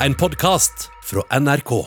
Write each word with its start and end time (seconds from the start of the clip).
en 0.00 0.14
podkast 0.14 0.90
fra 1.02 1.40
NRK. 1.40 1.86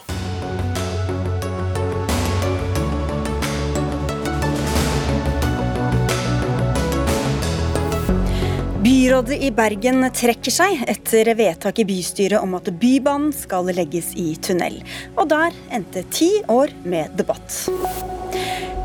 Byrådet 8.84 9.38
i 9.44 9.52
Bergen 9.52 10.08
trekker 10.16 10.54
seg 10.54 10.82
etter 10.90 11.30
vedtak 11.38 11.80
i 11.80 11.86
bystyret 11.86 12.42
om 12.42 12.56
at 12.58 12.72
Bybanen 12.82 13.34
skal 13.36 13.70
legges 13.76 14.16
i 14.18 14.32
tunnel. 14.42 14.80
Og 15.16 15.30
der 15.30 15.54
endte 15.70 16.06
ti 16.10 16.32
år 16.50 16.74
med 16.90 17.14
debatt. 17.20 17.62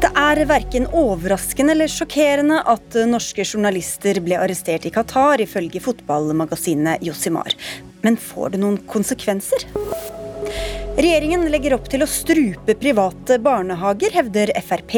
Det 0.05 0.13
er 0.21 0.43
verken 0.51 0.91
overraskende 0.93 1.73
eller 1.73 1.89
sjokkerende 1.89 2.61
at 2.69 3.01
norske 3.09 3.47
journalister 3.47 4.21
ble 4.21 4.37
arrestert 4.37 4.85
i 4.85 4.93
Qatar, 4.93 5.41
ifølge 5.41 5.81
fotballmagasinet 5.81 7.07
Josimar. 7.09 7.57
Men 8.05 8.21
får 8.21 8.55
det 8.55 8.61
noen 8.61 8.77
konsekvenser? 8.91 9.65
Regjeringen 10.95 11.49
legger 11.51 11.75
opp 11.75 11.89
til 11.91 12.05
å 12.05 12.07
strupe 12.07 12.77
private 12.79 13.41
barnehager, 13.43 14.13
hevder 14.15 14.53
Frp, 14.63 14.93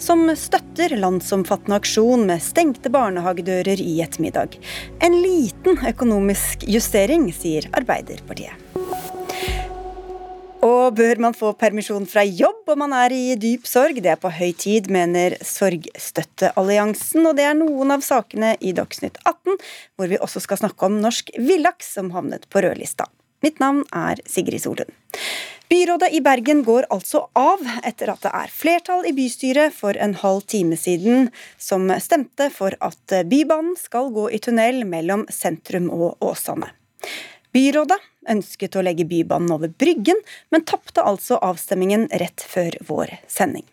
som 0.00 0.22
støtter 0.38 0.94
landsomfattende 0.96 1.76
aksjon 1.82 2.24
med 2.30 2.40
stengte 2.40 2.88
barnehagedører 2.94 3.82
i 3.82 3.98
ettermiddag. 4.06 4.56
En 5.04 5.18
liten 5.20 5.76
økonomisk 5.90 6.64
justering, 6.64 7.28
sier 7.36 7.68
Arbeiderpartiet. 7.76 8.56
Og 10.64 10.94
bør 10.96 11.18
man 11.20 11.34
få 11.36 11.50
permisjon 11.60 12.06
fra 12.08 12.22
jobb 12.24 12.70
om 12.72 12.78
man 12.86 12.94
er 12.96 13.12
i 13.12 13.34
dyp 13.36 13.66
sorg? 13.68 13.98
Det 14.00 14.14
er 14.14 14.20
på 14.20 14.30
høy 14.32 14.54
tid, 14.56 14.88
mener 14.92 15.36
Sorgstøttealliansen. 15.44 17.26
Og 17.28 17.36
det 17.36 17.44
er 17.50 17.58
noen 17.58 17.92
av 17.92 18.04
sakene 18.06 18.54
i 18.64 18.72
Dagsnytt 18.76 19.18
18, 19.26 19.58
hvor 19.98 20.08
vi 20.08 20.20
også 20.24 20.40
skal 20.40 20.62
snakke 20.62 20.88
om 20.88 20.96
norsk 21.02 21.34
villaks 21.36 21.92
som 21.98 22.14
havnet 22.16 22.48
på 22.48 22.64
rødlista. 22.64 23.10
Mitt 23.44 23.60
navn 23.60 23.82
er 23.92 24.22
Sigrid 24.24 24.64
Solund. 24.64 24.88
Byrådet 25.68 26.10
i 26.16 26.22
Bergen 26.24 26.62
går 26.64 26.86
altså 26.92 27.26
av 27.36 27.60
etter 27.84 28.12
at 28.12 28.24
det 28.24 28.32
er 28.36 28.52
flertall 28.52 29.04
i 29.08 29.12
bystyret 29.16 29.74
for 29.76 29.96
en 30.00 30.16
halv 30.20 30.46
time 30.48 30.78
siden 30.80 31.28
som 31.60 31.92
stemte 32.00 32.48
for 32.52 32.76
at 32.84 33.16
Bybanen 33.28 33.76
skal 33.80 34.08
gå 34.16 34.30
i 34.32 34.40
tunnel 34.40 34.84
mellom 34.88 35.26
sentrum 35.32 35.90
og 35.92 36.24
Åsane. 36.24 36.70
Byrådet 37.52 38.00
ønsket 38.30 38.76
å 38.76 38.84
legge 38.84 39.06
Bybanen 39.08 39.52
over 39.54 39.70
Bryggen, 39.70 40.18
men 40.50 40.66
tapte 40.68 41.04
altså 41.04 41.38
avstemmingen 41.44 42.08
rett 42.12 42.44
før 42.48 42.76
vår 42.88 43.16
sending. 43.30 43.66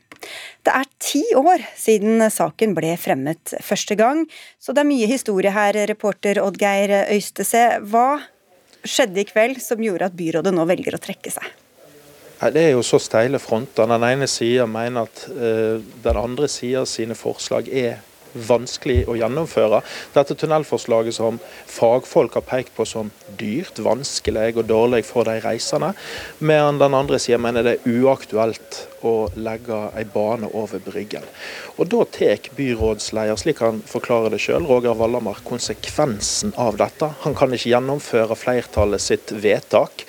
Det 0.61 0.73
er 0.73 0.89
ti 1.01 1.23
år 1.37 1.63
siden 1.77 2.21
saken 2.29 2.75
ble 2.77 2.93
fremmet 3.01 3.55
første 3.65 3.97
gang, 3.97 4.27
så 4.61 4.75
det 4.75 4.83
er 4.83 4.91
mye 4.91 5.09
historie 5.09 5.53
her, 5.53 5.77
reporter 5.89 6.41
Oddgeir 6.43 6.93
Øystese. 7.09 7.63
Hva 7.81 8.21
skjedde 8.85 9.23
i 9.23 9.27
kveld 9.29 9.61
som 9.63 9.81
gjorde 9.81 10.11
at 10.11 10.17
byrådet 10.17 10.53
nå 10.53 10.65
velger 10.69 10.97
å 10.97 11.01
trekke 11.01 11.33
seg? 11.33 11.49
Det 12.41 12.61
er 12.61 12.71
jo 12.73 12.81
så 12.85 12.97
steile 12.97 13.37
fronter. 13.41 13.85
Den 13.89 14.05
ene 14.05 14.25
sida 14.29 14.65
mener 14.69 15.05
at 15.05 15.27
uh, 15.29 15.77
den 15.77 16.17
andre 16.17 16.47
sida 16.49 16.87
sine 16.89 17.17
forslag 17.17 17.69
er 17.69 17.99
vanskelig 18.33 19.05
å 19.09 19.17
gjennomføre. 19.19 19.81
Dette 20.15 20.37
tunnelforslaget 20.37 21.17
som 21.17 21.39
fagfolk 21.69 22.37
har 22.39 22.45
pekt 22.47 22.75
på 22.77 22.85
som 22.87 23.11
dyrt, 23.39 23.81
vanskelig 23.83 24.55
og 24.57 24.67
dårlig 24.69 25.03
for 25.07 25.27
de 25.27 25.39
reisende, 25.43 25.93
mens 26.39 26.79
den 26.81 26.97
andre 26.97 27.19
sida 27.21 27.39
mener 27.41 27.65
det 27.65 27.77
er 27.79 27.99
uaktuelt 28.01 28.81
å 29.07 29.15
legge 29.35 29.77
ei 29.97 30.05
bane 30.05 30.49
over 30.53 30.81
Bryggen. 30.83 31.25
Og 31.77 31.89
Da 31.91 32.03
tar 32.05 32.49
byrådsleder, 32.55 33.37
slik 33.39 33.59
han 33.59 33.81
forklarer 33.87 34.31
det 34.31 34.41
sjøl, 34.43 34.67
Roger 34.69 34.95
Vallamark, 34.95 35.43
konsekvensen 35.47 36.53
av 36.55 36.77
dette. 36.77 37.09
Han 37.25 37.35
kan 37.35 37.53
ikke 37.53 37.73
gjennomføre 37.73 38.37
flertallet 38.37 39.01
sitt 39.01 39.33
vedtak 39.33 40.05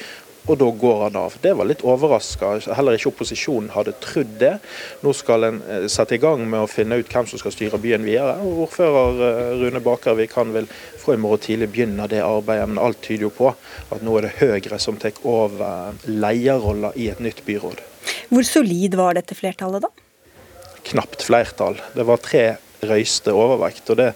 og 0.46 0.58
da 0.58 0.68
går 0.74 1.02
han 1.04 1.16
av. 1.20 1.36
Det 1.42 1.52
var 1.54 1.68
litt 1.68 1.84
overraska. 1.86 2.56
Heller 2.74 2.96
ikke 2.98 3.12
opposisjonen 3.12 3.70
hadde 3.76 3.94
trodd 4.02 4.32
det. 4.40 4.56
Nå 5.04 5.14
skal 5.14 5.46
en 5.46 5.60
eh, 5.70 5.86
sette 5.92 6.16
i 6.16 6.22
gang 6.22 6.42
med 6.50 6.64
å 6.64 6.70
finne 6.70 6.98
ut 6.98 7.12
hvem 7.12 7.28
som 7.30 7.38
skal 7.38 7.54
styre 7.54 7.80
byen 7.82 8.02
videre. 8.06 8.34
Ordfører 8.42 9.22
eh, 9.28 9.52
Rune 9.62 9.82
Bakervik 9.84 10.34
kan 10.34 10.50
vel 10.54 10.66
fra 11.02 11.14
i 11.14 11.20
morgen 11.22 11.44
tidlig 11.46 11.70
begynne 11.74 12.08
det 12.10 12.24
arbeidet, 12.26 12.66
men 12.72 12.82
alt 12.82 13.02
tyder 13.04 13.28
jo 13.28 13.32
på 13.34 13.52
at 13.52 14.02
nå 14.02 14.18
er 14.18 14.26
det 14.26 14.36
Høyre 14.40 14.80
som 14.82 14.98
tar 14.98 15.14
over 15.28 15.94
lederrollen 16.08 16.98
i 16.98 17.08
et 17.12 17.22
nytt 17.22 17.44
byråd. 17.46 17.82
Hvor 18.32 18.46
solid 18.46 18.96
var 18.98 19.14
dette 19.18 19.36
flertallet, 19.38 19.86
da? 19.86 19.90
Knapt 20.82 21.22
flertall. 21.22 21.78
Det 21.94 22.06
var 22.08 22.18
tre 22.22 22.46
røyste 22.82 23.30
overvekt. 23.30 23.90
og 23.90 23.96
det, 23.96 24.08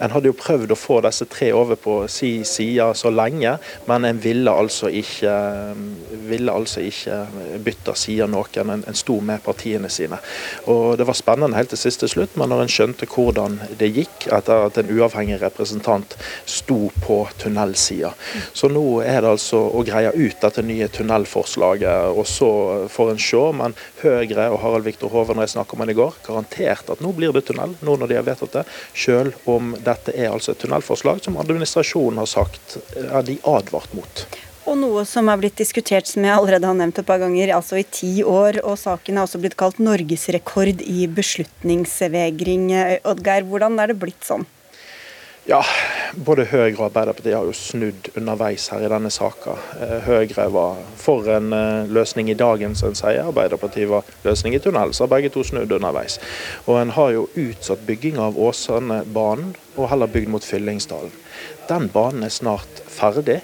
En 0.00 0.10
hadde 0.12 0.28
jo 0.28 0.36
prøvd 0.36 0.74
å 0.74 0.76
få 0.76 0.98
disse 1.00 1.24
tre 1.24 1.54
over 1.56 1.78
på 1.80 1.94
si 2.12 2.44
side 2.44 2.90
så 2.94 3.08
lenge, 3.08 3.54
men 3.88 4.04
en 4.04 4.20
ville 4.20 4.52
altså 4.52 4.90
ikke, 4.92 5.32
ville 6.28 6.52
altså 6.52 6.82
ikke 6.84 7.16
bytte 7.64 7.94
side 7.96 8.26
noen. 8.28 8.74
En, 8.74 8.84
en 8.84 8.98
sto 8.98 9.16
med 9.24 9.40
partiene 9.44 9.88
sine. 9.88 10.18
Og 10.68 10.98
Det 11.00 11.06
var 11.08 11.16
spennende 11.16 11.56
helt 11.56 11.72
til 11.72 11.80
siste 11.80 12.08
slutt, 12.12 12.36
men 12.36 12.52
når 12.52 12.66
en 12.66 12.74
skjønte 12.74 13.08
hvordan 13.08 13.56
det 13.80 13.88
gikk 13.96 14.28
etter 14.28 14.66
at 14.66 14.76
en 14.76 14.92
uavhengig 14.92 15.40
representant 15.40 16.16
sto 16.44 16.90
på 17.00 17.22
tunnelsida. 17.40 18.12
Så 18.52 18.68
nå 18.68 18.84
er 19.00 19.22
det 19.24 19.32
altså 19.32 19.62
å 19.64 19.84
greie 19.86 20.12
ut 20.12 20.44
dette 20.44 20.66
nye 20.66 20.90
tunnelforslaget, 20.92 22.12
og 22.12 22.28
så 22.28 22.52
får 22.92 23.14
en 23.14 23.24
se. 23.30 23.44
Men 23.62 23.80
Høyre 24.00 24.48
og 24.50 24.60
Harald 24.62 24.86
Viktor 24.88 25.12
Hove 25.12 25.34
når 25.36 25.46
jeg 25.48 25.54
snakket 25.54 25.76
om 25.76 25.84
han 25.84 25.92
i 25.92 25.96
går, 25.98 26.18
garantert 26.26 26.92
at 26.92 27.02
nå 27.04 27.12
blir 27.16 27.34
det 27.36 27.44
tunnel. 27.48 27.74
nå 27.80 27.96
når 27.96 28.10
de 28.10 28.18
har 28.18 28.26
vedtatt 28.26 28.60
det, 28.60 28.66
selv 28.94 29.48
om 29.50 29.74
dette 29.78 30.14
er 30.16 30.30
altså 30.30 30.54
et 30.54 30.62
tunnelforslag 30.62 31.22
som 31.24 31.38
administrasjonen 31.40 32.20
har 32.22 32.30
sagt 32.30 32.78
er 33.00 33.26
de 33.26 33.38
advart 33.44 33.92
mot. 33.96 34.24
Og 34.68 34.76
noe 34.78 35.02
som 35.08 35.26
er 35.32 35.40
blitt 35.40 35.58
diskutert, 35.58 36.06
som 36.06 36.24
jeg 36.26 36.36
allerede 36.36 36.68
har 36.68 36.76
nevnt 36.78 37.00
et 37.00 37.08
par 37.08 37.18
ganger, 37.22 37.54
altså 37.56 37.80
i 37.80 37.86
ti 37.88 38.12
år. 38.22 38.60
Og 38.62 38.76
saken 38.78 39.16
er 39.16 39.24
også 39.24 39.40
blitt 39.42 39.56
kalt 39.58 39.80
norgesrekord 39.82 40.84
i 40.84 41.08
beslutningsvegring. 41.10 42.68
Oddgeir, 43.08 43.48
hvordan 43.48 43.80
er 43.82 43.90
det 43.90 43.98
blitt 44.02 44.26
sånn? 44.26 44.46
Ja, 45.48 45.62
både 46.26 46.44
Høyre 46.44 46.74
og 46.74 46.90
Arbeiderpartiet 46.90 47.32
har 47.32 47.46
jo 47.48 47.54
snudd 47.56 48.10
underveis 48.12 48.66
her 48.68 48.82
i 48.84 48.90
denne 48.92 49.08
saka. 49.10 49.54
Eh, 49.80 49.94
Høyre 50.04 50.44
var 50.52 50.82
for 51.00 51.24
en 51.32 51.54
eh, 51.56 51.88
løsning 51.88 52.28
i 52.28 52.36
dagen, 52.36 52.74
som 52.76 52.90
en 52.90 52.98
sier. 52.98 53.22
Arbeiderpartiet 53.24 53.88
var 53.88 54.04
løsning 54.26 54.54
i 54.54 54.60
tunnel, 54.60 54.92
så 54.92 55.06
har 55.06 55.14
begge 55.14 55.32
to 55.32 55.44
snudd 55.48 55.72
underveis. 55.72 56.18
Og 56.66 56.76
en 56.82 56.92
har 56.92 57.14
jo 57.16 57.24
utsatt 57.40 57.86
bygging 57.88 58.20
av 58.20 58.36
Åsanebanen, 58.36 59.54
og 59.78 59.88
heller 59.88 60.12
bygd 60.12 60.28
mot 60.34 60.44
Fyllingsdalen. 60.44 61.16
Den 61.70 61.88
banen 61.88 62.26
er 62.28 62.36
snart 62.36 62.84
ferdig. 62.92 63.40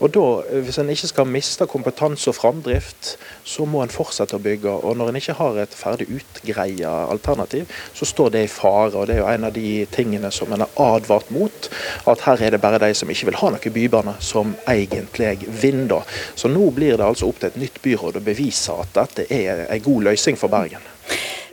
Og 0.00 0.12
da, 0.14 0.26
Hvis 0.64 0.78
en 0.80 0.90
ikke 0.90 1.10
skal 1.10 1.28
miste 1.28 1.66
kompetanse 1.68 2.30
og 2.30 2.36
framdrift, 2.36 3.16
så 3.44 3.66
må 3.68 3.82
en 3.82 3.92
fortsette 3.92 4.36
å 4.36 4.42
bygge. 4.42 4.72
Og 4.84 4.96
Når 4.96 5.08
en 5.08 5.16
ikke 5.20 5.36
har 5.36 5.58
et 5.60 5.76
ferdig 5.76 6.08
utgreia 6.08 6.92
alternativ, 7.10 7.68
så 7.94 8.08
står 8.08 8.30
det 8.30 8.44
i 8.44 8.52
fare. 8.52 8.94
og 8.96 9.06
Det 9.06 9.16
er 9.16 9.20
jo 9.20 9.28
en 9.28 9.44
av 9.44 9.52
de 9.52 9.86
tingene 9.92 10.30
som 10.32 10.52
en 10.52 10.60
har 10.60 10.70
advart 10.76 11.30
mot. 11.30 11.70
At 12.06 12.20
her 12.20 12.42
er 12.42 12.50
det 12.50 12.60
bare 12.60 12.78
de 12.78 12.94
som 12.94 13.10
ikke 13.10 13.30
vil 13.30 13.40
ha 13.42 13.50
noe 13.50 13.74
bybane, 13.74 14.14
som 14.20 14.56
egentlig 14.66 15.46
vinner. 15.62 16.02
Så 16.34 16.48
nå 16.48 16.70
blir 16.70 16.96
det 16.96 17.06
altså 17.06 17.28
opp 17.28 17.40
til 17.40 17.48
et 17.48 17.60
nytt 17.60 17.82
byråd 17.82 18.16
å 18.16 18.24
bevise 18.24 18.72
at 18.72 18.94
dette 18.94 19.28
er 19.32 19.66
en 19.68 19.84
god 19.84 20.02
løsning 20.10 20.38
for 20.38 20.48
Bergen. 20.48 20.80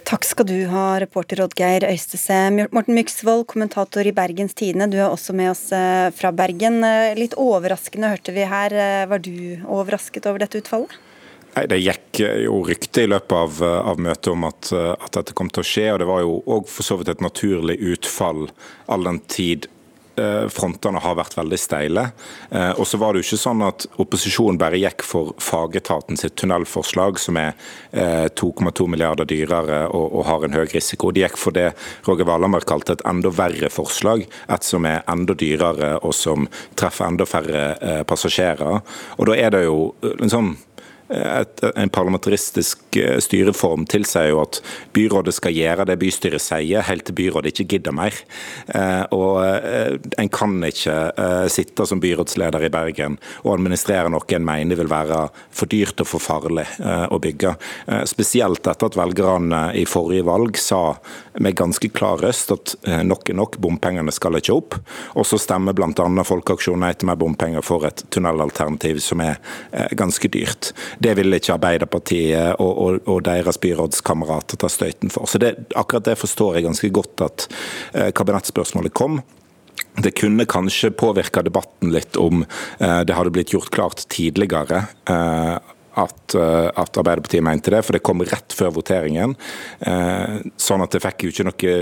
Takk 0.07 0.23
skal 0.23 0.45
du 0.47 0.55
ha, 0.71 1.01
reporter 1.03 1.41
Oddgeir 1.43 1.83
Øystese. 1.83 2.35
Morten 2.71 2.95
Myksvold, 2.95 3.43
kommentator 3.51 4.07
i 4.07 4.13
Bergens 4.15 4.55
Tidende, 4.55 4.87
du 4.87 5.01
er 5.01 5.09
også 5.09 5.33
med 5.35 5.51
oss 5.51 5.65
eh, 5.75 6.07
fra 6.15 6.31
Bergen. 6.31 6.79
Eh, 6.87 7.11
litt 7.19 7.35
overraskende 7.35 8.13
hørte 8.13 8.31
vi 8.31 8.45
her. 8.47 8.71
Eh, 8.71 9.03
var 9.11 9.19
du 9.19 9.59
overrasket 9.67 10.29
over 10.31 10.45
dette 10.45 10.61
utfallet? 10.61 10.95
Nei, 11.57 11.65
Det 11.67 11.81
gikk 11.81 12.21
jo 12.45 12.61
rykte 12.63 13.03
i 13.03 13.09
løpet 13.11 13.35
av, 13.35 13.59
av 13.91 13.99
møtet 13.99 14.31
om 14.31 14.47
at, 14.47 14.71
at, 14.71 15.11
dette 15.17 15.35
kom 15.35 15.51
til 15.51 15.65
å 15.65 15.67
skje. 15.73 15.87
og 15.91 15.99
Det 15.99 16.07
var 16.07 16.23
jo 16.23 16.39
òg 16.55 16.71
for 16.71 16.87
så 16.87 17.01
vidt 17.01 17.11
et 17.11 17.27
naturlig 17.27 17.75
utfall 17.91 18.45
all 18.87 19.11
den 19.11 19.19
tid 19.27 19.67
frontene 20.53 21.01
har 21.03 21.17
vært 21.19 21.37
veldig 21.37 21.59
steile. 21.59 22.07
Eh, 22.49 22.71
og 22.79 22.87
så 22.87 22.99
var 23.01 23.13
det 23.13 23.21
jo 23.21 23.27
ikke 23.27 23.41
sånn 23.41 23.63
at 23.65 23.87
opposisjonen 24.01 24.59
bare 24.61 24.79
gikk 24.81 25.05
for 25.05 25.33
fagetaten 25.43 26.19
sitt 26.19 26.37
tunnelforslag, 26.39 27.19
som 27.21 27.39
er 27.41 27.53
2,2 27.93 28.71
eh, 28.71 28.91
milliarder 28.93 29.29
dyrere 29.29 29.83
og, 29.87 30.19
har 30.27 30.45
en 30.45 30.57
høy 30.57 30.65
risiko. 30.73 31.11
De 31.13 31.23
gikk 31.23 31.37
for 31.39 31.55
det 31.55 31.69
Roger 32.07 32.27
Valhammer 32.27 32.65
kalte 32.67 32.97
et 32.97 33.05
enda 33.07 33.31
verre 33.33 33.69
forslag, 33.73 34.25
et 34.25 34.67
som 34.67 34.85
er 34.89 35.05
enda 35.07 35.37
dyrere 35.37 35.95
og 36.01 36.15
som 36.17 36.49
treffer 36.75 37.07
enda 37.07 37.27
færre 37.29 38.03
passasjerer. 38.07 38.81
Og 39.17 39.29
da 39.29 39.37
er 39.37 39.53
det 39.53 39.65
jo 39.67 39.93
liksom 40.19 40.55
et, 41.09 41.63
en 41.75 41.89
parlamentaristisk 41.89 42.79
eh, 42.79 42.86
styreform 43.23 43.85
tilsier 43.89 44.31
jo 44.31 44.41
at 44.43 44.59
byrådet 44.95 45.35
skal 45.37 45.55
gjøre 45.55 45.87
det 45.89 45.97
bystyret 46.01 46.43
sier, 46.43 46.85
helt 46.87 47.05
til 47.07 47.17
byrådet 47.17 47.53
ikke 47.53 47.67
gidder 47.75 47.95
mer. 47.95 48.15
Eh, 48.67 49.03
og 49.15 49.37
En 50.17 50.29
kan 50.33 50.55
ikke 50.63 50.95
sitte 51.51 51.85
som 51.87 51.99
byrådsleder 52.01 52.65
i 52.65 52.71
Bergen 52.73 53.17
og 53.43 53.53
administrere 53.53 54.09
noe 54.11 54.25
en 54.35 54.45
mener 54.45 54.79
vil 54.79 54.89
være 54.89 55.27
for 55.53 55.69
dyrt 55.69 56.01
og 56.01 56.09
for 56.09 56.23
farlig 56.23 56.65
å 56.79 57.19
bygge. 57.21 57.53
Spesielt 58.09 58.67
etter 58.67 58.89
at 58.89 58.97
velgerne 58.97 59.61
i 59.77 59.85
forrige 59.89 60.25
valg 60.27 60.57
sa 60.59 60.97
med 61.39 61.57
ganske 61.57 61.89
klar 61.93 62.21
røst 62.23 62.51
at 62.55 62.75
nok 63.05 63.29
er 63.29 63.37
nok, 63.37 63.59
bompengene 63.61 64.13
skal 64.15 64.39
ikke 64.39 64.55
opp. 64.55 64.77
Og 65.15 65.27
så 65.27 65.39
stemmer 65.41 65.77
bl.a. 65.77 66.07
Folkeaksjonen 66.27 66.87
Nei 66.87 66.93
til 66.93 67.09
mer 67.09 67.17
bompenger 67.19 67.65
for 67.65 67.87
et 67.87 68.03
tunnelalternativ 68.13 69.01
som 69.03 69.21
er 69.23 69.39
ganske 69.97 70.29
dyrt. 70.33 70.71
Det 70.99 71.15
vil 71.17 71.37
ikke 71.37 71.55
Arbeiderpartiet 71.57 72.61
og, 72.61 72.71
og, 72.87 72.99
og 73.05 73.23
deres 73.27 73.59
byrådskamerater 73.63 74.61
ta 74.61 74.69
støyten 74.71 75.13
for. 75.13 75.29
Så 75.29 75.41
det, 75.43 75.55
Akkurat 75.77 76.07
det 76.07 76.17
forstår 76.19 76.57
jeg 76.57 76.67
ganske 76.67 76.91
godt 76.95 77.25
at 77.25 77.47
eh, 77.93 78.11
kabinettspørsmålet 78.15 78.95
kom. 78.97 79.21
Det 79.97 80.13
kunne 80.17 80.45
kanskje 80.49 80.93
påvirka 80.93 81.41
debatten 81.45 81.93
litt 81.93 82.17
om 82.21 82.43
eh, 82.43 83.01
det 83.07 83.17
hadde 83.17 83.33
blitt 83.33 83.53
gjort 83.55 83.73
klart 83.73 84.05
tidligere. 84.13 84.85
Eh, 85.09 85.57
at, 85.97 86.35
eh, 86.35 86.67
at, 86.75 86.97
Arbeiderpartiet 86.97 87.43
mente 87.43 87.71
det, 87.73 87.81
for 87.85 87.97
det 87.97 88.03
kom 88.05 88.21
rett 88.21 88.53
før 88.53 88.75
voteringen. 88.77 89.33
Eh, 89.79 90.37
sånn 90.59 90.83
at 90.85 90.93
det 90.93 91.01
fikk 91.03 91.25
jo 91.25 91.33
ikke 91.33 91.47
noe 91.47 91.75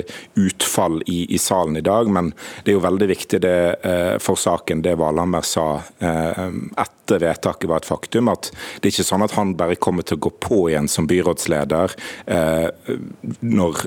utfall 0.46 1.02
i, 1.04 1.26
i, 1.36 1.40
salen 1.42 1.76
i 1.80 1.84
dag. 1.86 2.10
Men 2.12 2.32
det 2.64 2.74
er 2.74 2.78
jo 2.78 2.86
veldig 2.86 3.10
viktig 3.12 3.42
det, 3.44 3.58
eh, 3.84 4.16
for 4.24 4.40
saken 4.40 4.86
det 4.86 4.96
Valhammer 5.02 5.44
sa 5.46 5.68
etter 6.00 6.96
vedtaket 7.12 7.70
var 7.70 7.84
et 7.84 7.90
faktum. 7.90 8.30
At 8.32 8.52
det 8.80 8.90
er 8.90 8.94
ikke 8.94 9.08
sånn 9.08 9.26
at 9.26 9.36
han 9.38 9.56
bare 9.58 9.78
kommer 9.80 10.06
til 10.06 10.20
å 10.20 10.26
gå 10.28 10.32
på 10.44 10.60
igjen 10.70 10.90
som 10.92 11.08
byrådsleder 11.10 11.96
når, 13.46 13.82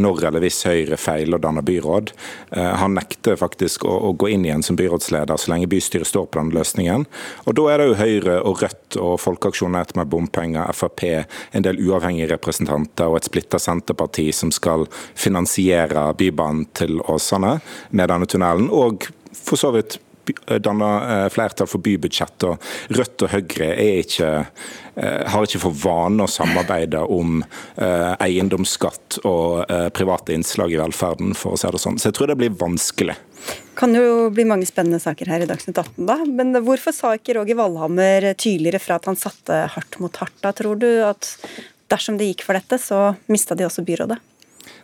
når 0.00 0.26
eller 0.28 0.44
hvis 0.44 0.62
Høyre 0.68 0.98
feiler 1.00 1.38
å 1.38 1.44
danne 1.44 1.64
byråd. 1.66 2.12
Han 2.54 2.96
nekter 2.98 3.38
faktisk 3.40 3.84
å, 3.88 3.92
å 4.08 4.12
gå 4.18 4.30
inn 4.34 4.46
igjen 4.46 4.64
som 4.66 4.78
byrådsleder 4.78 5.40
så 5.40 5.52
lenge 5.52 5.68
bystyret 5.70 6.08
står 6.08 6.28
på 6.30 6.40
den 6.40 6.52
løsningen. 6.54 7.06
Og 7.44 7.58
Da 7.58 7.66
er 7.72 7.80
det 7.80 7.88
jo 7.90 7.98
Høyre 8.00 8.38
og 8.48 8.62
Rødt 8.64 8.98
og 9.00 9.18
Folkeaksjonen 9.22 9.80
etter 9.80 10.00
med 10.00 10.10
bompenger, 10.12 10.72
Frp, 10.74 11.04
en 11.52 11.66
del 11.66 11.80
uavhengige 11.84 12.32
representanter 12.34 13.10
og 13.10 13.20
et 13.20 13.28
splitta 13.28 13.60
Senterparti 13.62 14.30
som 14.34 14.52
skal 14.54 14.86
finansiere 15.14 16.10
Bybanen 16.18 16.68
til 16.76 17.00
Åsane 17.00 17.58
med 17.90 18.10
denne 18.10 18.30
tunnelen. 18.30 18.70
og 18.70 19.10
for 19.44 19.60
så 19.60 19.70
vidt 19.74 19.98
danne 20.58 20.88
eh, 21.24 21.28
flertall 21.32 21.68
for 21.70 21.82
bybudsjett. 21.84 22.46
og 22.48 22.62
Rødt 22.96 23.26
og 23.26 23.32
Høyre 23.34 23.68
ikke, 24.00 24.30
eh, 24.96 25.20
har 25.30 25.46
ikke 25.46 25.62
for 25.62 25.76
vane 25.84 26.24
å 26.24 26.30
samarbeide 26.30 27.04
om 27.12 27.42
eh, 27.42 28.12
eiendomsskatt 28.24 29.20
og 29.24 29.64
private 29.94 30.34
innslag 30.34 30.74
i 30.74 30.80
velferden, 30.80 31.34
for 31.38 31.54
å 31.54 31.60
si 31.60 31.70
det 31.70 31.82
sånn. 31.82 31.98
Så 32.00 32.10
jeg 32.10 32.18
tror 32.18 32.32
det 32.32 32.38
blir 32.40 32.56
vanskelig. 32.58 33.16
Kan 33.78 33.94
jo 33.96 34.28
bli 34.32 34.46
mange 34.48 34.66
spennende 34.68 35.02
saker 35.02 35.28
her 35.32 35.44
i 35.44 35.48
Dagsnytt 35.48 35.78
18, 35.80 36.04
da. 36.08 36.18
Men 36.24 36.54
hvorfor 36.64 36.94
sa 36.94 37.14
ikke 37.16 37.36
Roger 37.38 37.58
Valhammer 37.58 38.30
tydeligere 38.32 38.80
fra 38.82 39.00
at 39.00 39.08
han 39.10 39.18
satte 39.18 39.64
hardt 39.74 39.98
mot 40.02 40.22
hardt, 40.22 40.36
da? 40.44 40.54
Tror 40.56 40.78
du 40.80 40.88
at 41.06 41.34
dersom 41.92 42.18
det 42.18 42.30
gikk 42.30 42.46
for 42.46 42.56
dette, 42.56 42.78
så 42.80 43.10
mista 43.30 43.56
de 43.58 43.66
også 43.66 43.84
byrådet? 43.86 44.20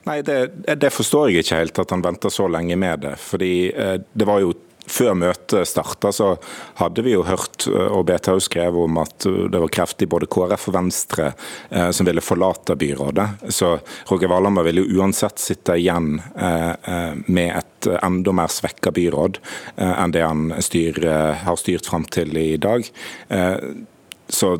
Nei, 0.08 0.20
det, 0.24 0.38
det, 0.80 0.90
forstår 0.92 1.28
jeg 1.30 1.44
ikke 1.44 1.60
helt, 1.60 1.78
at 1.82 1.92
han 1.94 2.04
venta 2.04 2.30
så 2.32 2.48
lenge 2.50 2.76
med 2.80 3.04
det. 3.04 3.14
Fordi 3.20 3.54
det 3.70 4.28
var 4.28 4.42
jo 4.42 4.54
før 4.90 5.14
møtet 5.18 5.68
starta, 5.68 6.12
så 6.12 6.34
hadde 6.80 7.04
vi 7.06 7.14
jo 7.14 7.24
hørt, 7.26 7.66
og 7.70 8.04
BTH 8.08 8.38
skrev 8.44 8.78
om 8.82 8.98
at 9.02 9.26
det 9.26 9.60
var 9.62 9.72
kreftig 9.72 10.08
både 10.10 10.28
KrF 10.30 10.68
og 10.70 10.76
Venstre 10.76 11.30
eh, 11.68 11.90
som 11.94 12.08
ville 12.08 12.24
forlate 12.24 12.76
byrådet. 12.80 13.28
Så 13.48 13.76
Roger 14.10 14.32
Valhammer 14.32 14.66
ville 14.66 14.84
jo 14.84 15.00
uansett 15.00 15.38
sitte 15.42 15.78
igjen 15.78 16.18
eh, 16.36 16.70
eh 16.70 17.14
med 17.30 17.56
et 17.56 17.88
enda 18.02 18.32
mer 18.34 18.50
svekka 18.52 18.92
byråd 18.94 19.38
eh, 19.76 19.92
enn 19.92 20.14
det 20.14 20.24
han 20.24 20.50
styr, 20.62 20.98
har 21.44 21.58
styrt 21.60 21.88
fram 21.90 22.04
til 22.10 22.36
i 22.36 22.56
dag. 22.60 22.86
Eh, 23.28 23.56
så 24.28 24.56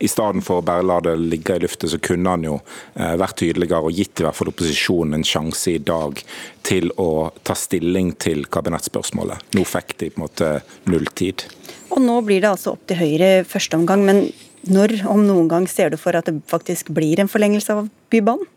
i 0.00 0.08
stedet 0.10 0.44
for 0.44 0.60
å 0.60 0.66
bare 0.66 0.84
la 0.86 0.98
det 1.04 1.14
ligge 1.20 1.56
i 1.56 1.62
luftet, 1.64 1.90
så 1.92 2.00
kunne 2.02 2.34
han 2.34 2.46
jo 2.46 2.58
eh, 2.94 3.14
vært 3.20 3.38
tydeligere 3.42 3.88
og 3.88 3.96
gitt 3.96 4.20
i 4.20 4.26
hvert 4.26 4.38
fall 4.38 4.52
opposisjonen 4.52 5.18
en 5.18 5.26
sjanse 5.26 5.74
i 5.74 5.82
dag 5.82 6.22
til 6.66 6.92
å 7.00 7.30
ta 7.46 7.56
stilling 7.58 8.14
til 8.22 8.46
kabinettspørsmålet. 8.52 9.52
Nå 9.56 9.66
fikk 9.68 9.96
de 9.98 10.12
på 10.12 10.20
en 10.20 10.26
måte 10.26 10.54
null 10.90 11.08
tid. 11.18 11.46
Og 11.92 12.00
nå 12.04 12.20
blir 12.26 12.42
det 12.42 12.52
altså 12.52 12.76
opp 12.76 12.86
til 12.88 13.00
Høyre 13.02 13.32
første 13.48 13.78
omgang, 13.78 14.04
men 14.08 14.26
når 14.70 15.00
om 15.10 15.24
noen 15.26 15.48
gang 15.50 15.68
ser 15.70 15.90
du 15.90 15.98
for 15.98 16.16
at 16.16 16.28
det 16.28 16.38
faktisk 16.50 16.92
blir 16.94 17.20
en 17.20 17.30
forlengelse 17.30 17.74
av 17.74 17.88
Bybanen? 18.12 18.48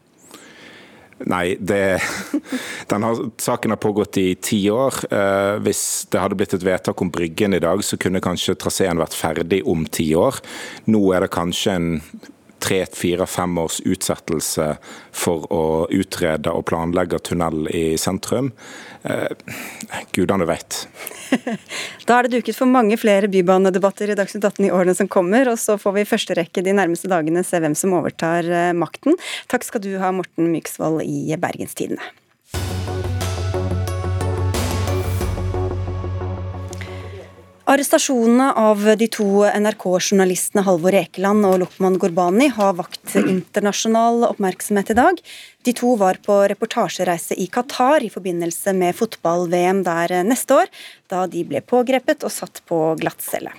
Nei, 1.24 1.56
det, 1.60 2.02
denne 2.92 3.12
saken 3.40 3.72
har 3.72 3.80
pågått 3.80 4.18
i 4.20 4.28
ti 4.36 4.60
år. 4.70 4.98
Eh, 5.08 5.56
hvis 5.64 5.84
det 6.12 6.20
hadde 6.20 6.36
blitt 6.40 6.56
et 6.58 6.66
vedtak 6.66 7.02
om 7.02 7.12
Bryggen 7.14 7.56
i 7.56 7.62
dag, 7.64 7.84
så 7.88 8.00
kunne 8.02 8.24
kanskje 8.24 8.58
traseen 8.60 9.00
vært 9.00 9.16
ferdig 9.16 9.62
om 9.64 9.86
ti 9.88 10.10
år. 10.20 10.42
Nå 10.92 11.02
er 11.16 11.24
det 11.26 11.32
kanskje 11.36 11.78
en 11.80 11.90
tre, 12.60 12.86
fire, 12.94 13.28
fem 13.30 13.58
års 13.62 13.80
utsettelse 13.86 14.68
for 15.16 15.46
å 15.54 15.64
utrede 15.94 16.54
og 16.54 16.66
planlegge 16.70 17.20
tunnel 17.26 17.70
i 17.70 17.86
sentrum. 18.02 18.52
Eh, 19.04 19.54
gudene 20.16 20.48
veit. 20.50 20.86
da 22.08 22.18
er 22.18 22.26
det 22.26 22.40
duket 22.40 22.58
for 22.58 22.70
mange 22.70 22.98
flere 23.02 23.30
bybanedebatter 23.32 24.12
i 24.14 24.18
Dagsnytt 24.18 24.48
18 24.50 24.68
i 24.68 24.74
årene 24.74 24.98
som 24.98 25.10
kommer, 25.12 25.52
og 25.52 25.62
så 25.62 25.78
får 25.82 25.98
vi 25.98 26.06
i 26.06 26.10
første 26.10 26.38
rekke 26.38 26.66
de 26.66 26.76
nærmeste 26.78 27.12
dagene 27.12 27.46
se 27.46 27.62
hvem 27.62 27.78
som 27.78 27.96
overtar 27.98 28.50
eh, 28.50 28.76
makten. 28.78 29.20
Takk 29.52 29.68
skal 29.68 29.86
du 29.86 29.94
ha, 30.02 30.14
Morten 30.16 30.50
Myksvold 30.54 31.04
i 31.06 31.36
Bergenstidene. 31.38 32.14
Arrestasjonene 37.66 38.52
av 38.62 38.84
de 39.00 39.08
to 39.10 39.26
NRK-journalistene 39.50 40.62
Halvor 40.68 40.94
Ekeland 41.00 41.48
og 41.48 41.56
Lokman 41.64 41.96
Gorbani 41.98 42.52
har 42.54 42.76
vakt 42.78 43.16
internasjonal 43.18 44.28
oppmerksomhet 44.28 44.92
i 44.94 44.96
dag. 45.00 45.18
De 45.66 45.74
to 45.74 45.96
var 45.98 46.20
på 46.22 46.36
reportasjereise 46.52 47.34
i 47.42 47.48
Qatar 47.50 48.06
i 48.06 48.12
forbindelse 48.14 48.76
med 48.78 48.94
fotball-VM 49.00 49.82
der 49.88 50.14
neste 50.30 50.60
år, 50.60 50.70
da 51.10 51.24
de 51.26 51.42
ble 51.50 51.64
pågrepet 51.66 52.28
og 52.28 52.36
satt 52.36 52.62
på 52.70 52.84
glattcelle. 53.02 53.56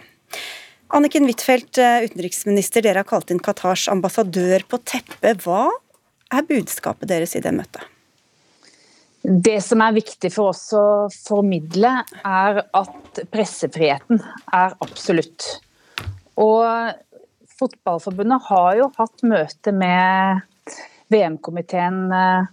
Anniken 0.95 1.27
Huitfeldt, 1.27 1.75
utenriksminister, 2.07 2.87
dere 2.87 3.03
har 3.03 3.11
kalt 3.11 3.35
inn 3.35 3.43
Qatars 3.43 3.89
ambassadør 3.91 4.69
på 4.71 4.85
teppet. 4.87 5.43
Hva 5.43 5.67
er 6.31 6.47
budskapet 6.47 7.11
deres 7.11 7.35
i 7.35 7.43
det 7.43 7.57
møtet? 7.59 7.83
Det 9.27 9.57
som 9.65 9.83
er 9.83 9.97
viktig 9.97 10.29
for 10.31 10.53
oss 10.53 10.69
å 10.77 11.09
formidle, 11.11 11.91
er 12.23 12.61
at 12.63 13.21
pressefriheten 13.33 14.21
er 14.55 14.77
absolutt. 14.85 15.49
Og 16.39 16.63
Fotballforbundet 17.57 18.47
har 18.51 18.77
jo 18.79 18.87
hatt 18.99 19.25
møte 19.27 19.73
med 19.75 20.45
VM-komiteen 21.11 22.03
eh, 22.13 22.47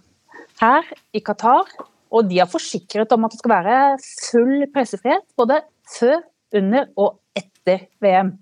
her 0.62 0.90
i 1.14 1.22
Qatar, 1.22 1.70
og 2.10 2.30
de 2.30 2.40
har 2.40 2.50
forsikret 2.50 3.12
om 3.14 3.26
at 3.26 3.34
det 3.34 3.42
skal 3.42 3.54
være 3.54 3.78
full 4.02 4.66
pressefrihet 4.74 5.26
både 5.38 5.60
før, 5.94 6.24
under 6.54 6.90
og 6.98 7.20
etter 7.38 7.86
VM. 8.02 8.34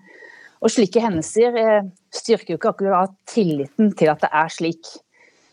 Og 0.62 0.72
Slike 0.72 1.02
hendelser 1.04 1.56
eh, 1.58 1.88
styrker 2.14 2.54
jo 2.54 2.60
ikke 2.62 2.72
akkurat 2.76 3.16
tilliten 3.28 3.92
til 3.98 4.12
at 4.12 4.24
det 4.24 4.32
er 4.40 4.52
slik. 4.56 4.96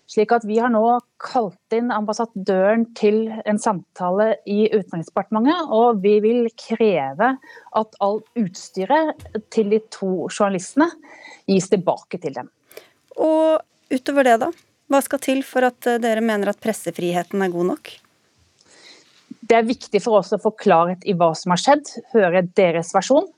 Slik 0.10 0.32
at 0.34 0.46
Vi 0.50 0.58
har 0.58 0.72
nå 0.74 0.82
kalt 1.22 1.76
inn 1.76 1.92
ambassadøren 1.94 2.88
til 2.98 3.28
en 3.30 3.60
samtale 3.62 4.32
i 4.50 4.64
Utenriksdepartementet. 4.74 5.70
Og 5.70 6.02
vi 6.02 6.16
vil 6.24 6.50
kreve 6.58 7.36
at 7.78 8.00
all 8.02 8.24
utstyret 8.40 9.28
til 9.54 9.70
de 9.76 9.82
to 9.94 10.26
journalistene 10.32 10.90
gis 11.50 11.70
tilbake 11.70 12.18
til 12.24 12.40
dem. 12.40 12.50
Og 13.22 13.62
utover 13.94 14.26
det, 14.26 14.38
da? 14.42 14.52
Hva 14.90 15.04
skal 15.06 15.22
til 15.22 15.44
for 15.46 15.68
at 15.68 15.86
eh, 15.86 16.02
dere 16.02 16.26
mener 16.26 16.50
at 16.50 16.62
pressefriheten 16.64 17.44
er 17.46 17.54
god 17.54 17.76
nok? 17.76 17.92
Det 19.50 19.58
er 19.58 19.68
viktig 19.68 20.02
for 20.02 20.24
oss 20.24 20.34
å 20.34 20.42
få 20.42 20.56
klarhet 20.58 21.06
i 21.06 21.14
hva 21.18 21.30
som 21.38 21.54
har 21.54 21.62
skjedd, 21.62 21.92
høre 22.16 22.48
deres 22.58 22.90
versjon 22.98 23.30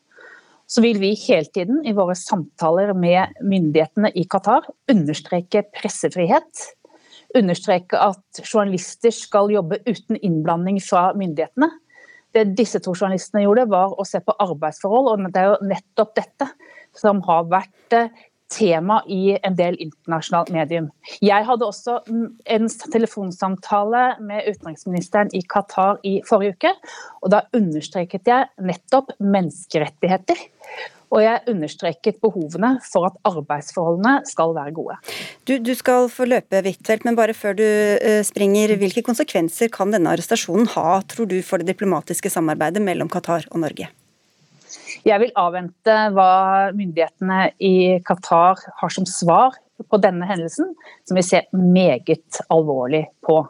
så 0.72 0.82
vil 0.84 1.02
vi 1.02 1.12
hele 1.26 1.50
tiden 1.52 1.82
i 1.88 1.94
våre 1.96 2.16
samtaler 2.16 2.94
med 2.96 3.36
myndighetene 3.44 4.14
i 4.16 4.24
Qatar 4.32 4.70
understreke 4.92 5.66
pressefrihet. 5.76 6.68
Understreke 7.36 8.00
at 8.00 8.42
journalister 8.46 9.12
skal 9.16 9.52
jobbe 9.52 9.82
uten 9.88 10.20
innblanding 10.22 10.80
fra 10.84 11.10
myndighetene. 11.18 11.68
Det 12.32 12.46
disse 12.56 12.80
to 12.80 12.94
journalistene 12.96 13.44
gjorde, 13.44 13.68
var 13.72 13.98
å 14.00 14.06
se 14.08 14.22
på 14.24 14.36
arbeidsforhold, 14.40 15.10
og 15.12 15.34
det 15.34 15.42
er 15.42 15.50
jo 15.52 15.72
nettopp 15.74 16.14
dette 16.16 16.48
som 16.96 17.20
har 17.28 17.50
vært 17.52 17.96
eh, 17.98 18.24
tema 18.52 19.02
i 19.08 19.38
en 19.42 19.58
del 19.58 19.78
internasjonalt 19.82 20.52
medium. 20.54 20.90
Jeg 21.24 21.48
hadde 21.48 21.68
også 21.68 22.00
en 22.10 22.70
telefonsamtale 22.94 24.06
med 24.22 24.48
utenriksministeren 24.50 25.32
i 25.38 25.44
Qatar 25.48 26.02
i 26.08 26.20
forrige 26.28 26.58
uke. 26.58 26.74
og 27.22 27.32
Da 27.34 27.46
understreket 27.58 28.28
jeg 28.28 28.50
nettopp 28.60 29.16
menneskerettigheter. 29.20 30.50
Og 31.12 31.20
jeg 31.20 31.44
understreket 31.52 32.22
behovene 32.24 32.78
for 32.88 33.10
at 33.10 33.18
arbeidsforholdene 33.28 34.22
skal 34.30 34.54
være 34.56 34.72
gode. 34.78 34.96
Du, 35.44 35.58
du 35.60 35.74
skal 35.76 36.08
få 36.12 36.28
løpe, 36.30 36.62
Huitfeldt, 36.64 37.04
men 37.08 37.20
bare 37.20 37.36
før 37.36 37.58
du 37.60 37.66
uh, 37.68 38.22
springer. 38.24 38.78
Hvilke 38.80 39.04
konsekvenser 39.04 39.72
kan 39.74 39.92
denne 39.92 40.14
arrestasjonen 40.14 40.72
ha, 40.78 41.02
tror 41.04 41.28
du, 41.28 41.42
for 41.44 41.60
det 41.60 41.74
diplomatiske 41.74 42.32
samarbeidet 42.32 42.84
mellom 42.84 43.12
Qatar 43.12 43.44
og 43.52 43.60
Norge? 43.66 43.92
Jeg 45.08 45.18
vil 45.24 45.34
avvente 45.40 45.96
hva 46.14 46.32
myndighetene 46.78 47.52
i 47.64 47.76
Qatar 48.06 48.60
har 48.82 48.94
som 48.94 49.08
svar 49.10 49.58
på 49.90 49.98
denne 50.02 50.28
hendelsen, 50.30 50.76
som 51.10 51.18
vi 51.18 51.26
ser 51.26 51.48
meget 51.56 52.42
alvorlig 52.54 53.08
på. 53.26 53.42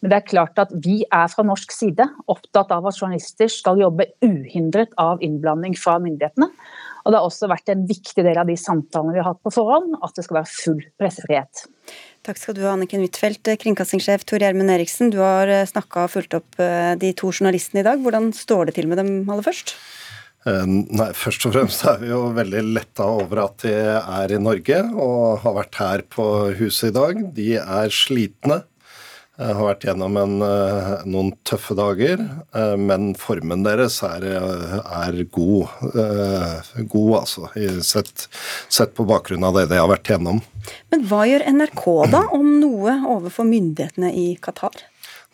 Men 0.00 0.12
det 0.12 0.18
er 0.18 0.28
klart 0.32 0.58
at 0.58 0.72
vi 0.82 1.02
er 1.04 1.28
fra 1.30 1.44
norsk 1.46 1.72
side 1.76 2.06
opptatt 2.32 2.72
av 2.72 2.88
at 2.88 2.96
journalister 2.96 3.50
skal 3.52 3.78
jobbe 3.82 4.08
uhindret 4.24 4.96
av 4.98 5.20
innblanding 5.22 5.76
fra 5.78 5.98
myndighetene. 6.02 6.48
Og 7.04 7.12
det 7.12 7.20
har 7.20 7.26
også 7.26 7.48
vært 7.48 7.70
en 7.72 7.84
viktig 7.88 8.24
del 8.24 8.40
av 8.40 8.48
de 8.48 8.56
samtalene 8.60 9.14
vi 9.14 9.20
har 9.22 9.30
hatt 9.30 9.44
på 9.44 9.52
forhånd, 9.54 9.94
at 10.04 10.16
det 10.16 10.24
skal 10.26 10.40
være 10.40 10.52
full 10.52 10.82
pressefrihet. 11.00 11.64
Takk 12.26 12.40
skal 12.40 12.56
du 12.56 12.64
ha, 12.66 12.74
Anniken 12.74 13.04
Huitfeldt. 13.04 13.48
Kringkastingssjef 13.62 14.26
Tor 14.28 14.42
Gjermund 14.42 14.72
Eriksen, 14.72 15.12
du 15.12 15.20
har 15.22 15.48
eh, 15.48 15.64
snakka 15.68 16.04
og 16.04 16.12
fulgt 16.12 16.36
opp 16.36 16.60
eh, 16.60 16.92
de 17.00 17.14
to 17.16 17.30
journalistene 17.32 17.80
i 17.80 17.86
dag. 17.86 18.02
Hvordan 18.04 18.28
står 18.36 18.68
det 18.68 18.76
til 18.76 18.90
med 18.90 19.00
dem 19.00 19.14
aller 19.30 19.46
først? 19.46 19.72
Eh, 20.48 20.64
nei, 20.64 21.10
Først 21.16 21.44
og 21.48 21.52
fremst 21.56 21.84
er 21.88 22.00
vi 22.00 22.10
jo 22.12 22.22
veldig 22.36 22.64
letta 22.72 23.08
over 23.12 23.44
at 23.44 23.66
de 23.66 23.74
er 24.00 24.32
i 24.32 24.40
Norge 24.40 24.80
og 24.94 25.42
har 25.44 25.56
vært 25.58 25.80
her 25.82 26.04
på 26.08 26.26
huset 26.60 26.90
i 26.90 26.96
dag. 26.96 27.24
De 27.36 27.54
er 27.60 27.94
slitne. 27.94 28.62
Har 29.40 29.62
vært 29.64 29.86
gjennom 29.86 30.16
en, 30.20 30.34
eh, 30.44 30.88
noen 31.08 31.30
tøffe 31.48 31.72
dager, 31.72 32.20
eh, 32.52 32.74
men 32.76 33.14
formen 33.16 33.62
deres 33.64 34.02
er, 34.04 34.26
er 34.28 35.16
god. 35.32 35.70
Eh, 35.96 36.84
god, 36.84 37.14
altså, 37.22 37.48
sett, 37.80 38.26
sett, 38.68 38.92
på 38.92 39.06
bakgrunn 39.08 39.46
av 39.48 39.56
det 39.56 39.70
de 39.70 39.80
har 39.80 39.88
vært 39.88 40.12
gjennom. 40.12 40.42
Men 40.92 41.08
hva 41.08 41.24
gjør 41.24 41.46
NRK 41.56 41.86
da, 42.12 42.26
om 42.36 42.52
noe, 42.60 42.98
overfor 43.16 43.48
myndighetene 43.48 44.12
i 44.12 44.34
Qatar? 44.44 44.76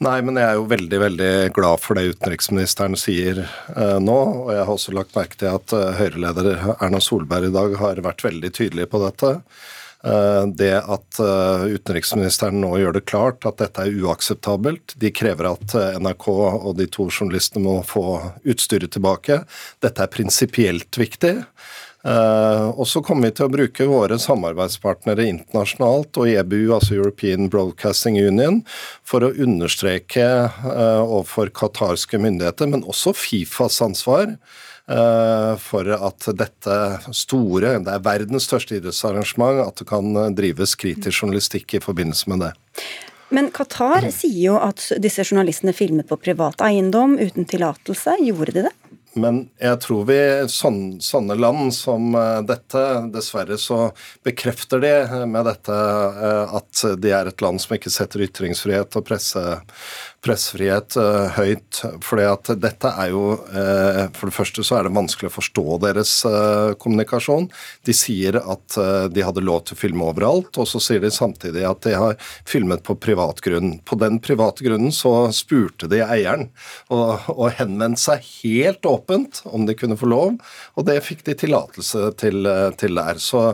Nei, 0.05 0.19
men 0.21 0.37
jeg 0.37 0.45
er 0.45 0.59
jo 0.59 0.67
veldig 0.69 0.99
veldig 1.01 1.31
glad 1.57 1.81
for 1.81 1.97
det 1.97 2.11
utenriksministeren 2.13 2.99
sier 3.01 3.41
eh, 3.47 3.97
nå. 4.03 4.19
Og 4.45 4.51
jeg 4.53 4.61
har 4.61 4.73
også 4.75 4.93
lagt 4.93 5.17
merke 5.17 5.39
til 5.41 5.49
at 5.55 5.73
eh, 5.73 5.95
Høyre-leder 5.97 6.51
Erna 6.75 7.01
Solberg 7.01 7.49
i 7.49 7.55
dag 7.55 7.79
har 7.81 8.03
vært 8.05 8.27
veldig 8.27 8.53
tydelig 8.59 8.91
på 8.93 9.01
dette. 9.07 9.39
Eh, 10.07 10.43
det 10.47 10.75
at 10.77 11.19
eh, 11.19 11.65
utenriksministeren 11.79 12.61
nå 12.63 12.75
gjør 12.79 12.99
det 12.99 13.07
klart 13.09 13.47
at 13.49 13.59
dette 13.63 13.87
er 13.87 13.97
uakseptabelt. 14.05 14.95
De 15.01 15.11
krever 15.11 15.49
at 15.51 15.75
eh, 15.75 15.97
NRK 16.03 16.29
og 16.37 16.77
de 16.79 16.87
to 16.93 17.09
journalistene 17.09 17.65
må 17.65 17.81
få 17.87 18.05
utstyret 18.47 18.93
tilbake. 18.95 19.41
Dette 19.83 20.05
er 20.05 20.13
prinsipielt 20.13 21.01
viktig. 21.01 21.35
Og 22.07 22.87
så 22.87 23.01
kommer 23.03 23.27
vi 23.27 23.35
til 23.35 23.49
å 23.49 23.51
bruke 23.51 23.87
våre 23.91 24.19
samarbeidspartnere 24.23 25.25
internasjonalt 25.27 26.21
og 26.23 26.31
EBU, 26.31 26.69
altså 26.77 26.95
European 26.95 27.49
Broadcasting 27.51 28.21
Union, 28.21 28.61
for 29.03 29.27
å 29.27 29.33
understreke 29.33 30.27
overfor 30.63 31.51
qatarske 31.57 32.21
myndigheter, 32.23 32.71
men 32.71 32.87
også 32.87 33.17
Fifas 33.17 33.81
ansvar 33.83 34.37
Eh, 34.87 35.57
for 35.59 35.89
at 35.91 36.29
dette 36.39 36.77
store, 37.11 37.73
det 37.83 37.91
er 37.91 38.05
verdens 38.07 38.47
største 38.47 38.79
idrettsarrangement, 38.79 39.65
at 39.65 39.83
det 39.83 39.89
kan 39.91 40.15
drives 40.39 40.77
kritisk 40.79 41.25
journalistikk 41.25 41.75
i 41.75 41.83
forbindelse 41.83 42.31
med 42.31 42.45
det. 42.47 42.53
Men 43.35 43.51
Qatar 43.51 44.07
sier 44.15 44.53
jo 44.53 44.59
at 44.63 44.85
disse 45.03 45.25
journalistene 45.27 45.75
filmet 45.75 46.07
på 46.07 46.21
privat 46.23 46.63
eiendom 46.63 47.17
uten 47.19 47.49
tillatelse. 47.51 48.15
Gjorde 48.23 48.55
de 48.55 48.69
det? 48.69 48.75
Men 49.17 49.47
jeg 49.57 49.81
tror 49.81 50.05
vi, 50.11 50.19
sånne, 50.53 51.01
sånne 51.01 51.37
land 51.41 51.73
som 51.75 52.13
eh, 52.19 52.43
dette, 52.45 52.83
dessverre 53.15 53.57
så 53.61 53.79
bekrefter 54.27 54.83
de 54.83 54.93
med 55.31 55.49
dette 55.49 55.77
eh, 55.77 56.57
at 56.59 56.83
de 57.01 57.15
er 57.17 57.31
et 57.31 57.45
land 57.45 57.63
som 57.63 57.77
ikke 57.79 57.93
setter 57.93 58.27
ytringsfrihet 58.27 58.99
og 59.01 59.07
presse, 59.09 59.45
pressefrihet 60.27 60.97
uh, 60.99 61.29
høyt. 61.37 61.81
fordi 62.05 62.27
at 62.29 62.51
dette 62.61 62.91
er 62.91 63.13
jo 63.13 63.25
uh, 63.37 64.07
For 64.17 64.29
det 64.29 64.37
første 64.37 64.65
så 64.67 64.79
er 64.79 64.87
det 64.87 64.97
vanskelig 64.97 65.31
å 65.31 65.37
forstå 65.37 65.79
deres 65.85 66.13
uh, 66.27 66.75
kommunikasjon. 66.81 67.49
De 67.87 67.95
sier 67.97 68.39
at 68.41 68.77
de 69.13 69.23
hadde 69.25 69.45
lov 69.45 69.63
til 69.67 69.77
å 69.77 69.79
filme 69.79 70.07
overalt, 70.07 70.57
og 70.59 70.67
så 70.69 70.81
sier 70.83 71.01
de 71.03 71.11
samtidig 71.13 71.63
at 71.67 71.83
de 71.87 71.95
har 71.97 72.17
filmet 72.49 72.83
på 72.87 72.97
privat 73.01 73.41
grunn. 73.45 73.77
På 73.87 73.99
den 74.01 74.19
private 74.23 74.65
grunnen 74.67 74.93
så 74.95 75.29
spurte 75.35 75.89
de 75.91 76.03
eieren 76.05 76.49
og, 76.93 77.27
og 77.33 77.55
henvendte 77.59 78.03
seg 78.03 78.27
helt 78.43 78.87
åpent 78.89 79.43
om 79.49 79.67
de 79.69 79.77
kunne 79.79 79.99
få 79.99 80.11
lov, 80.11 80.37
og 80.77 80.89
det 80.89 80.99
fikk 81.07 81.25
de 81.29 81.37
tillatelse 81.39 82.11
til, 82.21 82.51
til 82.81 82.99
der. 83.01 83.23
Så, 83.23 83.45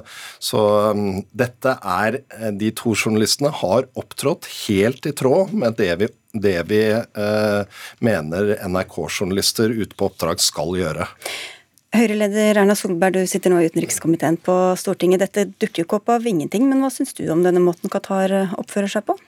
så 0.42 0.62
um, 0.92 1.22
dette 1.36 1.76
er 1.78 2.22
De 2.58 2.72
to 2.76 2.94
journalistene 2.96 3.52
har 3.62 3.88
opptrådt 3.98 4.48
helt 4.64 5.06
i 5.08 5.14
tråd 5.16 5.54
med 5.56 5.78
det 5.80 5.92
vi 6.00 6.10
det 6.32 6.58
vi 6.68 6.82
eh, 6.92 7.80
mener 8.00 8.54
NRK-journalister 8.68 9.72
ute 9.72 9.96
på 9.96 10.08
oppdrag 10.10 10.40
skal 10.40 10.76
gjøre. 10.78 11.08
Høyre-leder 11.92 12.56
Erna 12.56 12.72
Solberg, 12.78 13.18
du 13.18 13.28
sitter 13.28 13.52
nå 13.52 13.58
i 13.60 13.66
utenrikskomiteen 13.68 14.38
på 14.40 14.54
Stortinget. 14.80 15.26
Dette 15.26 15.44
dukker 15.60 15.82
jo 15.82 15.86
ikke 15.86 15.98
opp 15.98 16.14
av 16.14 16.28
ingenting, 16.28 16.64
men 16.70 16.80
hva 16.80 16.88
syns 16.92 17.12
du 17.18 17.26
om 17.28 17.42
denne 17.44 17.60
måten 17.60 17.92
Qatar 17.92 18.32
oppfører 18.56 18.88
seg 18.94 19.04
på? 19.04 19.18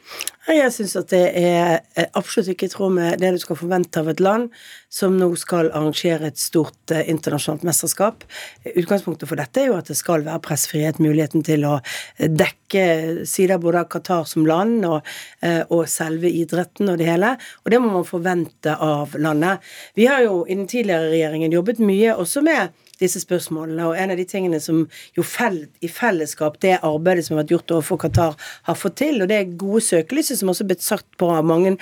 Jeg 0.44 0.73
syns 0.75 0.92
at 1.00 1.08
det 1.08 1.23
er 1.40 2.08
absolutt 2.12 2.50
ikke 2.52 2.66
i 2.68 2.73
tråd 2.73 2.92
med 2.99 3.20
det 3.23 3.30
du 3.32 3.38
skal 3.40 3.56
forvente 3.56 4.02
av 4.02 4.11
et 4.12 4.20
land 4.20 4.50
som 4.92 5.16
nå 5.16 5.30
skal 5.40 5.70
arrangere 5.70 6.28
et 6.28 6.38
stort 6.38 6.92
eh, 6.92 7.06
internasjonalt 7.11 7.64
mesterskap. 7.66 8.26
Utgangspunktet 8.75 9.30
for 9.30 9.40
dette 9.40 9.62
er 9.62 9.70
jo 9.70 9.78
at 9.78 9.88
det 9.88 9.96
skal 9.99 10.26
være 10.26 10.42
pressfrihet, 10.44 11.00
muligheten 11.02 11.42
til 11.46 11.64
å 11.66 11.78
dekke 12.20 13.25
sider 13.28 13.62
både 13.62 13.82
av 13.82 13.90
Qatar 13.94 14.28
som 14.28 14.44
land 14.46 14.84
og, 14.87 15.00
eh, 15.40 15.62
og, 15.70 15.88
selve 15.90 16.28
idretten 16.28 16.92
og 16.92 17.00
det 17.00 17.08
hele. 17.08 17.34
Og 17.64 17.73
det 17.73 17.80
må 17.80 17.94
man 17.96 18.08
forvente 18.08 18.76
av 18.76 19.16
landet. 19.16 19.64
Vi 19.96 20.06
har 20.12 20.23
jo 20.26 20.42
i 20.44 20.58
den 20.58 20.68
tidligere 20.70 21.08
regjeringen 21.14 21.56
jobbet 21.56 21.80
mye 21.80 22.18
også 22.20 22.44
med 22.44 22.83
disse 23.04 23.23
spørsmålene. 23.23 23.87
Og 23.88 23.99
en 24.00 24.14
av 24.14 24.20
de 24.20 24.26
tingene 24.28 24.61
som 24.62 24.84
jo 25.16 25.25
fell, 25.26 25.64
i 25.84 25.90
fellesskap 25.90 26.58
det 26.64 26.78
arbeidet 26.80 27.26
som 27.26 27.37
har 27.37 27.44
vært 27.44 27.54
gjort 27.56 27.76
overfor 27.78 28.02
Qatar, 28.04 28.38
har 28.68 28.78
fått 28.78 28.99
til, 29.02 29.23
og 29.23 29.30
det 29.30 29.40
er 29.40 29.56
gode 29.61 29.84
søkelyset 29.87 30.40
som 30.40 30.52
også 30.52 30.64
er 30.64 30.73
blitt 30.73 30.87
satt 30.87 31.06
på 31.20 31.30
av 31.32 31.44
mange 31.46 31.76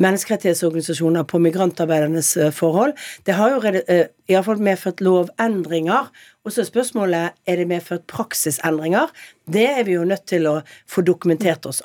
menneskerettighetsorganisasjoner 0.00 1.26
på 1.28 1.42
migrantarbeidernes 1.42 2.36
eh, 2.36 2.54
forhold, 2.54 2.96
det 3.26 3.36
har 3.38 3.54
jo 3.54 3.74
eh, 3.84 4.06
iallfall 4.28 4.60
medført 4.62 5.02
lovendringer 5.04 6.10
og 6.48 6.54
så 6.54 6.62
er 6.62 6.68
spørsmålet 6.70 7.34
er 7.44 7.58
det 7.60 7.66
medført 7.68 8.06
praksisendringer. 8.08 9.10
Det 9.48 9.66
er 9.68 9.82
vi 9.84 9.98
jo 9.98 10.04
nødt 10.08 10.24
til 10.28 10.46
å 10.48 10.54
få 10.88 11.02
dokumentert 11.04 11.66
også. 11.68 11.84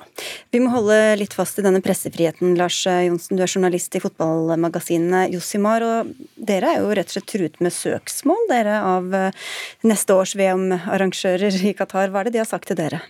Vi 0.56 0.62
må 0.64 0.72
holde 0.72 0.96
litt 1.20 1.36
fast 1.36 1.60
i 1.60 1.66
denne 1.66 1.82
pressefriheten. 1.84 2.56
Lars 2.60 2.78
Johnsen, 2.88 3.36
du 3.36 3.44
er 3.44 3.52
journalist 3.52 3.96
i 3.98 4.02
fotballmagasinet 4.04 5.34
Jossimar. 5.36 5.84
Og 5.84 6.14
dere 6.40 6.72
er 6.72 6.80
jo 6.80 6.94
rett 6.96 7.12
og 7.12 7.18
slett 7.18 7.28
truet 7.34 7.60
med 7.64 7.76
søksmål, 7.76 8.46
dere, 8.52 8.78
av 8.88 9.18
eh, 9.20 9.44
neste 9.90 10.16
års 10.16 10.36
VM-arrangører 10.40 11.60
i 11.60 11.76
Qatar. 11.76 12.14
Hva 12.14 12.24
er 12.24 12.30
det 12.30 12.38
de 12.38 12.44
har 12.46 12.48
sagt 12.48 12.72
til 12.72 12.80
dere? 12.80 13.02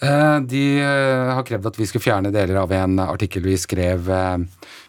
Eh, 0.00 0.38
de 0.48 0.64
eh, 0.78 1.34
har 1.36 1.44
krevd 1.44 1.68
at 1.68 1.80
vi 1.82 1.90
skal 1.90 2.06
fjerne 2.06 2.32
deler 2.32 2.62
av 2.64 2.72
en 2.72 2.96
artikkel 3.04 3.44
vi 3.44 3.58
skrev 3.60 4.08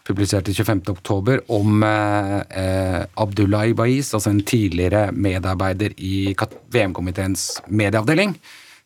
publisert 0.06 0.48
25.10 0.48 1.40
om 1.52 1.82
Abdullah 1.82 3.66
Ibaiz, 3.72 4.12
altså 4.14 4.30
en 4.30 4.44
tidligere 4.46 5.08
medarbeider 5.12 5.96
i 5.98 6.30
VM-komiteens 6.70 7.48
medieavdeling, 7.66 8.36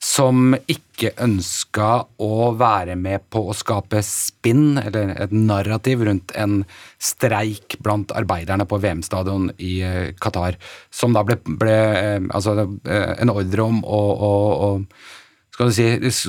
som 0.01 0.55
ikke 0.65 1.13
ønska 1.21 1.89
å 2.25 2.51
være 2.57 2.95
med 2.97 3.27
på 3.29 3.43
å 3.51 3.57
skape 3.57 4.01
spinn, 4.05 4.79
eller 4.81 5.13
et 5.27 5.33
narrativ, 5.35 6.07
rundt 6.09 6.33
en 6.41 6.63
streik 6.97 7.77
blant 7.85 8.15
arbeiderne 8.17 8.65
på 8.69 8.81
VM-stadion 8.81 9.51
i 9.61 9.75
eh, 9.85 10.13
Qatar. 10.17 10.57
Som 10.89 11.13
da 11.17 11.25
ble, 11.27 11.37
ble 11.45 11.77
eh, 11.77 12.17
altså, 12.33 12.57
eh, 12.89 13.13
en 13.21 13.33
ordre 13.35 13.67
om 13.69 13.83
å, 13.85 14.01
å, 14.31 14.33
å 14.65 15.51
skal 15.53 15.69
du 15.69 15.77
si, 15.77 16.25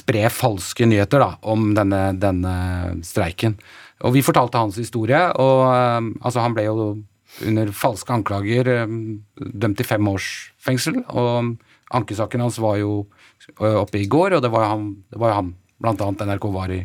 spre 0.00 0.26
falske 0.34 0.88
nyheter 0.90 1.22
da, 1.22 1.30
om 1.46 1.70
denne, 1.78 2.08
denne 2.18 2.56
streiken. 3.06 3.54
Og 4.06 4.14
vi 4.14 4.24
fortalte 4.24 4.60
hans 4.60 4.78
historie, 4.80 5.18
og 5.36 5.64
altså, 5.68 6.40
han 6.40 6.54
ble 6.56 6.64
jo 6.68 6.76
under 7.46 7.72
falske 7.76 8.14
anklager 8.14 8.68
eh, 8.72 8.94
dømt 9.36 9.78
til 9.78 9.88
fem 9.88 10.08
års 10.10 10.28
fengsel. 10.62 11.02
Og 11.08 11.56
ankesaken 11.96 12.44
hans 12.44 12.60
var 12.62 12.78
jo 12.80 13.04
eh, 13.58 13.76
oppe 13.76 14.00
i 14.00 14.08
går, 14.10 14.38
og 14.38 14.44
det 14.44 14.52
var 14.52 14.66
jo 14.66 14.72
han, 14.74 14.88
det 15.10 15.20
var 15.22 15.36
han 15.38 15.52
blant 15.80 16.02
annet 16.04 16.26
NRK 16.28 16.48
var 16.54 16.72
i, 16.74 16.80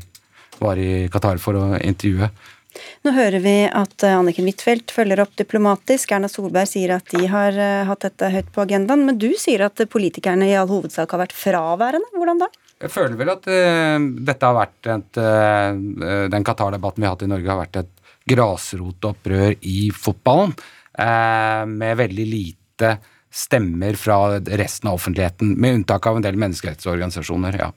var 0.62 0.82
i 0.82 0.92
Qatar 1.12 1.42
for 1.42 1.60
å 1.60 1.66
intervjue. 1.80 2.30
Nå 3.08 3.14
hører 3.16 3.40
vi 3.40 3.56
at 3.70 4.04
eh, 4.04 4.18
Anniken 4.18 4.50
Huitfeldt 4.50 4.94
følger 4.94 5.24
opp 5.24 5.36
diplomatisk. 5.40 6.12
Erna 6.16 6.30
Solberg 6.32 6.70
sier 6.70 6.98
at 6.98 7.10
de 7.16 7.26
har 7.32 7.58
hatt 7.90 8.06
dette 8.06 8.32
høyt 8.34 8.52
på 8.54 8.66
agendaen. 8.66 9.06
Men 9.08 9.20
du 9.22 9.32
sier 9.40 9.66
at 9.68 9.82
politikerne 9.92 10.50
i 10.52 10.58
all 10.60 10.70
hovedsak 10.72 11.16
har 11.16 11.26
vært 11.26 11.36
fraværende. 11.36 12.12
Hvordan 12.16 12.44
da? 12.46 12.52
Jeg 12.84 12.92
føler 12.92 13.16
vel 13.20 13.32
at 13.32 13.46
uh, 13.48 14.08
dette 14.28 14.48
har 14.50 14.58
vært 14.58 14.90
et, 14.92 15.20
uh, 15.22 16.26
Den 16.32 16.46
Qatar-debatten 16.46 17.02
vi 17.02 17.08
har 17.08 17.16
hatt 17.16 17.24
i 17.24 17.30
Norge, 17.32 17.52
har 17.52 17.62
vært 17.64 17.80
et 17.84 17.94
grasrotopprør 18.28 19.56
i 19.62 19.92
fotballen, 19.96 20.56
Uh, 20.96 21.66
med 21.68 21.98
veldig 22.00 22.24
lite 22.24 22.94
stemmer 23.28 23.98
fra 24.00 24.38
resten 24.40 24.88
av 24.88 24.96
offentligheten, 24.96 25.50
med 25.60 25.82
unntak 25.82 26.08
av 26.08 26.16
en 26.16 26.24
del 26.24 26.38
menneskerettsorganisasjoner. 26.40 27.58
ja. 27.60 27.74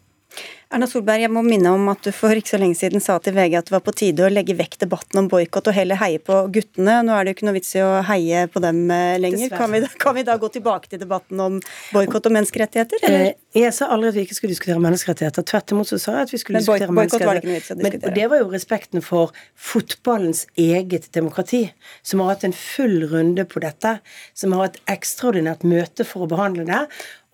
Erna 0.68 0.84
Solberg, 0.84 1.22
jeg 1.22 1.32
må 1.32 1.40
minne 1.40 1.70
om 1.72 1.87
at 1.88 2.02
du 2.04 2.10
for 2.12 2.37
ikke 2.37 2.50
så 2.52 2.58
lenge 2.60 2.76
siden 2.76 3.00
sa 3.00 3.14
til 3.25 3.32
VG 3.32 3.54
at 3.56 3.70
det 3.70 3.72
var 3.72 3.80
på 3.87 3.92
tide 3.96 4.26
å 4.26 4.28
legge 4.28 4.52
vekk 4.56 4.75
debatten 4.82 5.16
om 5.22 5.28
boikott 5.32 5.70
og 5.70 5.72
heller 5.72 5.96
heie 5.96 6.20
på 6.20 6.42
guttene. 6.52 6.98
Nå 7.06 7.14
er 7.16 7.25
det 7.25 7.32
jo 7.32 7.37
ikke 7.38 7.46
noe 7.48 7.54
vits 7.56 7.70
i 7.78 7.80
å 7.80 8.02
heie 8.04 8.42
på 8.52 8.60
dem 8.60 8.82
eh, 8.92 9.14
lenger. 9.16 9.54
Kan 9.56 9.72
vi, 9.72 9.80
kan 10.02 10.16
vi, 10.18 10.26
da 10.28 10.34
gå 10.37 10.50
tilbake 10.52 10.90
til 10.92 11.00
debatten 11.00 11.40
om 11.40 11.56
boikott 11.94 12.28
og 12.28 12.34
menneskerettigheter? 12.37 13.00
Eller? 13.08 13.30
Eh, 13.30 13.62
jeg 13.62 13.72
sa 13.78 13.88
aldri 13.94 14.10
at 14.12 14.18
vi 14.18 14.25
ikke 14.28 14.37
skulle 14.37 14.52
diskutere 14.52 14.82
menneskerettigheter. 14.84 15.46
Tvert 15.48 15.72
imot 15.72 15.88
så 15.88 16.00
sa 16.02 16.18
jeg 16.18 16.28
at 16.28 16.34
vi 16.34 16.40
skulle 16.42 16.60
diskutere 16.60 16.96
menneskerettigheter. 16.98 17.80
Men, 17.80 17.96
og 18.02 18.18
det 18.20 18.26
var 18.28 18.42
jo 18.42 18.50
respekten 18.52 19.04
for 19.06 19.32
fotballens 19.70 20.44
eget 20.60 21.08
demokrati, 21.16 21.62
som 22.04 22.20
har 22.20 22.34
hatt 22.34 22.44
en 22.44 22.52
full 22.52 23.06
runde 23.08 23.48
på 23.48 23.64
dette, 23.64 23.94
som 24.37 24.52
har 24.52 24.68
hatt 24.68 24.76
ekstraordinært 24.98 25.64
møte 25.64 26.04
for 26.04 26.28
å 26.28 26.30
behandle 26.37 26.68
det. 26.68 26.84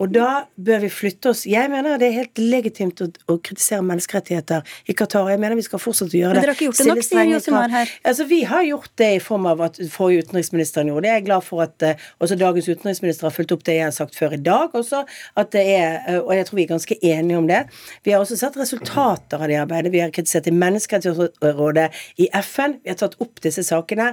Og 0.05 0.11
da 0.13 0.45
bør 0.61 0.83
vi 0.83 0.91
flytte 0.93 1.31
oss 1.33 1.45
Jeg 1.49 1.71
mener 1.73 1.97
det 2.01 2.11
er 2.11 2.17
helt 2.19 2.41
legitimt 2.41 3.01
å, 3.01 3.09
å 3.33 3.39
kritisere 3.41 3.85
menneskerettigheter 3.87 4.75
i 4.91 4.97
Qatar. 4.97 5.31
Jeg 5.33 5.41
mener 5.41 5.57
vi 5.57 5.65
skal 5.65 5.81
fortsette 5.81 6.13
å 6.13 6.21
gjøre 6.21 6.35
det. 6.37 6.43
Men 6.43 6.45
dere 6.45 6.53
har 6.53 6.59
ikke 6.59 6.69
gjort 6.69 6.81
det 6.81 6.89
nok, 6.91 7.07
sier 7.07 7.31
Josimar 7.31 7.73
her. 7.73 7.93
Altså, 8.11 8.27
vi 8.29 8.41
har 8.51 8.67
gjort 8.69 8.93
det 9.01 9.09
i 9.17 9.23
form 9.25 9.49
av 9.49 9.63
at 9.65 9.81
forrige 9.95 10.27
utenriksministeren 10.27 10.91
gjorde 10.93 11.07
det. 11.07 11.13
Jeg 11.15 11.23
er 11.23 11.27
glad 11.31 11.47
for 11.47 11.65
at 11.65 11.87
uh, 11.87 12.05
også 12.21 12.39
dagens 12.41 12.69
utenriksminister 12.69 13.29
har 13.29 13.37
fulgt 13.37 13.57
opp 13.57 13.65
det 13.65 13.79
jeg 13.79 13.87
har 13.87 13.97
sagt 13.97 14.19
før 14.19 14.37
i 14.37 14.43
dag 14.45 14.77
også. 14.77 15.03
At 15.41 15.53
det 15.57 15.65
er, 15.79 15.99
uh, 16.05 16.21
og 16.21 16.35
jeg 16.37 16.51
tror 16.51 16.61
vi 16.61 16.67
er 16.67 16.73
ganske 16.75 17.01
enige 17.15 17.41
om 17.41 17.49
det. 17.49 17.65
Vi 18.05 18.13
har 18.15 18.25
også 18.25 18.39
sett 18.41 18.61
resultater 18.61 19.41
av 19.41 19.49
det 19.49 19.61
arbeidet. 19.63 19.95
Vi 19.95 20.05
har 20.05 20.13
kritisert 20.15 20.51
i 20.53 20.57
Menneskerettighetsrådet 20.65 21.89
i 22.21 22.29
FN. 22.43 22.81
Vi 22.85 22.93
har 22.93 23.01
tatt 23.01 23.17
opp 23.25 23.41
disse 23.47 23.65
sakene. 23.65 24.13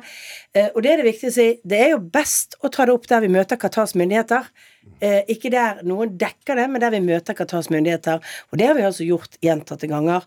Uh, 0.55 0.69
og 0.69 0.83
det 0.85 0.95
er 0.95 1.03
det 1.03 1.11
viktig 1.11 1.33
å 1.33 1.37
si. 1.41 1.49
Det 1.67 1.83
er 1.89 1.95
jo 1.97 2.03
best 2.15 2.55
å 2.63 2.71
ta 2.71 2.87
det 2.87 2.95
opp 2.95 3.11
der 3.11 3.25
vi 3.25 3.33
møter 3.35 3.59
Qatars 3.59 3.97
myndigheter. 3.99 4.47
Eh, 5.01 5.23
ikke 5.33 5.49
der 5.53 5.81
noen 5.85 6.13
dekker 6.21 6.57
det, 6.57 6.67
men 6.69 6.81
der 6.81 6.93
vi 6.93 7.01
møter 7.01 7.37
Qatars 7.37 7.71
myndigheter. 7.73 8.21
Og 8.51 8.59
det 8.61 8.67
har 8.69 8.77
vi 8.77 8.85
altså 8.85 9.05
gjort 9.05 9.37
gjentatte 9.41 9.89
ganger. 9.89 10.25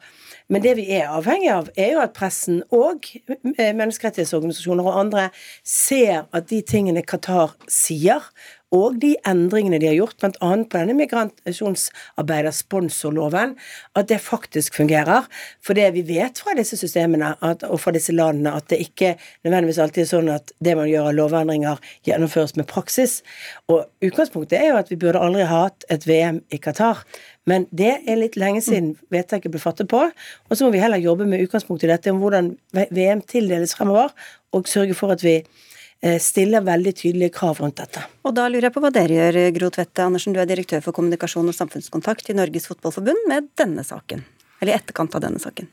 Men 0.50 0.64
det 0.64 0.74
vi 0.78 0.88
er 0.96 1.12
avhengig 1.14 1.50
av, 1.54 1.70
er 1.78 1.94
jo 1.94 2.02
at 2.02 2.14
pressen 2.16 2.60
og 2.74 3.06
eh, 3.14 3.70
menneskerettighetsorganisasjoner 3.76 4.90
og 4.90 4.98
andre 5.04 5.28
ser 5.62 6.26
at 6.34 6.50
de 6.50 6.60
tingene 6.66 7.04
Qatar 7.06 7.54
sier, 7.70 8.26
og 8.74 8.96
de 9.02 9.12
endringene 9.28 9.78
de 9.78 9.86
har 9.86 9.94
gjort, 9.96 10.16
bl.a. 10.18 10.32
på 10.40 10.78
denne 10.80 10.94
migrasjonsarbeidersponsorloven, 10.98 13.54
at 13.94 14.08
det 14.10 14.20
faktisk 14.24 14.74
fungerer. 14.80 15.22
For 15.64 15.72
det 15.78 15.94
vi 15.94 16.02
vet 16.08 16.38
fra 16.42 16.52
disse 16.58 16.76
systemene 16.80 17.28
at, 17.44 17.62
og 17.68 17.80
fra 17.82 17.90
disse 17.94 18.12
landene, 18.14 18.50
at 18.58 18.66
det 18.72 18.78
ikke 18.82 19.10
nødvendigvis 19.46 19.82
alltid 19.84 20.02
er 20.04 20.10
sånn 20.10 20.34
at 20.34 20.46
det 20.64 20.74
man 20.78 20.90
gjør 20.90 21.08
av 21.12 21.18
lovendringer, 21.20 21.76
gjennomføres 22.08 22.54
med 22.58 22.66
praksis. 22.70 23.12
Og 23.70 23.80
utgangspunktet 24.04 24.56
er 24.58 24.66
jo 24.72 24.80
at 24.80 24.90
vi 24.90 25.00
burde 25.00 25.22
aldri 25.22 25.42
ha 25.46 25.58
hatt 25.68 25.80
et 25.94 26.02
VM 26.08 26.38
i 26.50 26.58
Qatar. 26.62 26.96
Men 27.46 27.60
det 27.76 27.94
er 28.08 28.16
litt 28.18 28.36
lenge 28.40 28.62
siden 28.64 28.96
vedtaket 29.12 29.52
ble 29.52 29.60
fattet 29.62 29.88
på. 29.92 30.00
Og 30.48 30.52
så 30.56 30.64
må 30.64 30.70
vi 30.74 30.82
heller 30.82 30.98
jobbe 31.02 31.24
med 31.28 31.42
utgangspunkt 31.44 31.84
i 31.84 31.92
dette 31.92 32.10
om 32.10 32.18
hvordan 32.22 32.46
VM 32.72 33.20
tildeles 33.28 33.76
fremover, 33.76 34.08
og 34.54 34.68
sørge 34.70 34.94
for 34.96 35.08
at 35.14 35.22
vi 35.24 35.34
stiller 36.20 36.64
veldig 36.66 36.92
tydelige 36.98 37.32
krav 37.36 37.62
rundt 37.62 37.78
dette. 37.80 38.02
Og 38.28 38.34
da 38.36 38.48
lurer 38.50 38.68
jeg 38.68 38.74
på 38.74 38.82
hva 38.84 38.90
dere 38.92 39.16
gjør, 39.16 39.38
Gro 39.56 39.70
Tvette 39.72 40.04
Andersen. 40.04 40.34
Du 40.36 40.40
er 40.42 40.50
direktør 40.50 40.82
for 40.84 40.96
kommunikasjon 40.96 41.48
og 41.48 41.56
samfunnskontakt 41.56 42.28
i 42.28 42.36
Norges 42.36 42.68
Fotballforbund 42.68 43.24
med 43.30 43.48
denne 43.56 43.86
saken. 43.86 44.26
Eller 44.60 44.74
i 44.74 44.76
etterkant 44.76 45.16
av 45.16 45.24
denne 45.24 45.40
saken. 45.40 45.70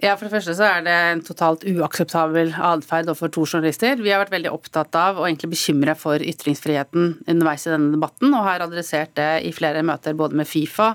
Ja, 0.00 0.14
For 0.16 0.24
det 0.26 0.32
første 0.32 0.54
så 0.56 0.64
er 0.64 0.84
det 0.86 0.92
en 1.10 1.20
totalt 1.24 1.64
uakseptabel 1.68 2.54
atferd 2.56 3.10
overfor 3.10 3.32
to 3.34 3.42
journalister. 3.44 3.98
Vi 4.00 4.08
har 4.08 4.22
vært 4.22 4.32
veldig 4.32 4.52
opptatt 4.54 4.96
av 4.96 5.18
og 5.20 5.26
egentlig 5.26 5.50
bekymra 5.52 5.92
for 5.98 6.24
ytringsfriheten 6.24 7.18
underveis 7.28 7.66
i 7.66 7.74
denne 7.74 7.92
debatten, 7.92 8.32
og 8.32 8.46
har 8.46 8.64
adressert 8.64 9.12
det 9.20 9.28
i 9.44 9.52
flere 9.52 9.84
møter 9.84 10.16
både 10.16 10.40
med 10.40 10.48
Fifa 10.48 10.94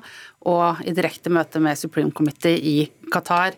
og 0.50 0.82
i 0.82 0.96
direkte 0.98 1.30
møte 1.30 1.62
med 1.62 1.78
Supreme 1.78 2.14
Committee 2.18 2.58
i 2.58 2.76
Qatar. 3.14 3.54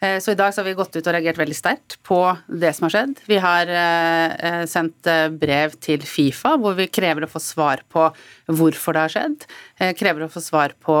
Eh, 0.00 0.18
så 0.20 0.32
i 0.32 0.34
dag 0.34 0.54
så 0.54 0.62
har 0.62 0.68
vi 0.70 0.76
gått 0.78 0.94
ut 0.96 1.04
og 1.04 1.12
reagert 1.12 1.38
veldig 1.40 1.56
sterkt 1.56 1.98
på 2.08 2.20
det 2.48 2.72
som 2.76 2.86
har 2.86 2.94
skjedd. 2.94 3.18
Vi 3.28 3.36
har 3.44 3.68
eh, 3.68 4.62
sendt 4.70 5.08
eh, 5.10 5.26
brev 5.28 5.76
til 5.84 6.00
Fifa 6.08 6.54
hvor 6.60 6.78
vi 6.78 6.88
krever 6.88 7.26
å 7.26 7.30
få 7.30 7.42
svar 7.44 7.84
på 7.92 8.06
hvorfor 8.48 8.96
det 8.96 9.04
har 9.04 9.14
skjedd. 9.16 9.44
Krever 10.00 10.24
å 10.24 10.32
få 10.32 10.40
svar 10.44 10.72
på 10.80 10.96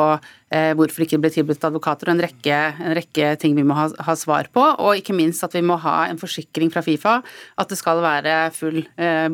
hvorfor 0.50 1.04
ikke 1.04 1.14
det 1.14 1.22
ble 1.22 1.30
tilbudt 1.34 1.66
advokater, 1.68 2.08
og 2.10 2.16
en 2.16 2.22
rekke, 2.24 2.56
en 2.82 2.94
rekke 2.98 3.28
ting 3.38 3.54
vi 3.54 3.62
må 3.66 3.76
ha, 3.78 3.84
ha, 4.02 4.16
svar 4.18 4.48
på. 4.50 4.64
Og 4.82 4.98
ikke 4.98 5.14
minst 5.14 5.44
at 5.46 5.54
vi 5.54 5.62
må 5.62 5.76
ha 5.78 6.08
en 6.10 6.18
forsikring 6.18 6.72
fra 6.74 6.82
Fifa 6.82 7.20
at 7.60 7.70
det 7.70 7.78
skal 7.78 8.00
være 8.02 8.34
full 8.56 8.80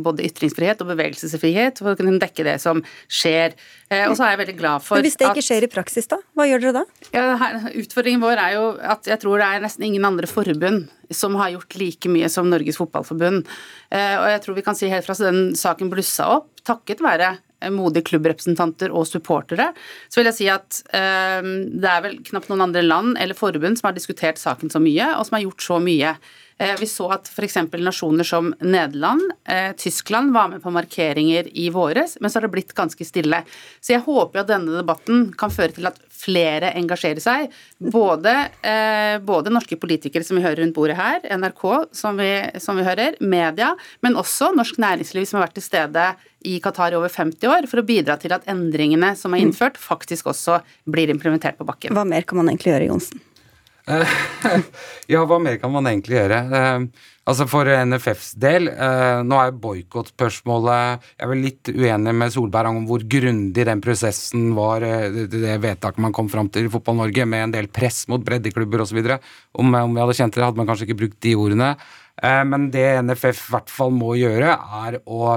både 0.04 0.26
ytringsfrihet 0.28 0.82
og 0.84 0.90
bevegelsesfrihet 0.92 1.80
for 1.80 1.94
å 1.94 1.98
kunne 1.98 2.18
dekke 2.20 2.44
det 2.44 2.58
som 2.60 2.82
skjer. 3.08 3.56
Og 4.10 4.16
så 4.18 4.26
er 4.26 4.34
jeg 4.34 4.42
veldig 4.42 4.56
glad 4.58 4.84
for 4.84 4.98
Men 4.98 5.06
Hvis 5.06 5.16
det 5.20 5.30
ikke 5.30 5.46
skjer 5.46 5.64
i 5.64 5.72
praksis, 5.72 6.10
da? 6.10 6.20
Hva 6.36 6.48
gjør 6.50 6.66
dere 6.66 6.82
da? 6.82 6.84
Ja, 7.16 7.52
utfordringen 7.72 8.24
vår 8.24 8.42
er 8.42 8.56
jo 8.58 8.68
at 8.76 9.08
jeg 9.08 9.22
tror 9.22 9.40
det 9.40 9.48
er 9.48 9.64
nesten 9.64 9.88
ingen 9.88 10.04
andre 10.08 10.28
forbund 10.30 10.86
som 11.14 11.36
har 11.38 11.52
gjort 11.54 11.76
like 11.78 12.10
mye 12.10 12.28
som 12.32 12.48
Norges 12.50 12.78
Fotballforbund. 12.80 13.46
Eh, 13.90 14.14
og 14.18 14.28
jeg 14.32 14.42
tror 14.44 14.58
vi 14.58 14.64
kan 14.66 14.78
si 14.78 14.90
helt 14.90 15.06
fra 15.06 15.16
så 15.16 15.28
den 15.28 15.54
saken 15.58 15.90
blussa 15.92 16.28
opp, 16.38 16.50
takket 16.66 17.02
være 17.04 17.36
eh, 17.36 17.42
modige 17.74 18.10
klubbrepresentanter 18.10 18.94
og 18.94 19.08
supportere, 19.08 19.70
så 20.08 20.20
vil 20.20 20.30
jeg 20.30 20.38
si 20.38 20.48
at 20.52 20.80
um, 20.90 21.52
det 21.76 21.92
er 21.92 22.02
vel 22.04 22.18
knapt 22.26 22.50
noen 22.50 22.68
andre 22.68 22.84
land 22.84 23.16
eller 23.20 23.38
forbund 23.38 23.80
som 23.80 23.90
har 23.90 23.96
diskutert 23.96 24.40
saken 24.40 24.72
så 24.72 24.82
mye, 24.82 25.12
og 25.16 25.28
som 25.28 25.38
har 25.38 25.46
gjort 25.46 25.66
så 25.68 25.80
mye. 25.82 26.16
Eh, 26.58 26.74
vi 26.80 26.86
så 26.88 27.10
at 27.12 27.28
f.eks. 27.28 27.58
nasjoner 27.72 28.24
som 28.24 28.54
Nederland, 28.64 29.32
eh, 29.44 29.72
Tyskland 29.76 30.32
var 30.32 30.48
med 30.48 30.62
på 30.62 30.70
markeringer 30.72 31.50
i 31.52 31.68
våres, 31.70 32.16
men 32.20 32.30
så 32.30 32.38
har 32.38 32.46
det 32.46 32.54
blitt 32.54 32.72
ganske 32.74 33.04
stille. 33.04 33.42
Så 33.80 33.92
jeg 33.92 34.04
håper 34.06 34.40
at 34.40 34.48
denne 34.48 34.78
debatten 34.78 35.26
kan 35.36 35.52
føre 35.52 35.76
til 35.76 35.90
at 35.90 36.00
flere 36.16 36.72
engasjerer 36.80 37.20
seg. 37.20 37.52
Både, 37.92 38.32
eh, 38.64 39.18
både 39.20 39.52
norske 39.52 39.76
politikere 39.76 40.24
som 40.24 40.40
vi 40.40 40.46
hører 40.46 40.62
rundt 40.64 40.74
bordet 40.78 40.96
her, 40.96 41.20
NRK 41.36 41.92
som 41.92 42.16
vi, 42.16 42.32
som 42.58 42.80
vi 42.80 42.88
hører, 42.88 43.20
media, 43.20 43.74
men 44.00 44.16
også 44.16 44.54
norsk 44.56 44.80
næringsliv 44.80 45.28
som 45.28 45.40
har 45.40 45.48
vært 45.48 45.60
til 45.60 45.68
stede 45.68 46.08
i 46.46 46.58
Qatar 46.64 46.92
i 46.92 46.96
over 46.96 47.12
50 47.12 47.52
år, 47.52 47.68
for 47.68 47.82
å 47.82 47.86
bidra 47.86 48.16
til 48.16 48.32
at 48.32 48.48
endringene 48.48 49.12
som 49.14 49.34
er 49.34 49.44
innført, 49.44 49.76
faktisk 49.76 50.32
også 50.32 50.62
blir 50.88 51.12
implementert 51.12 51.58
på 51.60 51.68
bakken. 51.68 51.92
Hva 51.92 52.08
mer 52.08 52.24
kan 52.24 52.40
man 52.40 52.48
egentlig 52.48 52.72
gjøre, 52.72 52.92
Johnsen? 52.94 53.20
ja, 55.12 55.20
hva 55.22 55.36
mer 55.38 55.60
kan 55.62 55.70
man 55.70 55.86
egentlig 55.86 56.16
gjøre? 56.18 56.38
Uh, 56.50 57.10
altså 57.30 57.46
For 57.50 57.68
NFFs 57.86 58.32
del, 58.42 58.66
uh, 58.72 59.22
nå 59.22 59.38
er 59.38 59.54
boikottspørsmålet 59.62 61.04
Jeg 61.12 61.22
er 61.22 61.30
vel 61.30 61.44
litt 61.44 61.70
uenig 61.70 62.14
med 62.18 62.34
Solberg 62.34 62.72
om 62.72 62.88
hvor 62.88 63.04
grundig 63.06 63.66
den 63.68 63.82
prosessen 63.84 64.48
var, 64.58 64.82
uh, 64.82 65.20
det, 65.30 65.54
vedtaket 65.62 66.02
man 66.02 66.16
kom 66.16 66.30
fram 66.32 66.50
til 66.50 66.66
i 66.66 66.72
Fotball-Norge, 66.72 67.28
med 67.30 67.46
en 67.46 67.54
del 67.54 67.70
press 67.70 68.04
mot 68.10 68.24
breddeklubber 68.26 68.82
osv. 68.82 68.98
Om, 69.06 69.78
om 69.84 69.94
vi 69.94 70.02
hadde 70.02 70.18
kjent 70.18 70.34
det, 70.34 70.46
hadde 70.48 70.62
man 70.62 70.70
kanskje 70.72 70.90
ikke 70.90 71.00
brukt 71.04 71.22
de 71.22 71.36
ordene. 71.38 71.70
men 72.48 72.70
det 72.72 73.02
NFF 73.04 73.40
i 73.48 73.52
hvert 73.52 73.70
fall 73.70 73.90
må 73.92 74.14
gjøre, 74.16 74.54
er 74.82 74.98
å 75.04 75.36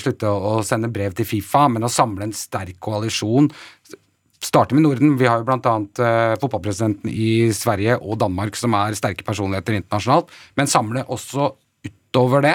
slutte 0.00 0.30
å 0.30 0.56
sende 0.66 0.88
brev 0.90 1.14
til 1.14 1.28
Fifa, 1.28 1.68
men 1.70 1.86
å 1.86 1.92
samle 1.92 2.26
en 2.26 2.34
sterk 2.34 2.80
koalisjon 2.82 3.50
starte 4.44 4.76
med 4.76 4.84
Norden. 4.84 5.16
Vi 5.20 5.26
har 5.28 5.40
jo 5.40 5.48
bl.a. 5.48 5.74
Eh, 6.04 6.34
fotballpresidenten 6.42 7.10
i 7.10 7.50
Sverige 7.56 7.96
og 8.00 8.18
Danmark 8.22 8.58
som 8.58 8.76
er 8.78 8.96
sterke 8.98 9.26
personligheter 9.26 9.78
internasjonalt, 9.78 10.32
men 10.58 10.70
samle 10.70 11.06
også 11.08 11.50
utover 11.88 12.44
det 12.44 12.54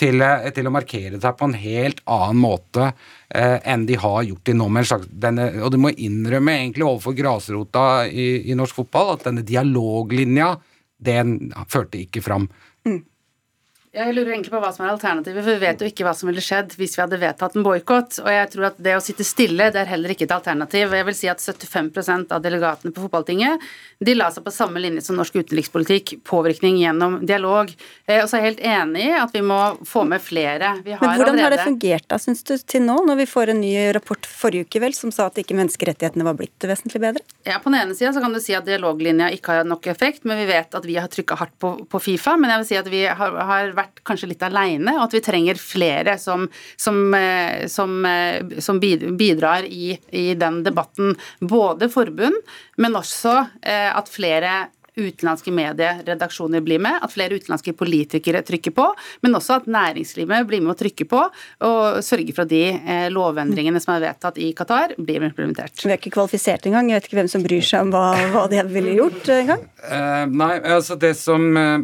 til, 0.00 0.22
uh, 0.24 0.48
til 0.54 0.68
å 0.68 0.72
markere 0.72 1.20
seg 1.20 1.36
på 1.36 1.48
en 1.48 1.56
helt 1.60 2.00
annen 2.08 2.40
måte 2.40 2.86
eh, 2.88 3.58
enn 3.68 3.86
de 3.88 3.98
har 4.00 4.24
gjort 4.26 4.44
til 4.48 4.56
nå. 4.56 4.68
Denne, 5.10 5.50
og 5.60 5.74
du 5.74 5.78
må 5.82 5.92
innrømme 5.92 6.56
egentlig 6.56 6.86
overfor 6.86 7.16
grasrota 7.18 7.86
i, 8.08 8.30
i, 8.48 8.56
norsk 8.58 8.80
fotball 8.82 9.14
at 9.16 9.28
denne 9.28 9.44
dialoglinja, 9.46 10.54
den 11.00 11.52
førte 11.68 12.00
ikke 12.00 12.24
fram. 12.24 12.48
Jeg 13.90 14.14
lurer 14.14 14.36
egentlig 14.36 14.52
på 14.52 14.58
hva 14.62 14.68
som 14.70 14.84
er 14.84 14.92
alternativet, 14.92 15.42
for 15.42 15.50
vi 15.50 15.66
vet 15.66 15.80
jo 15.82 15.88
ikke 15.90 16.04
hva 16.06 16.12
som 16.14 16.28
ville 16.30 16.42
skjedd 16.44 16.76
hvis 16.78 16.92
vi 16.94 17.02
hadde 17.02 17.18
vedtatt 17.18 17.56
en 17.58 17.64
boikott. 17.66 18.20
Og 18.22 18.28
jeg 18.30 18.50
tror 18.52 18.68
at 18.68 18.76
det 18.78 18.92
å 18.94 19.00
sitte 19.02 19.26
stille, 19.26 19.66
det 19.74 19.80
er 19.82 19.90
heller 19.90 20.12
ikke 20.14 20.28
et 20.28 20.34
alternativ. 20.36 20.94
Jeg 20.94 21.06
vil 21.08 21.16
si 21.18 21.30
at 21.32 21.42
75% 21.42 22.30
av 22.36 22.44
delegatene 22.44 22.94
på 22.94 23.02
fotballtinget 23.08 23.66
de 23.98 24.14
la 24.14 24.28
seg 24.30 24.46
på 24.46 24.52
samme 24.54 24.78
linje 24.78 25.02
som 25.04 25.18
norsk 25.18 25.40
utenrikspolitikk, 25.42 26.14
påvirkning 26.22 26.78
gjennom 26.78 27.18
dialog. 27.26 27.72
Eh, 28.06 28.22
og 28.22 28.30
så 28.30 28.38
er 28.38 28.44
jeg 28.44 28.46
helt 28.46 28.62
enig 28.70 29.08
i 29.10 29.16
at 29.18 29.34
vi 29.34 29.42
må 29.44 29.58
få 29.82 30.06
med 30.08 30.22
flere. 30.22 30.70
Men 30.86 30.94
hvordan 30.94 31.10
allerede... 31.18 31.42
har 31.42 31.56
det 31.56 31.66
fungert 31.66 32.06
da, 32.14 32.20
syns 32.22 32.46
du, 32.46 32.54
til 32.62 32.86
nå, 32.86 33.00
når 33.10 33.18
vi 33.24 33.28
får 33.28 33.52
en 33.52 33.60
ny 33.60 33.74
rapport 33.98 34.30
forrige 34.30 34.70
uke 34.70 34.84
vel, 34.86 34.94
som 34.96 35.10
sa 35.12 35.26
at 35.28 35.42
ikke 35.42 35.58
menneskerettighetene 35.58 36.30
var 36.30 36.38
blitt 36.38 36.70
vesentlig 36.70 37.02
bedre? 37.02 37.26
Ja, 37.42 37.58
På 37.58 37.74
den 37.74 37.80
ene 37.82 37.98
sida 37.98 38.14
kan 38.22 38.32
du 38.32 38.40
si 38.40 38.54
at 38.54 38.70
dialoglinja 38.70 39.32
ikke 39.34 39.58
har 39.58 39.68
nok 39.68 39.90
effekt, 39.90 40.22
men 40.30 40.38
vi 40.40 40.46
vet 40.54 40.78
at 40.78 40.86
vi 40.86 40.94
har 41.02 41.10
trykka 41.10 41.42
hardt 41.42 41.58
på, 41.58 41.74
på, 41.90 42.04
Fifa. 42.06 42.38
Men 42.40 42.54
jeg 42.54 42.62
vil 42.62 42.70
si 42.70 42.80
at 42.80 42.90
vi 42.94 43.04
har, 43.04 43.36
har 43.50 43.74
vært 43.80 44.02
kanskje 44.06 44.30
litt 44.32 44.44
aleine, 44.46 44.96
og 44.98 45.08
at 45.08 45.16
vi 45.16 45.22
trenger 45.24 45.60
flere 45.60 46.16
som, 46.20 46.48
som, 46.80 47.02
eh, 47.16 47.66
som, 47.72 47.96
eh, 48.06 48.58
som 48.62 48.80
bidrar 48.80 49.66
i, 49.68 49.94
i, 50.10 50.26
den 50.38 50.62
debatten. 50.66 51.16
Både 51.40 51.90
forbund, 51.92 52.36
men 52.80 53.00
også 53.00 53.36
eh, 53.62 53.88
at 53.90 54.12
flere 54.12 54.68
utenlandske 55.00 55.52
medieredaksjoner 55.54 56.60
blir 56.64 56.80
med, 56.82 56.98
at 57.02 57.12
flere 57.12 57.38
utenlandske 57.38 57.74
politikere 57.78 58.42
trykker 58.46 58.74
på, 58.76 58.86
men 59.24 59.36
også 59.38 59.60
at 59.60 59.68
næringslivet 59.70 60.46
blir 60.48 60.62
med 60.64 60.74
å 60.74 60.78
trykke 60.80 61.06
på 61.10 61.22
og 61.22 62.00
sørge 62.04 62.34
for 62.34 62.44
at 62.46 62.52
de 62.52 62.64
eh, 62.74 63.06
lovendringene 63.12 63.80
som 63.82 63.94
er 63.96 64.04
vedtatt 64.08 64.40
i 64.42 64.50
Qatar, 64.56 64.96
blir 64.98 65.24
implementert. 65.24 65.76
Vi 65.80 65.92
er 65.92 66.00
ikke 66.00 66.14
kvalifisert 66.18 66.66
engang. 66.68 66.90
Jeg 66.90 67.00
vet 67.00 67.10
ikke 67.10 67.20
hvem 67.22 67.32
som 67.32 67.44
bryr 67.44 67.64
seg 67.64 67.86
om 67.86 67.94
hva, 67.94 68.06
hva 68.34 68.46
de 68.50 68.64
ville 68.70 68.96
gjort 68.98 69.30
engang. 69.34 69.66
Uh, 69.84 70.24
nei, 70.30 70.54
altså 70.76 70.98
det 71.00 71.14
som 71.18 71.46
uh, 71.56 71.78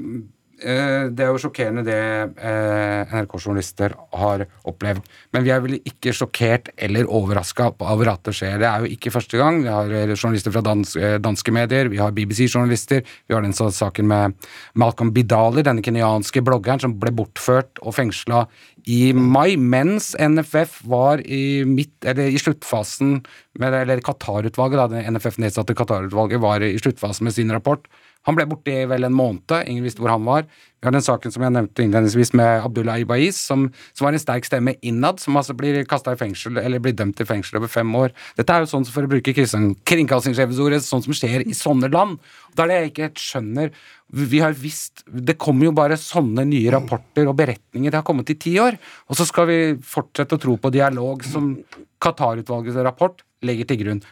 det 0.56 1.20
er 1.20 1.32
jo 1.34 1.40
sjokkerende 1.40 1.82
det 1.84 1.96
eh, 2.40 3.10
NRK-journalister 3.12 3.92
har 4.16 4.44
opplevd. 4.64 5.04
Men 5.36 5.44
vi 5.44 5.52
er 5.52 5.60
vel 5.60 5.76
ikke 5.78 6.14
sjokkert 6.16 6.70
eller 6.80 7.10
overraska 7.12 7.68
over 7.84 8.12
at 8.14 8.22
det 8.24 8.32
skjer. 8.38 8.56
Det 8.62 8.68
er 8.68 8.84
jo 8.84 8.92
ikke 8.94 9.12
første 9.12 9.40
gang. 9.40 9.60
Vi 9.66 9.72
har 9.72 9.92
eh, 9.92 10.14
journalister 10.14 10.54
fra 10.54 10.64
danske, 10.64 11.52
medier, 11.52 11.90
vi 11.92 12.00
har 12.00 12.14
BBC-journalister, 12.16 13.04
vi 13.04 13.36
har 13.36 13.44
den 13.44 13.52
saken 13.52 14.08
med 14.08 14.48
Malcolm 14.80 15.12
Bidali, 15.12 15.64
denne 15.66 15.84
kenyanske 15.84 16.40
bloggeren 16.46 16.80
som 16.82 16.96
ble 17.00 17.12
bortført 17.16 17.82
og 17.84 17.96
fengsla 17.98 18.46
i 18.86 19.10
mai, 19.12 19.56
mens 19.58 20.12
NFF 20.14 20.80
var 20.86 21.20
i, 21.26 21.66
midt, 21.66 22.06
i 22.06 22.38
sluttfasen 22.38 23.18
med, 23.58 23.74
Eller 23.74 24.00
Qatar-utvalget, 24.04 24.92
det 24.92 25.06
NFF 25.10 25.40
nedsatte 25.42 25.74
Qatar-utvalget, 25.74 26.40
var 26.40 26.62
i 26.62 26.76
sluttfasen 26.78 27.26
med 27.26 27.34
sin 27.34 27.52
rapport. 27.52 27.88
Han 28.26 28.36
ble 28.38 28.46
borte 28.50 28.72
i 28.72 28.86
vel 28.90 29.06
en 29.06 29.14
måned, 29.14 29.52
ingen 29.66 29.84
visste 29.86 30.02
hvor 30.02 30.10
han 30.10 30.24
var. 30.26 30.46
Vi 30.76 30.86
har 30.86 30.94
den 30.94 31.04
saken 31.04 31.32
som 31.34 31.42
jeg 31.46 31.54
nevnte 31.54 31.82
innledningsvis 31.82 32.32
med 32.36 32.64
Abdullah 32.66 33.00
Ibaiz, 33.00 33.38
som, 33.48 33.68
som 33.96 34.06
var 34.06 34.14
en 34.14 34.22
sterk 34.22 34.46
stemme 34.46 34.76
innad, 34.86 35.18
som 35.22 35.38
altså 35.38 35.54
blir 35.56 35.78
kasta 35.88 36.12
i 36.14 36.18
fengsel, 36.20 36.60
eller 36.60 36.82
blir 36.82 36.94
dømt 36.94 37.16
til 37.18 37.28
fengsel 37.28 37.60
over 37.60 37.70
fem 37.72 37.94
år. 37.98 38.14
Dette 38.38 38.54
er 38.54 38.62
jo 38.62 38.70
sånn, 38.70 38.86
for 38.90 39.06
å 39.06 39.10
bruke 39.10 39.34
kringkastingssjefens 39.34 40.60
ord, 40.62 40.76
sånn 40.84 41.06
som 41.06 41.16
skjer 41.16 41.46
i 41.46 41.56
sånne 41.56 41.90
land. 41.94 42.20
Det 42.52 42.66
er 42.66 42.72
det 42.72 42.78
jeg 42.78 42.92
ikke 42.92 43.06
helt 43.08 43.24
skjønner. 43.24 43.74
Vi 44.06 44.38
har 44.38 44.54
visst 44.54 45.02
Det 45.06 45.34
kommer 45.42 45.66
jo 45.66 45.72
bare 45.74 45.96
sånne 45.98 46.44
nye 46.46 46.70
rapporter 46.70 47.26
og 47.26 47.34
beretninger. 47.40 47.90
Det 47.90 47.98
har 47.98 48.06
kommet 48.06 48.30
i 48.30 48.38
ti 48.38 48.54
år. 48.62 48.78
Og 49.10 49.18
så 49.18 49.26
skal 49.26 49.48
vi 49.50 49.60
fortsette 49.82 50.38
å 50.38 50.42
tro 50.42 50.54
på 50.60 50.70
dialog 50.74 51.24
som 51.26 51.54
Qatar-utvalgets 52.02 52.78
rapport 52.86 53.22
legger 53.46 53.70
til 53.70 53.82
grunn. 53.82 54.02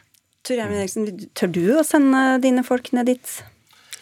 Tor 0.44 0.59
Gjermund 0.59 0.83
Eriksen, 0.83 1.27
tør 1.38 1.53
du 1.55 1.64
å 1.79 1.85
sende 1.87 2.24
dine 2.42 2.64
folk 2.66 2.90
ned 2.96 3.12
dit? 3.14 3.37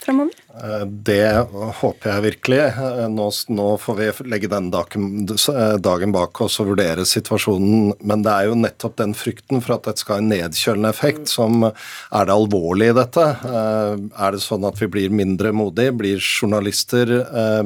Framover? 0.05 0.37
Eh, 0.53 0.85
det 0.87 1.47
håper 1.81 2.11
jeg 2.11 2.25
virkelig. 2.27 2.61
Eh, 2.61 3.07
nå, 3.13 3.29
nå 3.57 3.67
får 3.81 3.99
vi 3.99 4.09
legge 4.33 4.51
den 4.53 4.69
eh, 4.73 5.77
dagen, 5.81 6.15
bak 6.15 6.41
oss 6.45 6.59
og 6.63 6.73
vurdere 6.73 7.07
situasjonen. 7.09 7.93
Men 8.05 8.25
det 8.25 8.33
er 8.35 8.51
jo 8.51 8.59
nettopp 8.61 8.97
den 9.01 9.15
frykten 9.17 9.63
for 9.65 9.77
at 9.77 9.89
dette 9.89 10.05
skal 10.05 10.19
ha 10.19 10.25
en 10.25 10.33
nedkjølende 10.35 10.93
effekt 10.93 11.33
som 11.33 11.67
er 11.69 12.29
det 12.29 12.37
alvorlige 12.37 12.95
i 12.95 12.99
dette. 13.01 13.27
Er 13.43 14.35
det 14.35 14.43
sånn 14.45 14.67
at 14.69 14.81
vi 14.83 14.91
blir 14.93 15.15
mindre 15.15 15.55
modige? 15.57 15.95
Blir 15.97 16.23
journalister, 16.23 17.15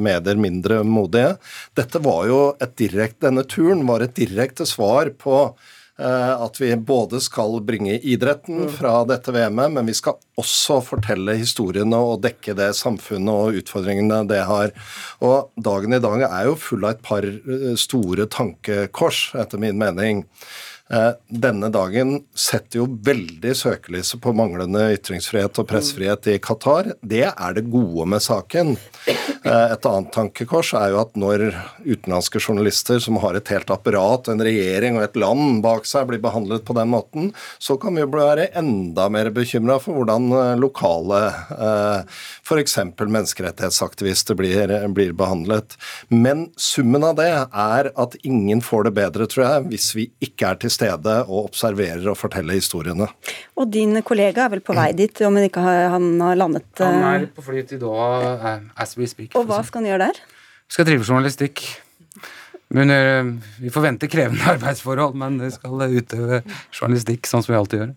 medier, 0.01 0.39
mindre 0.39 0.83
modige? 0.87 1.35
Dette 1.77 2.01
var 2.03 2.27
jo 2.29 2.41
et 2.63 2.77
direkte, 2.79 3.25
Denne 3.27 3.43
turen 3.49 3.81
var 3.87 4.03
et 4.05 4.13
direkte 4.15 4.63
svar 4.69 5.09
på 5.19 5.49
at 5.97 6.59
vi 6.61 6.69
både 6.77 7.17
skal 7.23 7.57
bringe 7.65 7.95
idretten 7.97 8.67
mm. 8.67 8.73
fra 8.77 8.99
dette 9.09 9.33
VM-et, 9.33 9.71
men 9.73 9.89
vi 9.89 9.95
skal 9.97 10.19
også 10.37 10.77
fortelle 10.85 11.33
historiene 11.39 11.97
og 11.97 12.21
dekke 12.21 12.53
det 12.57 12.69
samfunnet 12.77 13.33
og 13.33 13.57
utfordringene 13.63 14.21
det 14.29 14.43
har. 14.45 14.73
Og 15.25 15.49
dagen 15.57 15.97
i 15.97 16.01
dag 16.03 16.27
er 16.27 16.51
jo 16.51 16.57
full 16.61 16.85
av 16.85 16.95
et 16.95 17.03
par 17.05 17.25
eh, 17.25 17.73
store 17.79 18.29
tankekors, 18.29 19.31
etter 19.41 19.61
min 19.61 19.79
mening. 19.81 20.25
Eh, 20.87 21.11
denne 21.27 21.67
dagen 21.67 22.21
setter 22.37 22.79
jo 22.79 22.85
veldig 23.03 23.51
søkelyset 23.59 24.21
på 24.23 24.31
manglende 24.37 24.85
ytringsfrihet 24.95 25.59
og 25.59 25.67
pressfrihet 25.67 26.29
i 26.31 26.37
Qatar. 26.39 26.93
Det 27.03 27.25
er 27.27 27.57
det 27.57 27.65
gode 27.67 28.05
med 28.07 28.23
saken. 28.23 28.77
Eh, 29.07 29.65
et 29.73 29.87
annet 29.89 30.13
tankekors 30.15 30.71
er 30.79 30.93
jo 30.93 31.01
at 31.01 31.17
når 31.19 31.49
utenlandske 31.83 32.39
journalister 32.39 33.01
som 33.03 33.19
har 33.23 33.35
et 33.35 33.51
helt 33.51 33.71
apparat, 33.73 34.29
en 34.31 34.43
regjering 34.43 34.99
og 34.99 35.03
et 35.09 35.19
land 35.19 35.59
bak 35.65 35.87
seg, 35.89 36.07
blir 36.07 36.23
behandlet 36.23 36.63
på 36.67 36.77
den 36.77 36.91
måten, 36.93 37.29
så 37.59 37.75
kan 37.81 37.97
vi 37.97 38.05
jo 38.05 38.11
være 38.15 38.47
enda 38.57 39.09
mer 39.11 39.31
bekymra 39.35 39.81
for 39.83 39.99
hvordan 39.99 40.31
eh, 40.31 40.53
lokale 40.61 41.19
f.eks. 42.47 42.77
menneskerettighetsaktivister 42.99 44.37
blir, 44.39 44.71
blir 44.95 45.11
behandlet. 45.17 45.75
Men 46.07 46.47
summen 46.55 47.03
av 47.03 47.17
det 47.19 47.29
er 47.35 47.91
at 47.91 48.17
ingen 48.23 48.63
får 48.63 48.87
det 48.87 48.95
bedre, 49.01 49.27
tror 49.27 49.45
jeg, 49.45 49.67
hvis 49.73 49.91
vi 49.97 50.07
ikke 50.23 50.53
er 50.53 50.61
til 50.61 50.76
stede 50.77 51.15
og 51.25 51.49
observerer 51.49 52.05
og 52.11 52.17
forteller 52.19 52.57
historiene. 52.57 53.09
Og 53.57 53.69
din 53.73 53.97
kollega 54.05 54.45
er 54.45 54.53
vel 54.55 54.63
på 54.65 54.75
vei 54.77 54.91
dit, 54.97 55.21
om 55.25 55.37
han 55.39 55.49
ikke 55.49 55.63
har, 55.65 55.89
han 55.95 56.07
har 56.23 56.39
landet 56.39 56.83
Han 56.83 57.01
er 57.01 57.25
eh, 57.25 57.27
på 57.33 57.45
fly 57.49 57.65
til 57.67 57.81
Doha 57.81 58.07
uh, 58.37 58.55
as 58.77 58.95
we 58.99 59.09
speak. 59.09 59.35
Og 59.35 59.49
hva 59.49 59.63
skal 59.65 59.83
han 59.83 59.91
gjøre 59.91 60.09
der? 60.09 60.23
Skal 60.71 60.87
drive 60.89 61.07
journalistikk. 61.07 61.65
Men 62.75 62.91
uh, 62.91 63.35
Vi 63.63 63.71
forventer 63.73 64.11
krevende 64.11 64.47
arbeidsforhold, 64.55 65.17
men 65.17 65.39
skal 65.53 65.87
utøve 65.87 66.43
journalistikk 66.71 67.29
sånn 67.29 67.45
som 67.45 67.55
vi 67.55 67.61
alltid 67.61 67.83
gjør. 67.83 67.95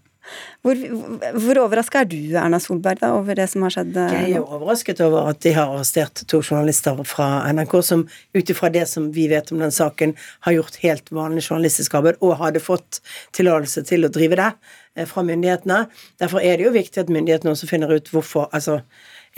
Hvor, 0.64 0.76
hvor 1.40 1.60
overraska 1.62 2.02
er 2.02 2.08
du, 2.10 2.18
Erna 2.36 2.58
Solberg, 2.60 3.00
da, 3.00 3.12
over 3.16 3.38
det 3.38 3.46
som 3.52 3.62
har 3.64 3.72
skjedd? 3.74 3.94
Eh, 3.96 4.16
Jeg 4.30 4.36
er 4.40 4.44
overrasket 4.44 5.00
over 5.04 5.30
at 5.32 5.40
de 5.44 5.54
har 5.56 5.72
arrestert 5.72 6.24
to 6.28 6.42
journalister 6.42 6.98
fra 7.08 7.30
NRK 7.52 7.78
som 7.86 8.06
ut 8.36 8.52
ifra 8.52 8.68
det 8.74 8.86
som 8.90 9.08
vi 9.14 9.28
vet 9.32 9.52
om 9.54 9.62
den 9.64 9.72
saken, 9.72 10.12
har 10.46 10.58
gjort 10.58 10.76
helt 10.82 11.08
vanlig 11.14 11.46
journalistisk 11.46 11.96
arbeid 11.96 12.20
og 12.20 12.36
hadde 12.42 12.60
fått 12.60 13.00
tillatelse 13.36 13.86
til 13.88 14.04
å 14.04 14.12
drive 14.12 14.36
det 14.40 14.50
eh, 14.96 15.06
fra 15.08 15.24
myndighetene. 15.24 15.86
Derfor 16.20 16.44
er 16.44 16.60
det 16.60 16.68
jo 16.68 16.74
viktig 16.76 17.06
at 17.06 17.14
myndighetene 17.14 17.54
også 17.56 17.70
finner 17.70 17.96
ut 17.96 18.12
hvorfor 18.12 18.50
altså 18.52 18.82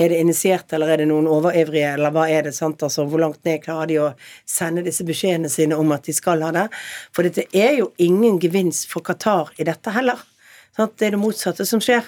er 0.00 0.09
det 0.09 0.22
initiert, 0.24 0.72
eller 0.72 0.88
er 0.88 1.02
det 1.02 1.07
noen 1.11 1.26
overivrige, 1.28 1.90
eller 1.98 2.12
hva 2.14 2.24
er 2.33 2.46
det? 2.46 2.55
sant, 2.57 2.81
altså 2.83 3.05
Hvor 3.05 3.20
langt 3.20 3.42
ned 3.44 3.61
klarer 3.61 3.90
de 3.90 3.98
å 4.00 4.07
sende 4.48 4.81
disse 4.87 5.05
beskjedene 5.05 5.50
sine 5.52 5.76
om 5.76 5.92
at 5.92 6.09
de 6.09 6.14
skal 6.16 6.40
ha 6.46 6.48
det? 6.55 6.66
For 7.12 7.28
dette 7.28 7.44
er 7.52 7.76
jo 7.76 7.90
ingen 8.00 8.38
gevinst 8.40 8.88
for 8.88 9.05
Qatar 9.05 9.52
i 9.61 9.66
dette 9.68 9.92
heller. 9.92 10.16
Sant? 10.76 10.98
Det 10.98 11.08
er 11.08 11.16
det 11.16 11.22
motsatte 11.22 11.66
som 11.68 11.82
skjer. 11.85 12.06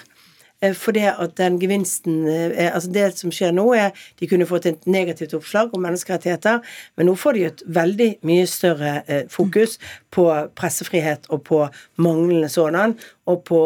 Eh, 0.63 0.73
for 0.73 0.95
det 0.95 1.05
at 1.11 1.35
den 1.37 1.59
gevinsten 1.59 2.27
eh, 2.27 2.73
altså 2.73 2.91
Det 2.91 3.05
som 3.19 3.33
skjer 3.33 3.51
nå, 3.55 3.65
er 3.73 3.91
de 4.19 4.29
kunne 4.29 4.47
fått 4.47 4.65
et 4.69 4.87
negativt 4.87 5.35
oppslag 5.37 5.73
om 5.75 5.83
menneskerettigheter, 5.83 6.61
men 6.95 7.09
nå 7.09 7.15
får 7.19 7.37
de 7.37 7.45
et 7.49 7.63
veldig 7.67 8.09
mye 8.27 8.47
større 8.47 8.97
eh, 9.07 9.25
fokus 9.29 9.77
på 10.11 10.29
pressefrihet 10.55 11.27
og 11.29 11.43
på 11.43 11.61
manglende 11.97 12.49
sådan, 12.49 12.95
og 13.25 13.43
på, 13.43 13.61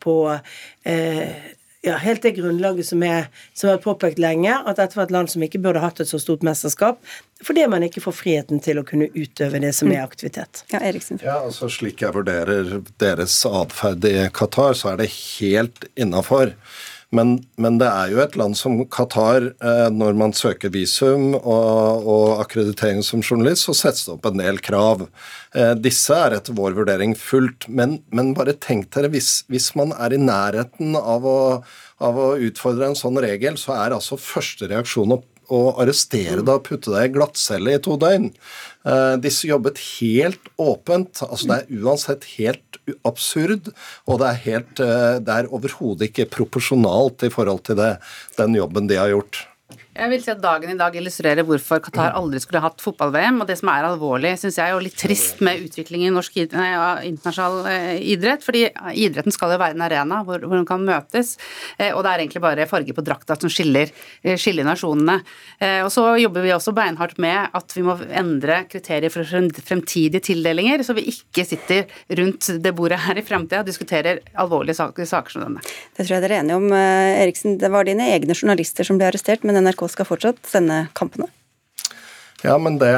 på 0.00 0.16
eh, 0.84 1.54
ja, 1.84 1.96
helt 2.00 2.22
det 2.24 2.34
grunnlaget 2.38 2.86
som 2.88 3.02
er 3.04 3.28
som 3.52 3.70
er 3.70 3.82
påpekt 3.82 4.18
lenge, 4.22 4.54
at 4.54 4.80
dette 4.80 4.96
var 4.98 5.08
et 5.08 5.14
land 5.14 5.30
som 5.32 5.44
ikke 5.44 5.60
burde 5.62 5.82
hatt 5.82 6.00
et 6.00 6.08
så 6.08 6.20
stort 6.22 6.44
mesterskap, 6.46 7.00
fordi 7.44 7.66
man 7.70 7.84
ikke 7.86 8.02
får 8.04 8.16
friheten 8.18 8.62
til 8.64 8.80
å 8.80 8.86
kunne 8.88 9.10
utøve 9.12 9.60
det 9.62 9.74
som 9.76 9.92
er 9.92 10.00
mm. 10.00 10.08
aktivitet. 10.08 10.64
Ja, 10.72 10.80
Eriksen. 10.80 11.20
Ja, 11.24 11.38
altså 11.44 11.68
Slik 11.72 12.02
jeg 12.04 12.16
vurderer 12.16 12.80
deres 13.02 13.36
atferd 13.48 14.06
i 14.08 14.16
Qatar, 14.34 14.76
så 14.78 14.94
er 14.94 15.02
det 15.02 15.10
helt 15.12 15.88
innafor. 15.94 16.54
Men, 17.14 17.36
men, 17.60 17.78
det 17.78 17.88
er 17.90 18.12
jo 18.14 18.22
et 18.24 18.36
land 18.38 18.56
som 18.58 18.78
Qatar, 18.90 19.50
eh, 19.52 19.88
når 19.92 20.16
man 20.18 20.34
søker 20.36 20.72
visum 20.74 21.34
og, 21.36 22.06
og, 22.06 22.26
akkreditering 22.44 23.02
som 23.06 23.22
journalist, 23.22 23.66
så 23.66 23.76
settes 23.76 24.06
det 24.06 24.14
opp 24.16 24.30
en 24.30 24.40
del 24.40 24.60
krav. 24.64 25.06
Eh, 25.54 25.74
disse 25.78 26.16
er 26.16 26.38
etter 26.38 26.56
vår 26.56 26.78
vurdering 26.78 27.14
fullt. 27.18 27.68
Men, 27.68 28.00
men 28.14 28.32
bare 28.38 28.56
tenk 28.56 28.90
dere, 28.94 29.12
hvis, 29.14 29.42
hvis, 29.52 29.72
man 29.78 29.94
er 29.98 30.16
i 30.16 30.22
nærheten 30.22 30.96
av 30.98 31.28
å, 31.28 31.38
av 32.04 32.18
å 32.18 32.32
utfordre 32.48 32.90
en 32.90 32.98
sånn 32.98 33.20
regel, 33.22 33.60
så 33.60 33.76
er 33.78 33.96
altså 33.98 34.20
første 34.20 34.70
reaksjon 34.70 35.18
å 35.18 35.22
å 35.52 35.74
arrestere 35.82 36.42
deg 36.42 36.52
og 36.54 36.64
putte 36.66 36.92
deg 36.92 37.08
i 37.10 37.14
glattcelle 37.18 37.74
i 37.76 37.80
to 37.82 37.96
døgn. 38.00 38.30
Eh, 38.88 39.14
disse 39.20 39.48
jobbet 39.48 39.80
helt 39.98 40.50
åpent. 40.60 41.22
altså 41.26 41.50
Det 41.50 41.58
er 41.58 41.82
uansett 41.84 42.28
helt 42.38 42.63
absurd, 43.06 43.70
og 44.06 44.20
det 44.20 44.30
er, 44.30 44.64
eh, 44.84 45.16
er 45.36 45.50
overhodet 45.50 46.10
ikke 46.10 46.30
proporsjonalt 46.30 47.26
i 47.26 47.32
forhold 47.32 47.64
til 47.64 47.80
det, 47.80 47.96
den 48.38 48.56
jobben 48.58 48.88
de 48.90 49.00
har 49.00 49.12
gjort. 49.12 49.44
Jeg 49.94 50.10
vil 50.10 50.22
si 50.24 50.30
at 50.32 50.40
Dagen 50.42 50.72
i 50.72 50.74
dag 50.74 50.96
illustrerer 50.98 51.46
hvorfor 51.46 51.78
Qatar 51.84 52.16
aldri 52.18 52.40
skulle 52.42 52.58
hatt 52.64 52.82
fotball-VM. 52.82 53.36
Og 53.44 53.46
det 53.46 53.54
som 53.60 53.68
er 53.70 53.86
alvorlig, 53.86 54.32
syns 54.40 54.56
jeg, 54.58 54.74
og 54.74 54.82
litt 54.82 54.96
trist 54.98 55.38
med 55.44 55.60
utviklingen 55.62 56.10
i 56.10 56.14
norsk 56.16 56.40
nei, 56.50 56.70
internasjonal 57.12 57.68
eh, 57.70 58.00
idrett. 58.10 58.42
fordi 58.42 58.64
idretten 58.98 59.34
skal 59.34 59.54
jo 59.54 59.60
være 59.62 59.76
en 59.78 59.84
arena 59.86 60.18
hvor, 60.26 60.42
hvor 60.42 60.58
hun 60.58 60.66
kan 60.66 60.82
møtes. 60.82 61.36
Eh, 61.78 61.92
og 61.92 62.02
det 62.02 62.10
er 62.10 62.24
egentlig 62.24 62.42
bare 62.42 62.66
farge 62.66 62.96
på 62.96 63.04
drakta 63.06 63.36
som 63.38 63.52
skiller, 63.52 63.92
eh, 64.26 64.34
skiller 64.34 64.66
nasjonene. 64.66 65.20
Og 65.84 65.90
så 65.94 66.02
jobber 66.18 66.42
vi 66.42 66.50
også 66.52 66.74
beinhardt 66.74 67.20
med 67.22 67.54
at 67.54 67.72
vi 67.76 67.84
må 67.86 67.94
endre 68.18 68.64
kriterier 68.68 69.12
for 69.12 69.24
fremtidige 69.24 70.24
tildelinger, 70.26 70.82
så 70.84 70.96
vi 70.96 71.06
ikke 71.12 71.44
sitter 71.46 71.86
rundt 72.18 72.50
det 72.64 72.74
bordet 72.76 72.98
her 73.06 73.20
i 73.20 73.24
fremtida 73.24 73.62
og 73.62 73.70
diskuterer 73.70 74.20
alvorlige 74.40 74.76
saker, 74.80 75.06
saker 75.08 75.36
som 75.36 75.46
denne. 75.46 75.62
Det 75.94 76.02
tror 76.02 76.16
jeg 76.16 76.26
dere 76.26 76.40
er 76.40 76.44
enige 76.44 76.58
om. 76.58 76.68
Eriksen, 76.74 77.56
det 77.62 77.70
var 77.72 77.86
dine 77.86 78.10
egne 78.16 78.36
journalister 78.36 78.86
som 78.86 78.98
ble 78.98 79.08
arrestert, 79.08 79.46
men 79.46 79.62
NRK 79.62 79.83
skal 79.92 80.08
fortsatt 80.08 80.40
sende 80.48 80.86
kampene? 80.96 81.30
Ja, 82.44 82.58
men 82.60 82.76
det, 82.76 82.90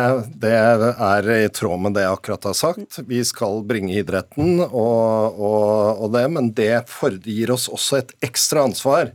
det, 0.43 0.51
er 0.51 1.29
i 1.31 1.49
tråd 1.55 1.79
med 1.79 1.95
det 1.95 2.03
jeg 2.03 2.17
akkurat 2.17 2.49
har 2.49 2.57
sagt. 2.59 2.99
Vi 3.07 3.21
skal 3.25 3.61
bringe 3.67 3.95
idretten 3.95 4.59
og, 4.65 5.39
og, 5.39 6.01
og 6.03 6.11
det, 6.17 6.25
men 6.35 6.51
det 6.59 6.73
gir 7.23 7.53
oss 7.55 7.69
også 7.71 8.01
et 8.01 8.17
ekstra 8.27 8.67
ansvar. 8.67 9.13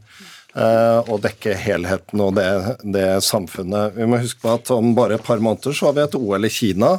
og 1.07 1.21
dekke 1.23 1.53
helheten 1.55 2.23
og 2.23 2.33
det, 2.35 2.47
det 2.83 3.23
samfunnet. 3.23 3.93
Vi 3.95 4.07
må 4.07 4.19
huske 4.23 4.41
på 4.43 4.55
at 4.55 4.71
om 4.71 4.95
bare 4.95 5.15
et 5.19 5.23
par 5.23 5.39
måneder 5.39 5.75
så 5.75 5.89
har 5.89 5.99
vi 5.99 6.03
et 6.03 6.17
OL 6.19 6.47
i 6.47 6.51
Kina. 6.51 6.97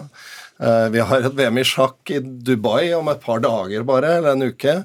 Vi 0.63 1.03
har 1.03 1.25
et 1.27 1.35
VM 1.35 1.59
i 1.59 1.65
sjakk 1.67 2.13
i 2.15 2.21
Dubai 2.23 2.93
om 2.95 3.09
et 3.11 3.23
par 3.25 3.43
dager 3.43 3.83
bare, 3.89 4.13
eller 4.21 4.37
en 4.37 4.53
uke. 4.53 4.77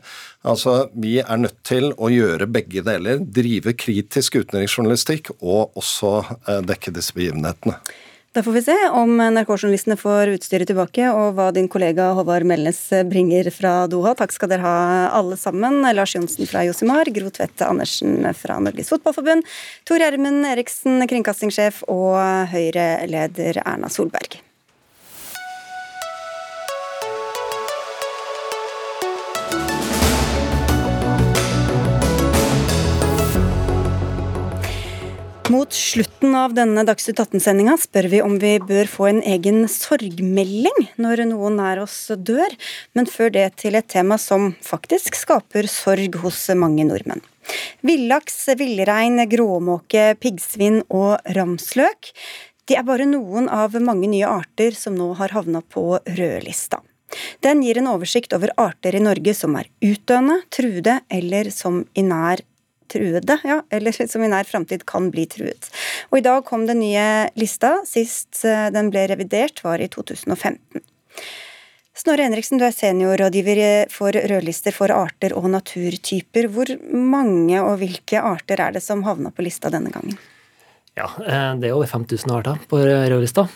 Altså, 0.41 0.89
Vi 0.97 1.19
er 1.21 1.37
nødt 1.37 1.59
til 1.67 1.91
å 1.93 2.09
gjøre 2.09 2.49
begge 2.49 2.81
deler. 2.81 3.21
Drive 3.21 3.75
kritisk 3.77 4.39
utenriksjournalistikk 4.41 5.35
og 5.37 5.77
også 5.77 6.17
dekke 6.65 6.95
disse 6.97 7.13
begivenhetene. 7.13 7.77
Da 8.37 8.43
får 8.43 8.53
vi 8.53 8.61
se 8.61 8.75
om 8.93 9.15
NRK-journalistene 9.17 9.95
får 9.97 10.29
utstyret 10.35 10.69
tilbake, 10.69 11.07
og 11.09 11.39
hva 11.39 11.47
din 11.55 11.65
kollega 11.73 12.11
Håvard 12.13 12.45
Melnes 12.45 12.83
bringer 13.09 13.49
fra 13.49 13.71
Doha. 13.89 14.13
Takk 14.19 14.35
skal 14.35 14.51
dere 14.51 14.61
ha 14.61 15.07
alle 15.17 15.39
sammen. 15.41 15.79
Lars 15.81 16.13
Johnsen 16.13 16.45
fra 16.45 16.61
Josimar, 16.67 17.09
Gro 17.15 17.31
Tvedt 17.33 17.65
Andersen 17.65 18.27
fra 18.37 18.59
Norges 18.61 18.93
Fotballforbund, 18.93 19.47
Tor 19.89 20.05
Gjermund 20.05 20.45
Eriksen, 20.53 21.01
kringkastingssjef, 21.09 21.81
og 21.89 22.19
Høyre-leder 22.53 23.63
Erna 23.65 23.89
Solberg. 23.89 24.37
Mot 35.47 35.71
slutten 35.71 36.33
av 36.35 36.51
denne 36.57 36.81
Dagsnytt 36.83 37.21
18-sendinga 37.23 37.77
spør 37.79 38.09
vi 38.11 38.19
om 38.19 38.33
vi 38.41 38.57
bør 38.59 38.89
få 38.91 39.05
en 39.07 39.21
egen 39.23 39.61
sorgmelding 39.71 40.89
når 40.99 41.21
noen 41.29 41.55
nær 41.61 41.79
oss 41.85 41.95
dør, 42.11 42.51
men 42.91 43.07
før 43.07 43.31
det 43.31 43.45
til 43.61 43.77
et 43.79 43.87
tema 43.87 44.17
som 44.19 44.49
faktisk 44.65 45.15
skaper 45.15 45.69
sorg 45.71 46.17
hos 46.19 46.41
mange 46.51 46.83
nordmenn. 46.89 47.23
Villaks, 47.87 48.41
villrein, 48.59 49.23
gråmåke, 49.31 50.17
piggsvin 50.19 50.81
og 50.91 51.15
ramsløk. 51.37 52.11
De 52.67 52.75
er 52.75 52.83
bare 52.83 53.07
noen 53.07 53.47
av 53.47 53.79
mange 53.79 54.11
nye 54.11 54.27
arter 54.27 54.75
som 54.75 54.99
nå 54.99 55.13
har 55.21 55.31
havna 55.37 55.63
på 55.63 55.93
rødlista. 55.95 56.83
Den 57.39 57.63
gir 57.63 57.79
en 57.79 57.87
oversikt 57.93 58.35
over 58.35 58.51
arter 58.59 58.99
i 58.99 59.05
Norge 59.07 59.31
som 59.31 59.55
er 59.55 59.71
utdøende, 59.79 60.41
truede 60.51 60.99
eller 61.07 61.55
som 61.55 61.85
i 61.95 62.03
nær 62.03 62.43
truede, 62.91 63.39
ja, 63.47 63.61
eller 63.73 63.95
som 64.11 64.23
i 64.23 64.29
nær 64.31 64.47
framtid 64.47 64.85
kan 64.89 65.11
bli 65.13 65.27
truet. 65.29 65.69
Og 66.11 66.21
I 66.21 66.25
dag 66.25 66.45
kom 66.47 66.67
den 66.69 66.81
nye 66.83 67.07
lista. 67.39 67.77
Sist 67.87 68.43
eh, 68.47 68.69
den 68.73 68.91
ble 68.93 69.07
revidert, 69.11 69.63
var 69.65 69.83
i 69.83 69.89
2015. 69.91 70.83
Snorre 71.97 72.27
Henriksen, 72.27 72.59
du 72.61 72.65
er 72.67 72.75
seniorrådgiver 72.75 73.89
for 73.89 74.13
rødlister 74.13 74.75
for 74.75 74.93
arter 74.93 75.33
og 75.33 75.47
naturtyper. 75.49 76.45
Hvor 76.53 76.69
mange 76.93 77.57
og 77.63 77.79
hvilke 77.81 78.21
arter 78.21 78.61
er 78.61 78.75
det 78.75 78.83
som 78.85 79.01
havna 79.07 79.31
på 79.33 79.45
lista 79.47 79.71
denne 79.73 79.89
gangen? 79.89 80.19
Ja, 80.97 81.09
eh, 81.25 81.55
Det 81.57 81.69
er 81.69 81.73
over 81.73 81.89
5000 81.89 82.35
arter 82.37 82.59
på 82.69 82.83
rødlista. 82.85 83.47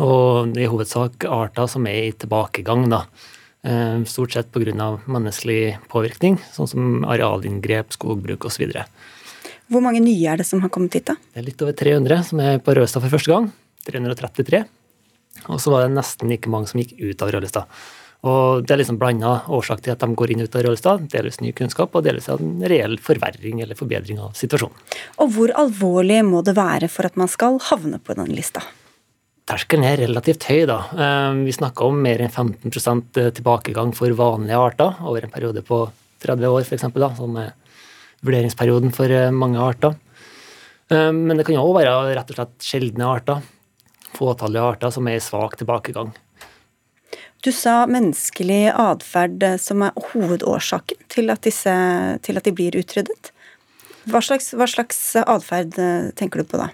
Og 0.00 0.56
i 0.56 0.68
hovedsak 0.68 1.24
arter 1.24 1.66
som 1.68 1.86
er 1.86 2.08
i 2.08 2.12
tilbakegang. 2.12 2.88
da. 2.90 3.04
Eh, 3.64 4.04
stort 4.04 4.32
sett 4.32 4.52
pga. 4.52 5.00
menneskelig 5.06 5.78
påvirkning, 5.88 6.38
sånn 6.52 6.68
som 6.68 7.04
arealinngrep, 7.04 7.92
skogbruk 7.96 8.44
osv. 8.44 8.68
Hvor 9.72 9.80
mange 9.80 10.02
nye 10.04 10.28
er 10.28 10.36
det 10.36 10.46
som 10.46 10.60
har 10.60 10.68
kommet 10.68 10.92
hit, 10.92 11.06
da? 11.06 11.16
Det 11.32 11.40
er 11.40 11.46
litt 11.48 11.62
over 11.62 11.72
300 11.72 12.24
som 12.28 12.40
er 12.40 12.58
på 12.58 12.74
Rødstad 12.76 13.00
for 13.00 13.08
første 13.08 13.32
gang. 13.32 13.52
333. 13.88 14.64
Og 15.48 15.60
så 15.60 15.72
var 15.72 15.84
det 15.84 15.96
nesten 15.96 16.28
like 16.28 16.48
mange 16.48 16.68
som 16.68 16.80
gikk 16.80 16.92
ut 17.00 17.22
av 17.22 17.32
rødlista. 17.32 17.64
Og 18.24 18.64
det 18.64 18.72
er 18.72 18.80
liksom 18.80 18.98
blanda 19.00 19.42
årsak 19.52 19.82
til 19.84 19.92
at 19.92 20.00
de 20.00 20.14
går 20.16 20.32
inn 20.32 20.44
og 20.44 20.48
ut 20.48 20.56
av 20.56 20.64
rødlista. 20.64 20.94
Delvis 21.16 21.40
ny 21.40 21.52
kunnskap 21.56 21.96
og 21.96 22.04
delvis 22.04 22.28
en 22.32 22.62
reell 22.68 22.96
forverring 23.00 23.64
eller 23.64 23.76
forbedring 23.76 24.20
av 24.20 24.36
situasjonen. 24.36 24.76
Og 25.24 25.32
hvor 25.32 25.52
alvorlig 25.56 26.22
må 26.28 26.44
det 26.44 26.56
være 26.56 26.88
for 26.92 27.08
at 27.08 27.16
man 27.20 27.32
skal 27.32 27.60
havne 27.72 28.00
på 28.00 28.16
den 28.20 28.32
lista? 28.32 28.64
Terskelen 29.48 29.84
er 29.86 30.00
relativt 30.04 30.46
høy. 30.48 30.64
da. 30.68 30.78
Eh, 30.92 31.42
vi 31.44 31.52
snakker 31.52 31.90
om 31.90 32.00
mer 32.00 32.22
enn 32.24 32.32
15 32.32 32.70
eh, 33.20 33.30
tilbakegang 33.34 33.92
for 33.96 34.10
vanlige 34.16 34.60
arter 34.60 35.04
over 35.04 35.24
en 35.24 35.34
periode 35.34 35.62
på 35.62 35.84
30 36.24 36.48
år, 36.48 36.64
f.eks., 36.64 36.88
som 37.18 37.36
er 37.40 37.52
vurderingsperioden 38.24 38.94
for 38.94 39.10
eh, 39.10 39.30
mange 39.30 39.60
arter. 39.60 40.00
Men 40.94 41.38
det 41.38 41.46
kan 41.48 41.56
òg 41.56 41.78
være 41.78 41.92
rett 42.12 42.28
og 42.30 42.36
slett 42.36 42.66
sjeldne 42.68 43.06
arter, 43.08 43.38
fåtallige 44.14 44.66
arter, 44.68 44.92
som 44.92 45.08
er 45.08 45.16
i 45.16 45.22
svak 45.24 45.56
tilbakegang. 45.56 46.10
Du 47.42 47.48
sa 47.56 47.86
menneskelig 47.88 48.68
atferd 48.68 49.46
som 49.64 49.80
er 49.88 49.96
hovedårsaken 50.12 51.08
til 51.08 51.32
at, 51.32 51.40
disse, 51.48 51.72
til 52.28 52.36
at 52.36 52.44
de 52.44 52.52
blir 52.52 52.76
utryddet. 52.76 53.32
Hva 54.12 54.20
slags, 54.20 54.52
hva 54.52 54.68
atferd 55.24 55.80
tenker 56.20 56.44
du 56.44 56.52
på 56.52 56.60
da? 56.60 56.68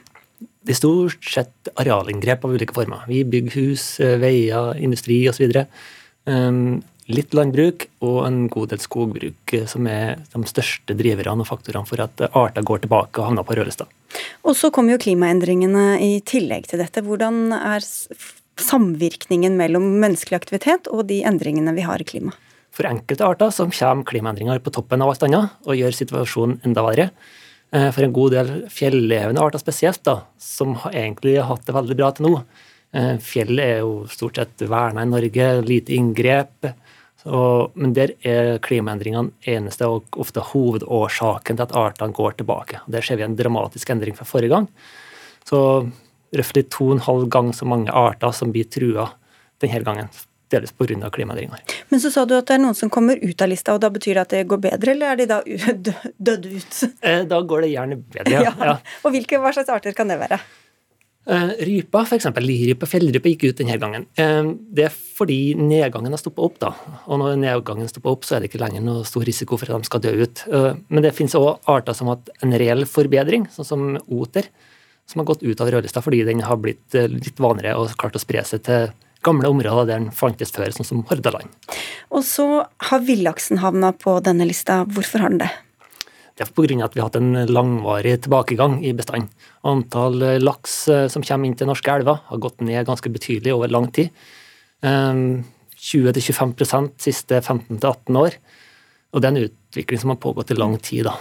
Det 0.67 0.75
er 0.75 0.79
stort 0.79 1.25
sett 1.25 1.71
arealinngrep 1.81 2.45
av 2.45 2.55
ulike 2.55 2.77
former. 2.77 3.07
Vi 3.09 3.23
bygger 3.25 3.57
hus, 3.57 3.85
eh, 4.01 4.19
veier, 4.21 4.77
industri 4.77 5.23
osv. 5.31 5.65
Um, 6.29 6.83
litt 7.11 7.33
landbruk 7.35 7.87
og 8.05 8.19
en 8.27 8.43
god 8.53 8.75
del 8.75 8.83
skogbruk, 8.83 9.55
eh, 9.57 9.65
som 9.67 9.87
er 9.89 10.21
de 10.35 10.43
største 10.51 10.97
driverne 10.99 11.41
og 11.41 11.49
faktorene 11.49 11.89
for 11.89 12.05
at 12.05 12.21
arter 12.29 12.63
går 12.63 12.85
tilbake 12.85 13.19
og 13.19 13.31
havner 13.31 13.47
på 13.47 13.57
rødlista. 13.57 13.89
Og 14.45 14.55
så 14.57 14.71
kommer 14.71 14.95
jo 14.95 15.05
klimaendringene 15.07 15.97
i 16.03 16.21
tillegg 16.21 16.69
til 16.69 16.83
dette. 16.83 17.03
Hvordan 17.03 17.55
er 17.57 17.81
samvirkningen 18.61 19.57
mellom 19.57 19.97
menneskelig 20.03 20.43
aktivitet 20.43 20.91
og 20.93 21.07
de 21.09 21.23
endringene 21.25 21.73
vi 21.75 21.89
har 21.89 22.03
i 22.03 22.05
klimaet? 22.05 22.37
For 22.71 22.87
enkelte 22.87 23.27
arter 23.27 23.51
så 23.51 23.67
kommer 23.67 24.07
klimaendringer 24.07 24.61
på 24.63 24.71
toppen 24.71 25.03
av 25.03 25.11
alt 25.11 25.25
annet 25.27 25.67
og 25.67 25.79
gjør 25.79 25.97
situasjonen 25.97 26.61
enda 26.69 26.85
verre. 26.87 27.11
Eh, 27.71 27.91
for 27.95 28.03
en 28.03 28.15
god 28.15 28.35
del 28.35 28.53
fjellevende 28.73 29.43
arter 29.43 29.63
spesielt, 29.63 30.03
da, 30.07 30.21
som 30.39 30.75
egentlig 30.91 31.37
har 31.39 31.51
hatt 31.53 31.67
det 31.69 31.77
veldig 31.77 31.97
bra 32.01 32.11
til 32.15 32.27
nå. 32.27 32.33
Eh, 32.91 33.17
fjellet 33.23 33.65
er 33.65 33.83
jo 33.85 34.07
stort 34.11 34.41
sett 34.41 34.65
verna 34.67 35.05
i 35.05 35.11
Norge, 35.11 35.51
lite 35.67 35.95
inngrep. 35.95 36.71
Så, 37.21 37.41
men 37.77 37.93
der 37.95 38.15
er 38.27 38.57
klimaendringene 38.65 39.35
eneste 39.53 39.87
og 39.93 40.19
ofte 40.19 40.43
hovedårsaken 40.51 41.59
til 41.59 41.67
at 41.67 41.77
artene 41.77 42.17
går 42.17 42.39
tilbake. 42.39 42.81
Der 42.91 43.05
ser 43.05 43.21
vi 43.21 43.27
en 43.27 43.37
dramatisk 43.37 43.93
endring 43.93 44.17
fra 44.17 44.27
forrige 44.27 44.55
gang. 44.55 44.71
Så 45.45 45.61
røftlig 46.35 46.65
to 46.73 46.89
og 46.89 46.97
en 46.97 47.05
halv 47.05 47.29
gang 47.31 47.53
så 47.55 47.69
mange 47.69 47.93
arter 47.93 48.33
som 48.35 48.55
blir 48.55 48.71
trua 48.73 49.11
denne 49.61 49.85
gangen 49.85 50.11
delvis 50.51 50.73
pga. 50.73 51.11
klimaendringer. 51.11 51.59
Men 51.89 52.01
så 52.03 52.11
sa 52.13 52.25
du 52.27 52.37
at 52.39 52.49
det 52.49 52.57
er 52.59 52.63
noen 52.65 52.79
som 52.79 52.91
kommer 52.93 53.19
ut 53.23 53.43
av 53.43 53.51
lista, 53.51 53.75
og 53.75 53.83
da 53.85 53.91
betyr 53.93 54.19
det 54.19 54.25
at 54.27 54.33
det 54.35 54.47
går 54.51 54.63
bedre, 54.71 54.95
eller 54.95 55.13
er 55.13 55.21
de 55.21 55.29
da 55.31 55.43
dødd 56.31 56.49
ut? 56.49 56.81
Eh, 57.03 57.23
da 57.31 57.43
går 57.43 57.67
det 57.67 57.75
gjerne 57.75 58.01
bedre, 58.01 58.43
ja. 58.49 58.55
ja. 58.73 58.79
Og 59.05 59.15
hvilke, 59.15 59.41
hva 59.43 59.55
slags 59.57 59.71
arter 59.73 59.97
kan 59.97 60.11
det 60.11 60.19
være? 60.21 60.41
Eh, 61.31 61.53
rypa, 61.69 62.03
f.eks. 62.09 62.31
lirype, 62.41 62.89
fjellrype, 62.89 63.35
gikk 63.35 63.51
ut 63.51 63.61
denne 63.61 63.77
gangen. 63.83 64.09
Eh, 64.19 64.41
det 64.75 64.89
er 64.89 64.95
fordi 64.95 65.55
nedgangen 65.59 66.17
har 66.17 66.23
stoppa 66.23 66.47
opp. 66.49 66.59
da. 66.63 66.73
Og 67.07 67.21
når 67.23 67.39
nedgangen 67.43 67.91
stopper 67.91 68.17
opp, 68.17 68.27
så 68.27 68.37
er 68.37 68.43
det 68.43 68.51
ikke 68.51 68.63
lenger 68.65 68.83
noe 68.87 69.05
stor 69.09 69.27
risiko 69.29 69.61
for 69.61 69.71
at 69.71 69.85
de 69.85 69.91
skal 69.91 70.03
dø 70.07 70.17
ut. 70.25 70.43
Men 70.89 71.05
det 71.05 71.15
finnes 71.15 71.37
òg 71.39 71.71
arter 71.71 71.97
som 71.97 72.11
har 72.11 72.19
hatt 72.19 72.33
en 72.43 72.57
reell 72.59 72.89
forbedring, 72.89 73.47
sånn 73.53 73.69
som 73.69 73.87
oter, 74.09 74.49
som 75.11 75.21
har 75.21 75.29
gått 75.29 75.45
ut 75.45 75.61
av 75.61 75.71
rødlista 75.75 76.01
fordi 76.03 76.23
den 76.23 76.43
har 76.47 76.59
blitt 76.63 76.95
litt 76.95 77.41
vanligere 77.43 77.81
og 77.83 77.97
klart 77.99 78.15
å 78.15 78.23
spre 78.23 78.45
seg 78.47 78.63
til 78.63 78.93
gamle 79.27 79.51
områder 79.53 79.87
der 79.89 79.99
den 79.99 80.11
fantes 80.15 80.53
før, 80.55 80.71
sånn 80.75 80.89
som 80.89 81.03
Hordaland. 81.09 81.51
Og 82.11 82.25
så 82.27 82.47
har 82.91 83.05
villaksen 83.07 83.61
havna 83.65 83.93
på 83.97 84.19
denne 84.25 84.47
lista. 84.49 84.83
Hvorfor 84.89 85.25
har 85.25 85.35
den 85.35 85.43
det? 85.45 85.51
Det 86.41 86.47
er 86.47 86.53
pga. 86.57 86.85
at 86.85 86.95
vi 86.95 87.01
har 87.03 87.09
hatt 87.11 87.17
en 87.21 87.47
langvarig 87.53 88.15
tilbakegang 88.25 88.79
i 88.85 88.95
bestanden. 88.97 89.29
Antall 89.63 90.23
eh, 90.23 90.39
laks 90.41 90.89
eh, 90.89 91.09
som 91.13 91.23
kommer 91.23 91.47
inn 91.47 91.57
til 91.57 91.69
norske 91.69 91.93
elver, 91.93 92.23
har 92.31 92.39
gått 92.41 92.63
ned 92.65 92.87
ganske 92.89 93.13
betydelig 93.13 93.53
over 93.53 93.69
lang 93.69 93.91
tid. 93.93 94.09
20-25% 94.81 96.79
ehm, 96.79 96.89
siste 96.97 97.43
15-18 97.43 98.17
år. 98.17 98.39
Og 99.13 99.21
det 99.21 99.29
er 99.29 99.35
en 99.35 99.45
utvikling 99.51 100.01
som 100.01 100.15
har 100.15 100.23
pågått 100.23 100.55
i 100.55 100.57
lang 100.57 100.79
tid. 100.81 101.05
da. 101.11 101.19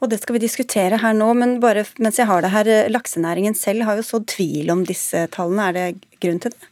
Og 0.00 0.10
det 0.10 0.20
skal 0.20 0.36
vi 0.36 0.42
diskutere 0.44 0.98
her 1.00 1.14
nå, 1.16 1.30
men 1.38 1.60
bare 1.62 1.86
mens 2.02 2.18
jeg 2.20 2.28
har 2.28 2.42
det 2.44 2.52
her, 2.52 2.68
eh, 2.68 2.90
laksenæringen 2.90 3.56
selv 3.56 3.88
har 3.88 3.96
jo 3.96 4.04
sådd 4.06 4.26
tvil 4.34 4.70
om 4.70 4.84
disse 4.84 5.26
tallene. 5.32 5.68
Er 5.68 5.72
det 5.72 6.20
grunn 6.20 6.40
til 6.42 6.52
det? 6.52 6.68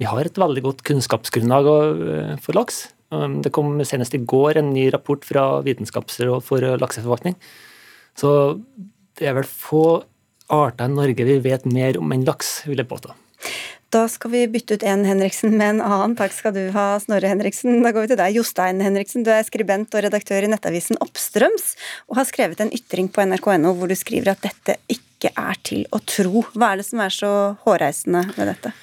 Vi 0.00 0.08
har 0.10 0.26
et 0.26 0.40
veldig 0.40 0.64
godt 0.64 0.82
kunnskapsgrunnlag 0.86 1.68
eh, 1.70 2.34
for 2.42 2.58
laks. 2.58 2.88
Um, 3.14 3.38
det 3.44 3.52
kom 3.54 3.76
senest 3.86 4.16
i 4.16 4.22
går 4.22 4.58
en 4.58 4.72
ny 4.74 4.88
rapport 4.94 5.22
fra 5.26 5.60
Vitenskapsrådet 5.66 6.42
for 6.46 6.64
eh, 6.64 6.78
lakseforvaltning. 6.80 7.36
Så 8.18 8.30
det 9.18 9.28
er 9.30 9.36
vel 9.38 9.46
få 9.46 10.02
arter 10.52 10.90
i 10.90 10.94
Norge 10.94 11.26
vi 11.28 11.38
vet 11.44 11.68
mer 11.68 11.98
om 12.00 12.10
enn 12.14 12.26
laks, 12.26 12.62
vil 12.68 12.82
jeg 12.82 12.90
påstå. 12.90 13.14
Da 13.94 14.08
skal 14.10 14.32
vi 14.32 14.40
bytte 14.50 14.74
ut 14.74 14.84
en 14.90 15.04
Henriksen 15.06 15.52
med 15.54 15.76
en 15.76 15.82
annen. 15.86 16.16
Takk 16.18 16.32
skal 16.34 16.54
du 16.56 16.64
ha, 16.74 16.96
Snorre 16.98 17.30
Henriksen. 17.30 17.78
Da 17.84 17.92
går 17.94 18.06
vi 18.06 18.10
til 18.10 18.18
deg, 18.18 18.34
Jostein 18.34 18.82
Henriksen. 18.82 19.22
Du 19.22 19.30
er 19.30 19.46
skribent 19.46 19.94
og 19.94 20.02
redaktør 20.02 20.42
i 20.42 20.50
nettavisen 20.50 20.98
Oppstrøms, 21.04 21.76
og 22.10 22.18
har 22.18 22.26
skrevet 22.26 22.64
en 22.64 22.74
ytring 22.74 23.06
på 23.14 23.22
nrk.no 23.22 23.70
hvor 23.78 23.90
du 23.90 23.94
skriver 23.98 24.32
at 24.34 24.42
dette 24.42 24.80
ikke 24.90 25.30
er 25.38 25.62
til 25.62 25.86
å 25.94 26.02
tro. 26.02 26.42
Hva 26.56 26.72
er 26.72 26.82
det 26.82 26.88
som 26.88 27.04
er 27.06 27.14
så 27.14 27.32
hårreisende 27.62 28.26
med 28.34 28.50
dette? 28.50 28.74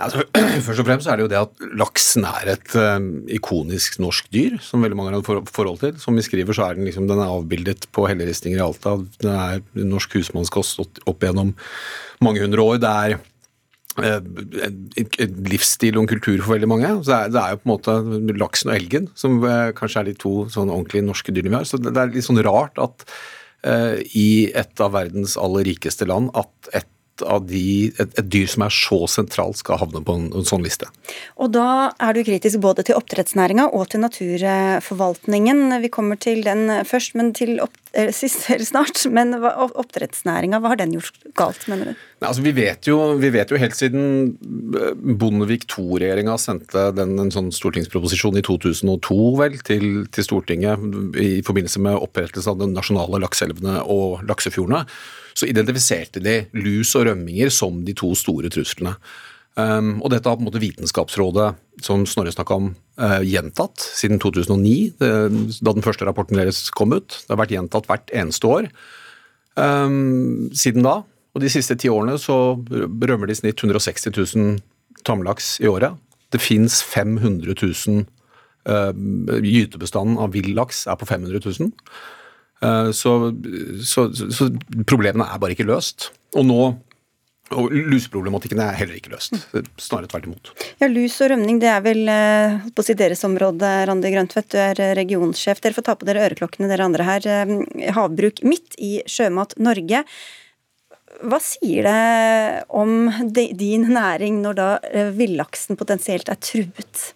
Altså, 0.00 0.24
først 0.66 0.82
og 0.82 0.86
fremst 0.88 1.08
er 1.10 1.18
det 1.18 1.24
jo 1.24 1.30
det 1.30 1.40
at 1.40 1.64
laksen 1.78 2.26
er 2.28 2.52
et 2.54 2.76
um, 2.76 3.08
ikonisk 3.30 3.98
norsk 4.02 4.30
dyr, 4.34 4.58
som 4.64 4.84
veldig 4.84 4.98
mange 4.98 5.12
har 5.14 5.20
et 5.20 5.50
forhold 5.54 5.80
til. 5.82 5.96
Som 6.00 6.18
vi 6.18 6.24
skriver, 6.26 6.56
så 6.56 6.68
er 6.68 6.78
den 6.78 6.88
liksom, 6.88 7.08
den 7.10 7.20
er 7.20 7.32
avbildet 7.32 7.88
på 7.94 8.06
helleristninger 8.10 8.60
i 8.60 8.64
Alta. 8.64 8.96
Den 9.22 9.34
er 9.34 9.84
norsk 9.86 10.16
husmannskost 10.18 11.02
opp 11.08 11.26
gjennom 11.26 11.52
mange 12.24 12.44
hundre 12.44 12.64
år. 12.64 12.80
Det 12.82 12.92
er 12.92 13.16
uh, 14.00 14.20
en 14.20 15.42
livsstil 15.50 15.98
og 15.98 16.04
en 16.04 16.12
kultur 16.14 16.38
for 16.42 16.54
veldig 16.56 16.70
mange. 16.70 16.94
Så 17.04 17.24
det 17.32 17.42
er, 17.42 17.56
jo 17.56 17.60
på 17.62 17.68
en 17.68 17.74
måte 17.74 18.38
laksen 18.44 18.72
og 18.72 18.78
elgen 18.78 19.10
som 19.18 19.42
uh, 19.44 19.72
kanskje 19.76 20.04
er 20.04 20.10
de 20.10 20.16
to 20.20 20.36
sånn 20.52 20.72
ordentlige 20.72 21.08
norske 21.08 21.34
dyrene 21.34 21.54
vi 21.54 21.60
har. 21.60 21.68
Så 21.68 21.82
det 21.82 21.94
er 21.96 22.14
litt 22.14 22.28
sånn 22.28 22.42
rart 22.46 22.80
at 22.80 23.04
uh, 23.68 23.98
i 24.16 24.48
et 24.56 24.80
av 24.80 24.96
verdens 24.96 25.36
aller 25.40 25.68
rikeste 25.72 26.08
land 26.08 26.32
at 26.38 26.74
et 26.80 26.88
av 27.22 27.46
de, 27.48 27.90
et, 27.96 28.12
et, 28.18 28.26
dyr 28.30 28.48
som 28.50 28.64
er 28.66 28.74
så 28.74 28.98
sentralt, 29.10 29.60
skal 29.60 29.80
havne 29.82 30.02
på 30.04 30.16
en, 30.16 30.28
en, 30.36 30.46
sånn 30.46 30.64
liste. 30.64 30.88
Og 31.40 31.52
da 31.54 31.90
er 32.00 32.16
du 32.16 32.22
kritisk 32.26 32.62
både 32.62 32.84
til 32.86 32.98
oppdrettsnæringa 32.98 33.68
og 33.76 33.88
til 33.92 34.04
naturforvaltningen. 34.04 35.80
Vi 35.82 35.92
kommer 35.92 36.20
til 36.20 36.44
den 36.46 36.68
først, 36.88 37.16
men 37.18 37.32
til 37.36 37.58
opp, 37.64 37.76
eller 37.92 38.14
sist 38.14 38.46
eller 38.52 38.68
snart. 38.68 39.02
Men 39.12 39.34
oppdrettsnæringa, 39.40 40.60
hva 40.62 40.74
har 40.74 40.80
den 40.82 40.96
gjort 40.98 41.20
galt, 41.38 41.66
mener 41.70 41.92
du? 41.92 42.06
Nei, 42.20 42.28
altså, 42.28 42.44
vi, 42.44 42.52
vet 42.52 42.88
jo, 42.90 42.98
vi 43.20 43.30
vet 43.32 43.52
jo 43.52 43.58
helt 43.60 43.76
siden 43.78 44.02
eh, 44.76 44.90
Bondevik 44.92 45.64
II-regjeringa 45.70 46.34
sendte 46.40 46.90
den, 46.92 47.14
en 47.22 47.32
sånn 47.32 47.48
stortingsproposisjon 47.54 48.36
i 48.36 48.44
2002 48.44 49.16
vel, 49.40 49.56
til, 49.64 49.86
til 50.12 50.26
Stortinget 50.26 51.16
i 51.16 51.40
forbindelse 51.46 51.80
med 51.80 51.96
opprettelse 51.96 52.52
av 52.52 52.60
de 52.60 52.68
nasjonale 52.74 53.22
lakseelvene 53.24 53.80
og 53.88 54.20
laksefjordene 54.28 54.84
så 55.34 55.48
identifiserte 55.48 56.22
de 56.24 56.42
lus 56.56 56.94
og 56.98 57.08
rømminger 57.08 57.52
som 57.54 57.82
de 57.86 57.94
to 57.96 58.12
store 58.18 58.50
truslene. 58.52 58.96
Um, 59.58 59.98
og 59.98 60.12
dette 60.12 60.30
har 60.30 60.38
på 60.38 60.44
en 60.44 60.46
måte 60.46 60.60
Vitenskapsrådet, 60.62 61.48
som 61.82 62.04
Snorre 62.08 62.32
snakka 62.32 62.56
om, 62.56 62.68
uh, 63.02 63.18
gjentatt 63.26 63.82
siden 63.82 64.20
2009, 64.22 64.74
det, 65.00 65.10
da 65.58 65.74
den 65.74 65.84
første 65.84 66.06
rapporten 66.06 66.38
deres 66.38 66.68
kom 66.74 66.94
ut. 66.94 67.22
Det 67.24 67.34
har 67.34 67.40
vært 67.42 67.54
gjentatt 67.56 67.88
hvert 67.90 68.14
eneste 68.14 68.50
år 68.50 68.68
um, 69.58 70.48
siden 70.54 70.86
da. 70.86 71.00
Og 71.34 71.42
de 71.44 71.50
siste 71.52 71.76
ti 71.78 71.90
årene 71.90 72.16
så 72.18 72.36
rømmer 72.70 73.28
de 73.28 73.36
i 73.36 73.40
snitt 73.40 73.60
160 73.62 74.14
000 74.14 74.56
tamlaks 75.06 75.58
i 75.62 75.68
året. 75.70 75.98
Det 76.30 76.40
fins 76.42 76.80
500 76.86 77.54
000 77.58 78.06
uh, 78.70 78.94
Gytebestanden 79.42 80.18
av 80.22 80.34
villaks 80.34 80.86
er 80.90 80.98
på 80.98 81.10
500 81.10 81.42
000. 81.42 81.74
Eh, 82.60 82.90
så, 82.92 83.32
så, 83.84 84.06
så, 84.12 84.48
problemene 84.86 85.26
er 85.26 85.40
bare 85.40 85.56
ikke 85.56 85.68
løst. 85.68 86.10
Og 86.36 86.46
nå 86.48 86.62
og 87.50 87.72
luseproblematikken 87.74 88.60
er 88.62 88.76
heller 88.78 88.94
ikke 88.94 89.10
løst. 89.10 89.34
Snarere 89.82 90.06
tvert 90.12 90.28
imot. 90.28 90.50
Ja, 90.78 90.86
Lus 90.86 91.16
og 91.18 91.32
rømning 91.32 91.58
det 91.58 91.66
er 91.72 91.80
vel 91.82 92.04
eh, 92.06 92.68
på 92.76 92.84
si 92.86 92.94
deres 92.94 93.24
område, 93.26 93.66
Randi 93.90 94.12
Grøntvedt. 94.14 94.52
Du 94.52 94.60
er 94.62 94.78
eh, 94.78 94.92
regionsjef. 94.94 95.58
Dere 95.58 95.74
får 95.74 95.88
ta 95.88 95.96
på 95.98 96.06
dere 96.06 96.28
øreklokkene, 96.28 96.70
dere 96.70 96.86
andre 96.86 97.08
her. 97.08 97.26
Havbruk 97.96 98.44
midt 98.46 98.78
i 98.78 99.00
Sjømat 99.10 99.56
Norge. 99.58 100.04
Hva 101.26 101.40
sier 101.42 101.90
det 101.90 102.62
om 102.70 103.10
din 103.34 103.88
næring 103.96 104.38
når 104.44 104.60
da 104.60 104.68
villaksen 105.18 105.76
potensielt 105.80 106.30
er 106.30 106.38
truet? 106.38 107.10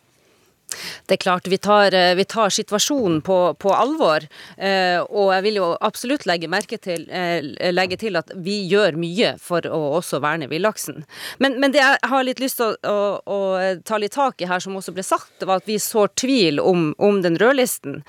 Det 1.07 1.17
er 1.19 1.23
klart, 1.23 1.49
vi 1.49 1.59
tar, 1.59 1.95
eh, 1.95 2.15
vi 2.15 2.25
tar 2.25 2.51
situasjonen 2.51 3.21
på, 3.23 3.39
på 3.61 3.73
alvor. 3.75 4.27
Eh, 4.57 5.01
og 5.03 5.33
jeg 5.35 5.45
vil 5.47 5.59
jo 5.61 5.71
absolutt 5.81 6.27
legge, 6.27 6.79
til, 6.79 7.07
eh, 7.11 7.45
legge 7.73 7.99
til 8.01 8.17
at 8.17 8.31
vi 8.35 8.61
gjør 8.71 8.99
mye 9.01 9.35
for 9.43 9.67
å 9.67 9.81
også 10.01 10.21
verne 10.25 10.49
villaksen. 10.51 11.05
Men, 11.39 11.59
men, 11.61 11.75
det 11.75 11.83
jeg 11.83 12.11
har 12.11 12.25
litt 12.25 12.41
lyst 12.43 12.61
til 12.61 12.73
å, 12.73 12.77
å, 12.89 12.99
å, 13.27 13.39
ta 13.85 13.99
litt 14.01 14.15
tak 14.15 14.41
i 14.41 14.49
her, 14.49 14.63
som 14.63 14.77
også 14.77 14.95
ble 14.95 15.05
sagt, 15.07 15.43
var 15.45 15.63
at 15.63 15.69
vi 15.69 15.79
sår 15.83 16.13
tvil 16.21 16.61
om, 16.63 16.93
om 16.99 17.21
den 17.25 17.39
rødlisten. 17.41 18.03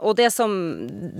og 0.00 0.16
det 0.16 0.30
som, 0.32 0.52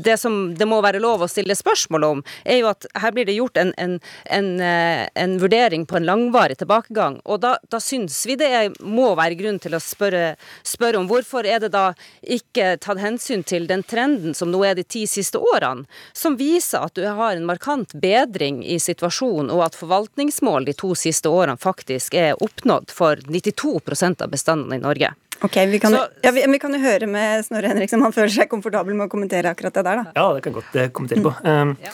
det 0.05 0.17
som, 0.21 0.55
det 0.57 0.67
må 0.69 0.81
være 0.85 1.01
lov 1.03 1.25
å 1.25 1.31
stille 1.31 1.57
spørsmål 1.57 2.05
om, 2.05 2.23
er 2.45 2.61
jo 2.61 2.71
at 2.71 2.87
her 3.01 3.13
blir 3.15 3.27
det 3.29 3.37
gjort 3.37 3.59
en, 3.61 3.73
en, 3.77 3.99
en, 4.33 4.49
en 4.61 5.37
vurdering 5.43 5.87
på 5.87 5.99
en 5.99 6.09
langvarig 6.09 6.59
tilbakegang. 6.61 7.21
Og 7.25 7.41
da, 7.43 7.57
da 7.71 7.81
syns 7.83 8.19
vi 8.29 8.39
det 8.41 8.53
må 8.81 9.13
være 9.19 9.39
grunn 9.39 9.61
til 9.63 9.77
å 9.77 9.83
spørre 9.83 10.37
spør 10.63 11.01
om 11.01 11.09
hvorfor 11.11 11.47
er 11.49 11.61
det 11.65 11.73
da 11.75 11.91
ikke 12.23 12.77
tatt 12.83 13.01
hensyn 13.03 13.45
til 13.47 13.69
den 13.69 13.85
trenden 13.87 14.37
som 14.37 14.53
nå 14.53 14.63
er 14.65 14.79
de 14.79 14.85
ti 14.85 15.07
siste 15.11 15.41
årene, 15.41 15.87
som 16.17 16.39
viser 16.39 16.87
at 16.87 16.97
du 16.97 17.05
har 17.07 17.37
en 17.37 17.47
markant 17.49 17.93
bedring 18.01 18.63
i 18.65 18.79
situasjonen, 18.83 19.51
og 19.53 19.67
at 19.69 19.79
forvaltningsmål 19.79 20.69
de 20.69 20.77
to 20.77 20.95
siste 20.99 21.31
årene 21.31 21.59
faktisk 21.61 22.15
er 22.15 22.37
oppnådd 22.43 22.93
for 22.95 23.21
92% 23.27 24.25
av 24.25 24.33
bestandene 24.33 24.81
i 24.81 24.85
Norge. 24.85 25.13
Ok, 25.45 25.57
vi 25.69 25.79
kan, 25.79 25.93
Så, 25.93 26.07
ja, 26.23 26.33
vi, 26.33 26.45
vi 26.49 26.59
kan, 26.59 26.73
jo 26.73 26.81
høre 26.81 27.07
med 27.11 27.45
Snorre 27.45 27.69
Henrik 27.69 27.93
om 27.93 28.07
han 28.07 28.15
føler 28.15 28.33
seg 28.33 28.49
komfortabel 28.49 28.97
med 28.97 29.11
å 29.11 29.13
kommentere 29.13 29.53
akkurat 29.53 29.75
det 29.77 29.85
der. 29.85 30.01
da. 30.01 30.13
Ja, 30.17 30.29
det 30.33 30.45
kan 30.45 30.55
jeg 30.55 30.63
godt 30.63 30.79
eh, 30.81 30.93
kommentere 30.97 31.25
på. 31.27 31.33
Um, 31.45 31.75
ja. 31.85 31.93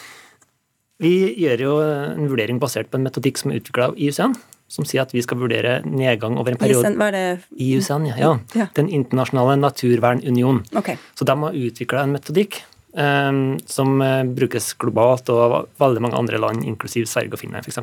Vi 1.03 1.15
gjør 1.43 1.65
jo 1.65 1.73
en 1.83 2.31
vurdering 2.31 2.61
basert 2.63 2.91
på 2.93 3.01
en 3.01 3.07
metodikk 3.09 3.41
som 3.41 3.51
er 3.51 3.59
utvikla 3.59 3.91
av 3.91 3.99
IUCN, 3.99 4.37
som 4.73 4.87
sier 4.89 5.03
at 5.05 5.13
vi 5.13 5.21
skal 5.25 5.41
vurdere 5.43 5.81
nedgang 5.85 6.39
over 6.41 6.55
en 6.55 6.61
periode 6.61 6.87
IUCN, 6.89 6.99
hva 7.01 7.11
er 7.11 7.17
det? 7.17 7.25
IUCN, 7.61 8.09
ja. 8.09 8.33
ja. 8.57 8.69
Den 8.79 8.89
internasjonale 8.89 9.59
naturvernunion. 9.61 10.63
Okay. 10.81 10.97
Så 11.19 11.29
de 11.29 11.37
har 11.43 11.59
utvikla 11.67 12.07
en 12.07 12.15
metodikk 12.17 12.63
um, 12.97 13.43
som 13.69 14.01
uh, 14.01 14.23
brukes 14.25 14.73
globalt 14.81 15.29
og 15.33 15.43
av 15.45 15.57
veldig 15.83 16.05
mange 16.07 16.19
andre 16.19 16.41
land, 16.41 16.65
inklusiv 16.65 17.05
Sverige 17.11 17.37
og 17.37 17.43
Finland 17.43 17.69
f.eks. 17.69 17.83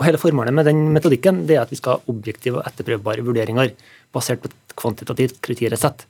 Og 0.00 0.06
Hele 0.06 0.20
formålet 0.20 0.56
med 0.56 0.64
den 0.64 0.86
metodikken 0.94 1.42
det 1.48 1.58
er 1.58 1.66
at 1.66 1.74
vi 1.74 1.76
skal 1.76 1.98
ha 1.98 2.12
objektive 2.12 2.62
og 2.62 2.70
etterprøvbare 2.70 3.24
vurderinger 3.26 3.74
basert 4.16 4.40
på 4.40 4.48
et 4.48 4.76
kvantitativt 4.80 5.42
kriteriesett. 5.44 6.06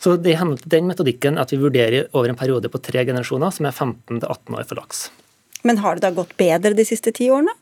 Så 0.00 0.16
det 0.20 0.32
er 0.32 0.56
den 0.72 0.88
metodikken 0.88 1.36
at 1.40 1.52
vi 1.52 1.60
vurderer 1.60 2.08
over 2.16 2.32
en 2.32 2.40
periode 2.40 2.72
på 2.72 2.80
tre 2.80 3.04
generasjoner, 3.04 3.52
som 3.52 3.68
er 3.68 3.76
15-18 3.76 4.56
år 4.56 4.64
for 4.68 4.80
laks. 4.80 5.04
Men 5.64 5.80
har 5.84 5.96
det 5.96 6.04
da 6.04 6.12
gått 6.12 6.34
bedre 6.40 6.72
de 6.76 6.84
siste 6.88 7.12
ti 7.16 7.28
årene? 7.32 7.52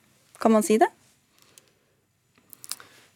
Kan 0.43 0.55
man 0.55 0.67
si 0.67 0.79
det? 0.83 0.91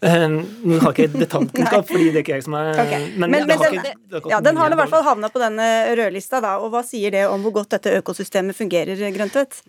Uh, 0.05 0.29
nå 0.63 0.77
har 0.83 0.93
ikke 0.93 1.09
detaljkunnskap, 1.17 1.87
fordi 1.91 2.11
det 2.13 2.21
er 2.21 2.23
ikke 2.23 2.37
jeg 2.37 2.45
som 2.45 2.55
er 2.59 2.69
okay. 2.79 3.07
Men, 3.17 3.33
men, 3.33 3.47
men 3.49 3.63
den, 3.63 3.79
ikke, 3.81 4.21
ja, 4.31 4.43
den 4.45 4.61
har 4.61 4.71
i 4.71 4.79
hvert 4.79 4.93
fall 4.93 5.07
havna 5.07 5.31
på 5.33 5.41
denne 5.43 5.67
rødlista, 5.99 6.43
da. 6.45 6.59
Og 6.63 6.71
hva 6.75 6.85
sier 6.87 7.15
det 7.15 7.25
om 7.31 7.43
hvor 7.43 7.57
godt 7.63 7.79
dette 7.79 7.97
økosystemet 8.03 8.59
fungerer, 8.59 9.01
Grøntvedt? 9.17 9.63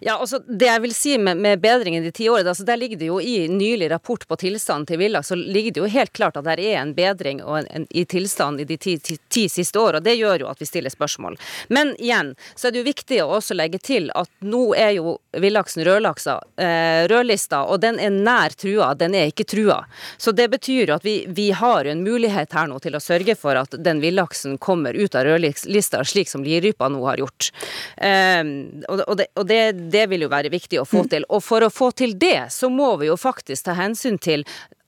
Ja, 0.00 0.18
altså 0.18 0.38
Det 0.46 0.66
jeg 0.66 0.82
vil 0.84 0.94
si 0.94 1.16
med, 1.18 1.36
med 1.36 1.60
bedringen 1.60 2.04
de 2.04 2.12
ti 2.14 2.28
årene, 2.30 2.52
altså 2.52 2.64
der 2.66 2.78
ligger 2.80 3.00
det 3.00 3.10
jo 3.10 3.20
i 3.20 3.48
nylig 3.48 3.90
rapport 3.90 4.26
på 4.28 4.36
tilstanden 4.40 4.86
til 4.86 5.00
villaks, 5.00 5.28
så 5.28 5.38
ligger 5.38 5.72
det 5.72 5.82
jo 5.82 5.90
helt 5.90 6.12
klart 6.16 6.36
at 6.36 6.46
det 6.46 6.58
er 6.60 6.80
en 6.80 6.94
bedring 6.96 7.40
en, 7.40 7.66
en, 7.70 7.86
i 7.90 8.04
tilstanden 8.04 8.60
i 8.60 8.68
de 8.68 8.76
ti, 8.76 8.96
ti, 8.98 9.18
ti 9.28 9.46
siste 9.48 9.80
årene. 9.80 10.04
Det 10.04 10.16
gjør 10.16 10.44
jo 10.44 10.50
at 10.50 10.60
vi 10.62 10.68
stiller 10.68 10.92
spørsmål. 10.92 11.38
Men 11.68 11.94
igjen 11.98 12.34
så 12.54 12.68
er 12.68 12.74
det 12.74 12.82
jo 12.82 12.88
viktig 12.90 13.20
å 13.22 13.30
også 13.38 13.56
legge 13.56 13.80
til 13.82 14.10
at 14.14 14.30
nå 14.44 14.68
er 14.78 14.96
jo 14.98 15.16
villaksen 15.36 15.84
rødlaksa, 15.86 16.38
eh, 16.62 17.04
rødlista, 17.10 17.62
og 17.66 17.80
den 17.84 18.00
er 18.00 18.14
nær 18.14 18.54
trua, 18.56 18.92
den 18.94 19.14
er 19.14 19.30
ikke 19.30 19.46
trua. 19.48 19.82
Så 20.16 20.32
det 20.32 20.48
betyr 20.52 20.90
jo 20.90 20.96
at 20.96 21.06
vi, 21.06 21.18
vi 21.28 21.50
har 21.56 21.88
en 21.88 22.04
mulighet 22.04 22.54
her 22.56 22.70
nå 22.70 22.78
til 22.82 22.96
å 22.96 23.02
sørge 23.02 23.36
for 23.38 23.58
at 23.58 23.76
den 23.84 24.00
villaksen 24.04 24.58
kommer 24.58 24.96
ut 24.96 25.14
av 25.14 25.26
rødlista, 25.28 26.04
slik 26.04 26.30
som 26.30 26.44
lirypa 26.46 26.88
nå 26.92 27.04
har 27.06 27.22
gjort. 27.22 27.50
Eh, 27.96 28.42
og, 28.88 29.02
og, 29.06 29.16
det, 29.20 29.30
og 29.36 29.48
det 29.48 29.60
det, 29.72 30.06
vil 30.10 30.26
jo 30.26 30.30
være 30.32 30.52
viktig 30.52 30.80
å 30.80 30.86
få 30.88 31.04
mm. 31.04 31.10
til. 31.12 31.26
Og 31.32 31.42
for 31.44 31.66
å 31.66 31.72
få 31.72 31.90
til 31.96 32.16
det, 32.18 32.48
så 32.54 32.70
må 32.72 32.94
vi 33.00 33.10
jo 33.10 33.16
faktisk 33.20 33.68
ta 33.68 33.76
hensyn 33.78 34.18
til 34.22 34.46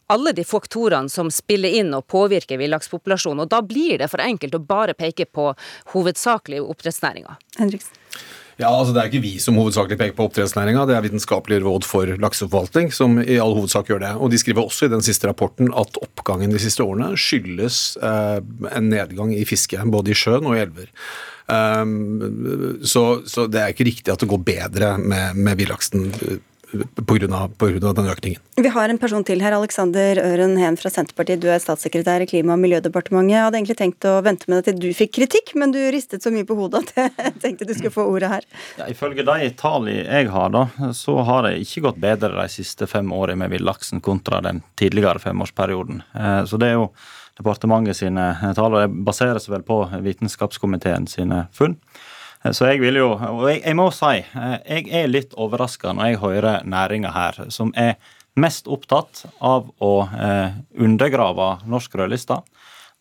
alle 0.09 0.33
de 0.33 0.45
faktorene 0.45 1.13
som 1.13 1.31
spiller 1.31 1.75
inn 1.81 1.93
og 1.97 2.07
påvirker 2.09 2.61
villakspopulasjonen. 2.61 3.45
Og 3.45 3.51
da 3.53 3.61
blir 3.63 3.99
det 4.01 4.09
for 4.09 4.25
enkelt 4.25 4.57
å 4.57 4.63
bare 4.65 4.97
peke 4.97 5.27
på 5.29 5.51
hovedsakelig 5.93 6.63
oppdrettsnæringa. 6.65 7.37
Ja, 8.59 8.73
altså 8.75 8.91
Det 8.95 9.01
er 9.01 9.11
ikke 9.13 9.23
vi 9.23 9.37
som 9.39 9.59
hovedsakelig 9.61 9.99
peker 10.01 10.17
på 10.19 10.27
oppdrettsnæringa, 10.27 10.83
det 10.89 10.97
er 10.97 11.05
Vitenskapelig 11.05 11.61
råd 11.63 11.87
for 11.87 12.11
lakseforvaltning 12.19 12.91
som 12.95 13.21
i 13.23 13.39
all 13.39 13.55
hovedsak 13.55 13.91
gjør 13.93 14.03
det. 14.03 14.13
Og 14.19 14.33
De 14.33 14.41
skriver 14.41 14.65
også 14.65 14.89
i 14.89 14.93
den 14.97 15.05
siste 15.07 15.31
rapporten 15.31 15.71
at 15.71 16.01
oppgangen 16.03 16.51
de 16.51 16.59
siste 16.63 16.83
årene 16.83 17.13
skyldes 17.15 17.97
eh, 18.03 18.41
en 18.75 18.91
nedgang 18.91 19.31
i 19.37 19.47
fiske, 19.47 19.79
både 19.87 20.11
i 20.11 20.19
sjøen 20.19 20.51
og 20.51 20.59
i 20.59 20.65
elver. 20.65 20.91
Um, 21.49 22.83
så, 22.85 23.23
så, 23.25 23.47
det 23.49 23.63
er 23.63 23.71
ikke 23.73 23.87
riktig 23.89 24.13
at 24.13 24.21
det 24.21 24.29
går 24.29 24.43
bedre 24.45 24.91
med, 25.01 25.39
med 25.39 25.57
villaksen 25.57 26.11
pga. 26.69 27.93
den 27.93 28.09
økningen. 28.09 28.41
Vi 28.57 28.69
har 28.69 28.89
en 28.89 28.99
person 28.99 29.25
til 29.25 29.41
her, 29.41 29.55
Alexander 29.57 30.19
Øren 30.21 30.57
Heen 30.59 30.77
fra 30.77 30.91
Senterpartiet. 30.91 31.41
Du 31.41 31.49
er 31.49 31.61
statssekretær 31.63 32.23
i 32.23 32.27
Klima- 32.27 32.53
og 32.53 32.63
miljødepartementet. 32.63 33.33
Jeg 33.33 33.45
hadde 33.45 33.59
egentlig 33.61 33.79
tenkt 33.79 34.09
å 34.09 34.23
vente 34.25 34.49
med 34.49 34.59
deg 34.59 34.69
til 34.69 34.81
du 34.83 34.89
fikk 34.97 35.15
kritikk, 35.19 35.55
men 35.55 35.73
du 35.73 35.79
ristet 35.95 36.23
så 36.23 36.33
mye 36.35 36.47
på 36.49 36.57
hodet 36.59 36.83
at 36.85 36.93
jeg 36.97 37.35
tenkte 37.45 37.69
du 37.69 37.75
skulle 37.75 37.95
få 37.95 38.09
ordet 38.11 38.33
her. 38.33 38.49
Ja, 38.81 38.89
ifølge 38.91 39.25
de 39.27 39.53
tallene 39.59 40.05
jeg 40.05 40.33
har, 40.35 40.51
da, 40.55 40.67
så 40.97 41.21
har 41.29 41.47
det 41.47 41.59
ikke 41.63 41.87
gått 41.89 42.03
bedre 42.03 42.35
de 42.37 42.49
siste 42.53 42.89
fem 42.91 43.13
årene 43.13 43.45
med 43.45 43.55
villaksen 43.55 44.03
kontra 44.05 44.43
den 44.45 44.63
tidligere 44.81 45.23
femårsperioden. 45.23 46.03
Eh, 46.15 46.43
så 46.49 46.61
det 46.61 46.73
er 46.73 46.79
jo 46.81 46.91
departementet 47.39 47.97
sine 47.97 48.33
tall, 48.57 48.75
og 48.75 48.83
det 48.83 49.05
baserer 49.07 49.39
seg 49.43 49.55
vel 49.55 49.67
på 49.67 49.81
Vitenskapskomiteen 50.05 51.07
sine 51.11 51.45
funn. 51.55 51.79
Så 52.45 52.69
jeg 52.69 52.79
vil 52.79 53.01
jo, 53.01 53.09
og 53.17 53.49
jeg, 53.51 53.63
jeg 53.65 53.75
må 53.75 53.89
si, 53.91 54.21
jeg 54.23 54.85
er 54.95 55.09
litt 55.11 55.33
overraska 55.35 55.91
når 55.97 56.13
jeg 56.13 56.21
hører 56.23 56.69
næringa 56.71 57.11
her, 57.11 57.41
som 57.51 57.73
er 57.75 57.97
mest 58.39 58.69
opptatt 58.71 59.25
av 59.43 59.67
å 59.83 59.95
eh, 60.07 60.55
undergrave 60.79 61.57
norsk 61.67 61.97
rødliste. 61.99 62.39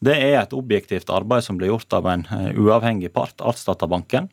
Det 0.04 0.14
er 0.14 0.40
et 0.40 0.54
objektivt 0.54 1.10
arbeid 1.14 1.46
som 1.46 1.58
blir 1.58 1.72
gjort 1.72 1.94
av 1.98 2.10
en 2.10 2.26
eh, 2.34 2.50
uavhengig 2.58 3.12
part, 3.14 3.38
Artsdatabanken. 3.42 4.30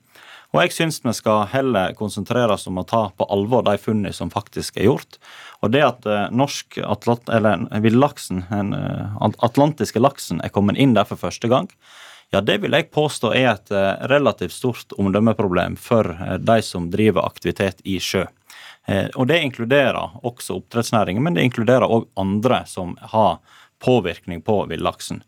Og 0.54 0.60
jeg 0.62 0.74
syns 0.76 1.00
vi 1.02 1.12
skal 1.16 1.48
heller 1.50 1.96
konsentrere 1.98 2.54
oss 2.54 2.68
om 2.70 2.78
å 2.78 2.86
ta 2.86 3.08
på 3.16 3.26
alvor 3.32 3.64
de 3.66 3.74
funnene 3.80 4.14
som 4.14 4.30
faktisk 4.30 4.76
er 4.78 4.86
gjort. 4.86 5.18
Og 5.64 5.72
det 5.74 5.82
at 5.86 6.06
eh, 6.06 6.28
norsk 6.30 6.78
atlant, 6.84 7.28
eller 7.32 7.66
villaksen, 7.84 8.44
den 8.50 8.74
eh, 8.76 9.18
atlantiske 9.44 10.02
laksen, 10.02 10.44
er 10.44 10.54
kommet 10.54 10.78
inn 10.80 10.94
der 10.96 11.08
for 11.08 11.20
første 11.20 11.50
gang, 11.50 11.70
ja, 12.30 12.40
det 12.40 12.58
vil 12.58 12.74
jeg 12.74 12.90
påstå 12.94 13.32
er 13.36 13.50
et 13.52 13.70
eh, 13.74 14.06
relativt 14.10 14.52
stort 14.52 14.94
omdømmeproblem 14.98 15.76
for 15.80 16.10
eh, 16.14 16.38
de 16.42 16.60
som 16.66 16.88
driver 16.90 17.26
aktivitet 17.26 17.82
i 17.84 17.98
sjø. 18.02 18.24
Eh, 18.86 19.06
og 19.14 19.28
Det 19.30 19.42
inkluderer 19.42 20.18
også 20.22 20.58
oppdrettsnæringen, 20.60 21.22
men 21.22 21.36
det 21.36 21.46
inkluderer 21.48 21.86
òg 21.86 22.08
andre 22.20 22.64
som 22.66 22.96
har 23.14 23.38
påvirkning 23.84 24.42
på 24.42 24.64
villaksen. 24.70 25.22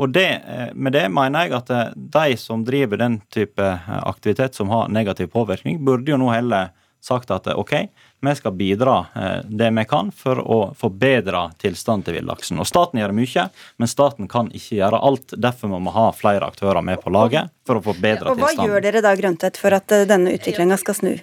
Og 0.00 0.08
det, 0.08 0.40
Med 0.72 0.92
det 0.92 1.10
mener 1.12 1.44
jeg 1.44 1.52
at 1.52 1.70
de 1.94 2.36
som 2.40 2.62
driver 2.64 2.96
den 2.96 3.18
type 3.28 3.62
aktivitet 4.08 4.56
som 4.56 4.70
har 4.72 4.88
negativ 4.88 5.28
påvirkning, 5.34 5.84
burde 5.84 6.10
jo 6.10 6.16
nå 6.16 6.30
heller 6.32 6.70
sagt 7.02 7.30
at 7.30 7.46
ok, 7.52 7.74
vi 8.20 8.34
skal 8.34 8.52
bidra 8.52 8.96
eh, 9.14 9.38
det 9.44 9.70
vi 9.70 9.84
kan 9.88 10.10
for 10.14 10.40
å 10.40 10.58
forbedre 10.78 11.46
tilstanden 11.62 12.08
til 12.08 12.18
villaksen. 12.18 12.58
Og 12.62 12.68
Staten 12.68 13.00
gjør 13.00 13.14
mye, 13.16 13.46
men 13.76 13.90
staten 13.90 14.30
kan 14.30 14.50
ikke 14.54 14.80
gjøre 14.80 15.00
alt. 15.08 15.36
Derfor 15.36 15.72
må 15.74 15.80
vi 15.84 15.94
ha 15.96 16.08
flere 16.16 16.48
aktører 16.48 16.82
med 16.82 17.02
på 17.02 17.12
laget 17.14 17.52
for 17.68 17.80
å 17.80 17.84
forbedre 17.84 18.32
tilstanden. 18.32 18.42
Og 18.42 18.60
Hva 18.64 18.68
gjør 18.70 18.86
dere 18.88 19.04
da, 19.04 19.14
Grøntvedt, 19.18 19.60
for 19.60 19.76
at 19.76 19.94
eh, 19.94 20.06
denne 20.08 20.34
utviklinga 20.36 20.78
skal 20.80 21.00
snu? 21.00 21.14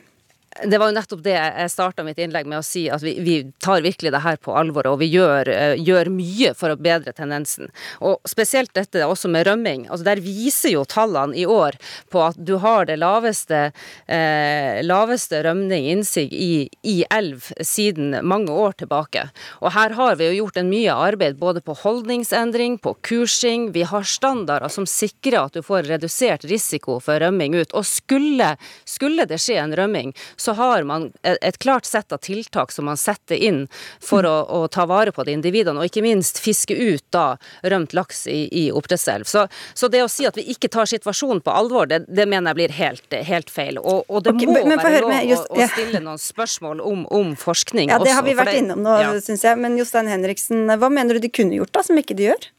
Det 0.62 0.78
var 0.78 0.92
jo 0.92 0.96
nettopp 0.96 1.22
det 1.26 1.34
jeg 1.34 1.72
starta 1.72 2.04
mitt 2.06 2.20
innlegg 2.22 2.46
med 2.50 2.60
å 2.60 2.66
si, 2.66 2.86
at 2.92 3.02
vi, 3.04 3.16
vi 3.24 3.36
tar 3.64 3.82
virkelig 3.82 4.12
det 4.14 4.22
her 4.22 4.38
på 4.38 4.54
alvor, 4.58 4.86
og 4.92 5.00
vi 5.02 5.10
gjør, 5.10 5.50
uh, 5.50 5.74
gjør, 5.80 6.12
mye 6.14 6.52
for 6.58 6.74
å 6.74 6.78
bedre 6.78 7.14
tendensen. 7.16 7.72
Og 8.06 8.22
spesielt 8.30 8.74
dette 8.78 9.06
også 9.08 9.32
med 9.34 9.48
rømming. 9.48 9.88
altså 9.90 10.06
Der 10.06 10.22
viser 10.22 10.76
jo 10.76 10.84
tallene 10.86 11.38
i 11.40 11.46
år 11.50 11.78
på 12.14 12.22
at 12.22 12.38
du 12.38 12.58
har 12.62 12.86
det 12.86 13.00
laveste, 13.02 13.72
eh, 14.06 14.82
laveste 14.84 15.42
rømning, 15.46 15.88
innsig, 15.90 16.28
i, 16.34 16.70
i, 16.84 17.04
elv 17.10 17.50
siden 17.62 18.14
mange 18.28 18.52
år 18.52 18.78
tilbake. 18.84 19.26
Og 19.62 19.74
her 19.74 19.96
har 19.98 20.20
vi 20.20 20.30
jo 20.30 20.44
gjort 20.44 20.60
en 20.62 20.70
mye 20.70 20.94
arbeid 20.94 21.40
både 21.42 21.64
på 21.66 21.76
holdningsendring, 21.82 22.78
på 22.84 22.96
kursing. 23.02 23.72
Vi 23.74 23.86
har 23.90 24.06
standarder 24.08 24.70
som 24.70 24.88
sikrer 24.90 25.40
at 25.46 25.58
du 25.58 25.64
får 25.66 25.90
redusert 25.90 26.46
risiko 26.50 27.00
for 27.04 27.24
rømming 27.24 27.58
ut. 27.58 27.74
Og 27.74 27.88
skulle, 27.88 28.54
skulle 28.86 29.28
det 29.30 29.42
skje 29.42 29.60
en 29.64 29.76
rømming, 29.78 30.14
så 30.44 30.56
har 30.58 30.84
man 30.84 31.10
et 31.24 31.58
klart 31.64 31.88
sett 31.88 32.12
av 32.12 32.22
tiltak 32.24 32.72
som 32.72 32.86
man 32.90 33.00
setter 33.00 33.36
inn 33.36 33.64
for 34.04 34.28
å, 34.28 34.36
å 34.44 34.68
ta 34.68 34.86
vare 34.90 35.14
på 35.16 35.24
de 35.24 35.36
individene, 35.38 35.80
og 35.80 35.88
ikke 35.88 36.04
minst 36.06 36.42
fiske 36.44 36.76
ut 36.76 37.06
da 37.16 37.38
rømt 37.64 37.96
laks 37.96 38.26
i, 38.28 38.42
i 38.52 38.66
oppdrettselv. 38.76 39.28
Så, 39.30 39.46
så, 39.74 39.90
det 39.94 40.04
å 40.04 40.10
si 40.12 40.28
at 40.28 40.38
vi 40.40 40.46
ikke 40.54 40.72
tar 40.74 40.90
situasjonen 40.90 41.44
på 41.46 41.54
alvor, 41.54 41.88
det, 41.88 42.04
det 42.08 42.28
mener 42.28 42.52
jeg 42.52 42.60
blir 42.60 42.76
helt, 42.78 43.18
helt 43.32 43.54
feil. 43.54 43.80
Og, 43.80 44.04
og 44.10 44.26
det 44.26 44.36
okay, 44.36 44.50
må 44.50 44.60
men, 44.68 44.80
være 44.82 45.04
lov 45.06 45.16
just, 45.30 45.48
å, 45.48 45.60
å, 45.60 45.70
stille 45.76 46.04
noen 46.04 46.22
spørsmål 46.22 46.84
om, 46.84 47.06
om 47.14 47.36
forskning 47.40 47.90
også. 47.90 48.00
Ja, 48.00 48.10
det 48.10 48.18
har 48.18 48.28
vi 48.28 48.36
vært 48.40 48.60
innom 48.60 48.84
nå, 48.84 48.98
ja. 49.02 49.14
syns 49.24 49.46
jeg. 49.48 49.60
Men 49.64 49.80
Jostein 49.80 50.12
Henriksen, 50.12 50.68
hva 50.68 50.92
mener 50.92 51.18
du 51.18 51.24
de 51.24 51.32
kunne 51.32 51.56
gjort 51.62 51.74
da, 51.76 51.86
som 51.88 52.00
ikke 52.00 52.18
de 52.20 52.32
gjør? 52.32 52.50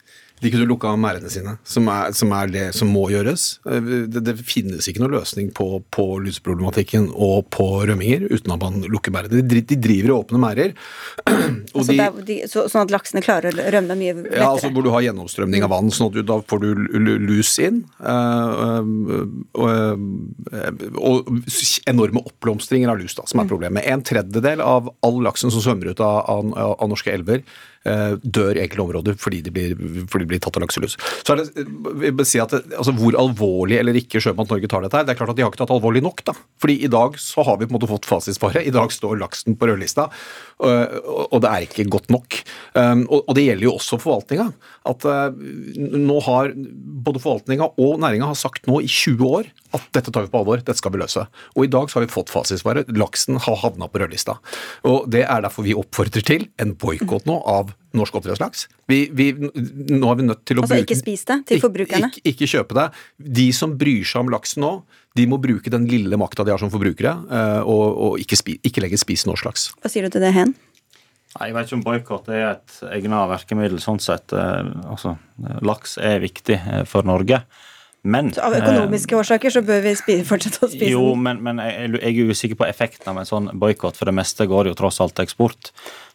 De 0.45 0.51
kunne 0.53 0.67
lukka 0.69 0.91
merdene 1.01 1.31
sine, 1.33 1.55
som 1.65 1.87
er, 1.89 2.13
som 2.17 2.33
er, 2.37 2.51
det 2.53 2.65
som 2.77 2.91
må 2.93 3.07
gjøres. 3.09 3.47
Eh, 3.65 3.87
det, 4.13 4.21
det 4.27 4.35
finnes 4.45 4.85
ikke 4.91 5.01
noen 5.01 5.15
løsning 5.17 5.49
på, 5.57 5.79
på, 5.95 6.05
luseproblematikken 6.21 7.07
og 7.15 7.47
på 7.55 7.67
rømminger 7.89 8.27
uten 8.29 8.53
at 8.53 8.61
man 8.61 8.85
lukker 8.93 9.15
merdene. 9.15 9.41
De, 9.41 9.63
de, 9.65 9.79
driver 9.81 10.13
i 10.13 10.17
åpne 10.19 10.43
merder. 10.43 10.77
Altså 11.75 11.95
de, 12.27 12.37
så, 12.49 12.65
sånn 12.71 12.87
at 12.87 12.93
laksene 12.93 13.21
klarer 13.25 13.51
å 13.51 13.65
rømme 13.75 13.97
mye 13.99 14.13
lettere? 14.15 14.39
Ja, 14.39 14.53
altså 14.53 14.69
hvor 14.73 14.85
du 14.85 14.91
har 14.95 15.03
gjennomstrømning 15.03 15.65
av 15.67 15.73
vann. 15.73 15.91
sånn 15.95 16.11
at 16.11 16.19
du, 16.19 16.23
Da 16.29 16.37
får 16.51 16.61
du 16.63 16.69
lus 17.25 17.51
inn. 17.63 17.81
Uh, 17.99 18.85
uh, 18.85 19.25
uh, 19.59 20.85
og 20.95 21.31
enorme 21.91 22.23
oppblomstringer 22.23 22.93
av 22.93 23.01
lus, 23.01 23.17
da, 23.19 23.27
som 23.27 23.43
er 23.43 23.49
mm. 23.49 23.51
problemet. 23.51 23.89
En 23.91 24.05
tredjedel 24.07 24.63
av 24.65 24.93
all 25.05 25.23
laksen 25.27 25.53
som 25.55 25.65
svømmer 25.65 25.93
ut 25.93 26.05
av, 26.05 26.21
av, 26.31 26.55
av 26.79 26.93
norske 26.93 27.13
elver, 27.15 27.43
Eh, 27.43 27.74
dør 27.85 28.57
i 28.57 28.63
enkelte 28.65 28.85
områder 28.85 29.17
fordi 29.21 29.43
de 29.45 29.53
blir, 29.53 29.75
fordi 30.11 30.25
de 30.25 30.31
blir 30.33 30.41
tatt 30.43 30.57
av 30.57 30.65
lakselus. 30.65 30.97
Så 31.21 31.35
er 31.35 31.43
det, 31.43 31.65
jeg 32.07 32.17
vil 32.17 32.29
si 32.29 32.41
at 32.41 32.55
det, 32.55 32.63
altså 32.79 32.95
Hvor 32.97 33.17
alvorlig 33.21 33.77
eller 33.81 33.99
ikke 33.99 34.23
Sjømat 34.25 34.51
Norge 34.51 34.71
tar 34.71 34.85
dette 34.85 34.97
her, 34.97 35.07
det 35.07 35.15
er 35.15 35.19
klart 35.21 35.35
at 35.35 35.39
de 35.39 35.45
har 35.45 35.53
ikke 35.53 35.61
tatt 35.61 35.75
alvorlig 35.75 36.05
nok. 36.05 36.25
da. 36.25 36.37
Fordi 36.63 36.79
i 36.87 36.91
dag 36.91 37.19
så 37.21 37.45
har 37.45 37.59
vi 37.61 37.69
på 37.69 37.75
en 37.75 37.79
måte 37.79 37.91
fått 37.91 38.09
fasitsvaret. 38.09 38.65
I 38.65 38.75
dag 38.75 38.93
står 38.95 39.21
laksen 39.21 39.59
på 39.61 39.69
rødlista, 39.69 40.09
og 40.63 41.41
det 41.43 41.51
er 41.51 41.67
ikke 41.67 41.87
godt 41.91 42.13
nok. 42.15 42.39
Um, 42.79 43.05
og 43.11 43.33
det 43.37 43.47
gjelder 43.47 43.67
jo 43.67 43.75
også 43.77 43.99
forvaltninga. 44.03 44.47
At 44.89 45.05
eh, 45.09 45.37
nå 45.99 46.19
har 46.27 46.53
både 46.55 47.23
forvaltninga 47.23 47.71
og 47.81 48.01
næringa 48.03 48.31
har 48.31 48.39
sagt 48.39 48.69
nå 48.71 48.81
i 48.85 48.91
20 48.91 49.25
år 49.27 49.49
at 49.75 49.87
dette 49.97 50.13
tar 50.15 50.27
vi 50.27 50.31
på 50.31 50.43
alvor, 50.43 50.61
dette 50.61 50.79
skal 50.79 50.95
vi 50.95 51.01
løse. 51.03 51.25
Og 51.57 51.67
i 51.67 51.73
dag 51.73 51.91
så 51.91 51.99
har 51.99 52.07
vi 52.07 52.15
fått 52.15 52.33
fasitsvaret. 52.33 52.93
Laksen 52.95 53.41
har 53.43 53.63
havna 53.65 53.89
på 53.91 54.03
rødlista. 54.03 54.39
Og 54.87 55.09
det 55.11 55.25
er 55.27 55.43
derfor 55.45 55.67
vi 55.67 55.77
oppfordrer 55.79 56.27
til 56.27 56.47
en 56.63 56.77
boikott 56.79 57.27
nå 57.29 57.41
av 57.51 57.75
norsk 57.97 58.19
oppdrettslaks. 58.21 58.67
Vi, 58.91 58.99
vi, 59.15 59.31
nå 59.35 60.11
er 60.11 60.21
vi 60.21 60.27
nødt 60.27 60.45
til 60.49 60.61
å 60.61 60.65
altså, 60.65 60.77
bruke 60.77 60.89
ikke 60.89 61.01
spis 61.01 61.25
det 61.31 61.39
til 61.49 61.63
forbrukerne? 61.63 62.11
Ikke, 62.11 62.25
ikke, 62.33 62.51
kjøpe 62.57 62.79
det. 62.79 62.87
De 63.41 63.49
som 63.57 63.75
bryr 63.81 64.05
seg 64.09 64.25
om 64.25 64.33
laksen 64.35 64.65
nå, 64.65 64.75
de 65.15 65.27
må 65.31 65.39
bruke 65.43 65.73
den 65.73 65.89
lille 65.91 66.19
makta 66.21 66.47
de 66.47 66.55
har 66.55 66.63
som 66.63 66.73
forbrukere, 66.73 67.17
eh, 67.31 67.61
og, 67.63 67.85
og 68.07 68.23
ikke, 68.23 68.39
spi, 68.41 68.59
ikke 68.67 68.85
legge 68.85 69.01
spis 69.01 69.27
norsk 69.31 69.51
laks. 69.51 69.69
Hva 69.83 69.93
sier 69.93 70.07
du 70.07 70.15
til 70.15 70.25
det, 70.25 70.35
Hen? 70.37 70.57
Nei, 71.35 71.49
Jeg 71.51 71.55
vet 71.57 71.69
ikke 71.69 71.79
om 71.79 71.85
boikott 71.85 72.29
er 72.31 72.45
et 72.53 72.81
egnet 72.95 73.31
virkemiddel 73.33 73.81
sånn 73.83 74.03
sett. 74.03 74.35
Eh, 74.35 74.75
altså, 74.87 75.17
laks 75.67 75.99
er 75.99 76.21
viktig 76.23 76.59
eh, 76.59 76.83
for 76.91 77.07
Norge. 77.07 77.43
Men, 78.05 78.29
så 78.37 78.43
av 78.45 78.53
økonomiske 78.53 79.17
årsaker 79.17 79.53
så 79.55 79.63
bør 79.65 79.81
vi 79.87 79.95
spise, 79.97 80.27
fortsette 80.29 80.61
å 80.61 80.69
spise 80.69 80.85
den? 80.85 80.93
Jo, 80.93 81.15
men, 81.17 81.39
men 81.45 81.63
jeg, 81.65 81.95
jeg, 81.97 82.11
er 82.21 82.33
usikker 82.35 82.59
på 82.61 82.67
effekten 82.69 83.09
av 83.11 83.23
en 83.23 83.29
sånn 83.29 83.49
boikott, 83.57 83.97
for 83.97 84.11
det 84.11 84.13
meste 84.19 84.45
går 84.51 84.69
jo 84.69 84.75
tross 84.77 85.01
alt 85.01 85.17
til 85.17 85.25
eksport. 85.25 85.71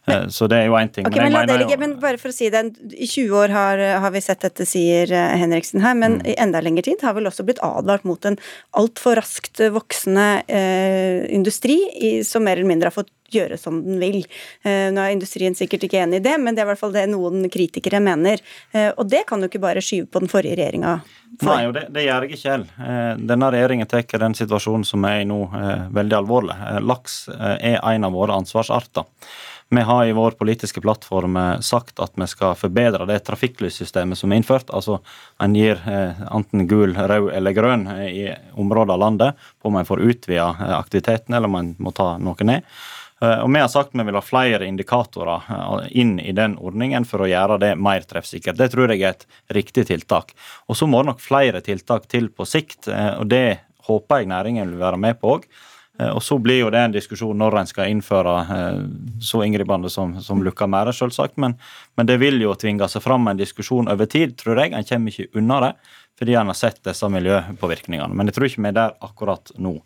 Men, 0.07 0.15
eh, 0.15 0.29
så 0.33 0.47
det 0.51 0.61
er 0.61 0.69
jo 0.69 0.77
én 0.79 0.91
ting. 0.93 1.07
Okay, 1.07 1.25
men, 1.27 1.35
men, 1.35 1.61
ligge, 1.61 1.77
men, 1.81 1.97
bare 2.01 2.21
for 2.21 2.31
å 2.31 2.35
si 2.35 2.49
det, 2.53 2.63
I 2.93 3.07
20 3.07 3.35
år 3.41 3.53
har, 3.55 3.83
har 4.05 4.15
vi 4.15 4.23
sett 4.23 4.45
dette, 4.45 4.67
sier 4.69 5.11
eh, 5.11 5.35
Henriksen 5.41 5.83
her, 5.83 5.97
men 5.99 6.19
mm. 6.19 6.25
i 6.31 6.37
enda 6.39 6.63
lengre 6.65 6.85
tid 6.87 7.05
har 7.05 7.17
vel 7.17 7.29
også 7.29 7.45
blitt 7.47 7.61
advart 7.65 8.07
mot 8.07 8.29
en 8.29 8.39
altfor 8.79 9.19
raskt 9.19 9.61
voksende 9.73 10.29
eh, 10.47 11.25
industri 11.35 11.79
i, 11.99 12.19
som 12.27 12.45
mer 12.47 12.59
eller 12.59 12.71
mindre 12.73 12.91
har 12.91 12.99
fått 13.01 13.13
gjøre 13.33 13.57
som 13.57 13.79
den 13.85 13.99
vil. 14.01 14.23
Eh, 14.63 14.89
nå 14.93 15.03
er 15.03 15.13
industrien 15.13 15.55
sikkert 15.57 15.85
ikke 15.87 16.01
enig 16.03 16.21
i 16.21 16.25
det, 16.25 16.35
men 16.41 16.55
det 16.55 16.63
er 16.63 16.69
i 16.69 16.71
hvert 16.71 16.81
fall 16.81 16.95
det 16.95 17.05
noen 17.11 17.47
kritikere 17.51 18.01
mener. 18.03 18.41
Eh, 18.73 18.89
og 18.95 19.09
det 19.11 19.25
kan 19.29 19.41
du 19.41 19.49
ikke 19.49 19.63
bare 19.63 19.83
skyve 19.85 20.09
på 20.09 20.23
den 20.23 20.31
forrige 20.31 20.57
regjeringa 20.59 20.99
for. 21.39 21.51
Nei, 21.51 21.67
og 21.69 21.75
det, 21.77 21.87
det 21.95 22.05
gjør 22.07 22.25
jeg 22.25 22.37
ikke 22.37 22.55
heller. 22.55 22.73
Eh, 22.87 23.11
denne 23.31 23.51
regjeringen 23.55 23.89
tar 23.89 24.25
den 24.25 24.37
situasjonen 24.37 24.87
som 24.87 25.05
er 25.09 25.21
i 25.21 25.29
nå, 25.29 25.39
veldig 25.95 26.17
alvorlig. 26.17 26.57
Laks 26.85 27.21
er 27.35 27.79
en 27.79 28.07
av 28.07 28.15
våre 28.15 28.37
ansvarsarter. 28.39 29.07
Vi 29.71 29.81
har 29.81 30.05
i 30.05 30.11
vår 30.11 30.31
politiske 30.31 30.81
plattform 30.81 31.35
eh, 31.37 31.59
sagt 31.59 31.99
at 31.99 32.15
vi 32.17 32.25
skal 32.27 32.55
forbedre 32.57 33.05
det 33.05 33.19
trafikklyssystemet 33.27 34.17
som 34.17 34.31
er 34.31 34.41
innført. 34.41 34.71
Altså 34.73 34.97
en 35.37 35.53
gir 35.53 35.77
eh, 35.85 36.23
enten 36.33 36.65
gul, 36.67 36.95
rød 36.97 37.29
eller 37.37 37.53
grønn 37.53 37.85
eh, 37.93 38.07
i 38.09 38.23
områder 38.57 38.95
av 38.95 39.03
landet 39.03 39.45
på 39.61 39.69
om 39.69 39.77
en 39.77 39.85
får 39.85 40.01
utvida 40.01 40.49
aktiviteten 40.79 41.37
eller 41.37 41.51
om 41.51 41.59
en 41.61 41.71
må 41.77 41.93
ta 41.93 42.15
noe 42.17 42.49
ned. 42.49 42.65
Og 43.19 43.49
Vi 43.51 43.59
har 43.59 43.67
sagt 43.67 43.97
vi 43.99 44.03
vil 44.07 44.15
ha 44.15 44.21
flere 44.23 44.63
indikatorer 44.63 45.89
inn 45.91 46.13
i 46.23 46.31
den 46.31 46.53
ordningen 46.55 47.03
for 47.03 47.25
å 47.25 47.27
gjøre 47.27 47.57
det 47.59 47.73
mer 47.75 48.05
treffsikkert. 48.07 48.55
Det 48.55 48.69
tror 48.71 48.93
jeg 48.93 49.03
er 49.03 49.17
et 49.17 49.25
riktig 49.51 49.89
tiltak. 49.89 50.31
Og 50.71 50.77
Så 50.79 50.87
må 50.87 51.01
det 51.01 51.09
nok 51.09 51.19
flere 51.19 51.59
tiltak 51.59 52.07
til 52.07 52.29
på 52.31 52.47
sikt, 52.47 52.87
og 52.87 53.27
det 53.27 53.59
håper 53.89 54.21
jeg 54.21 54.31
næringen 54.31 54.71
vil 54.71 54.79
være 54.79 55.01
med 55.03 55.19
på 55.19 55.35
òg. 55.35 55.49
Eh, 55.99 56.09
og 56.09 56.23
Så 56.23 56.37
blir 56.39 56.61
jo 56.63 56.71
det 56.73 56.81
en 56.81 56.95
diskusjon 56.95 57.37
når 57.37 57.61
en 57.61 57.69
skal 57.69 57.91
innføre 57.91 58.35
eh, 58.55 58.83
så 59.23 59.43
inngripende 59.45 59.91
som, 59.91 60.15
som 60.23 60.43
lukka 60.45 60.67
merder, 60.67 60.95
selvsagt. 60.95 61.37
Men, 61.37 61.57
men, 61.99 62.09
det 62.09 62.19
vil 62.23 62.39
jo 62.41 62.55
tvinge 62.55 62.87
seg 62.89 63.03
fram 63.05 63.27
en 63.27 63.39
diskusjon 63.39 63.91
over 63.91 64.09
tid, 64.09 64.37
tror 64.39 64.63
jeg. 64.63 64.73
En 64.73 64.87
kommer 64.87 65.15
ikke 65.15 65.39
unna 65.39 65.63
det 65.67 65.73
fordi 66.19 66.33
en 66.35 66.49
har 66.51 66.55
sett 66.59 66.81
disse 66.83 67.07
miljøpåvirkningene. 67.07 68.11
Men 68.11 68.27
jeg 68.27 68.35
tror 68.35 68.49
ikke 68.49 68.63
vi 68.65 68.67
er 68.67 68.73
der 68.75 68.95
akkurat 69.07 69.53
nå. 69.55 69.77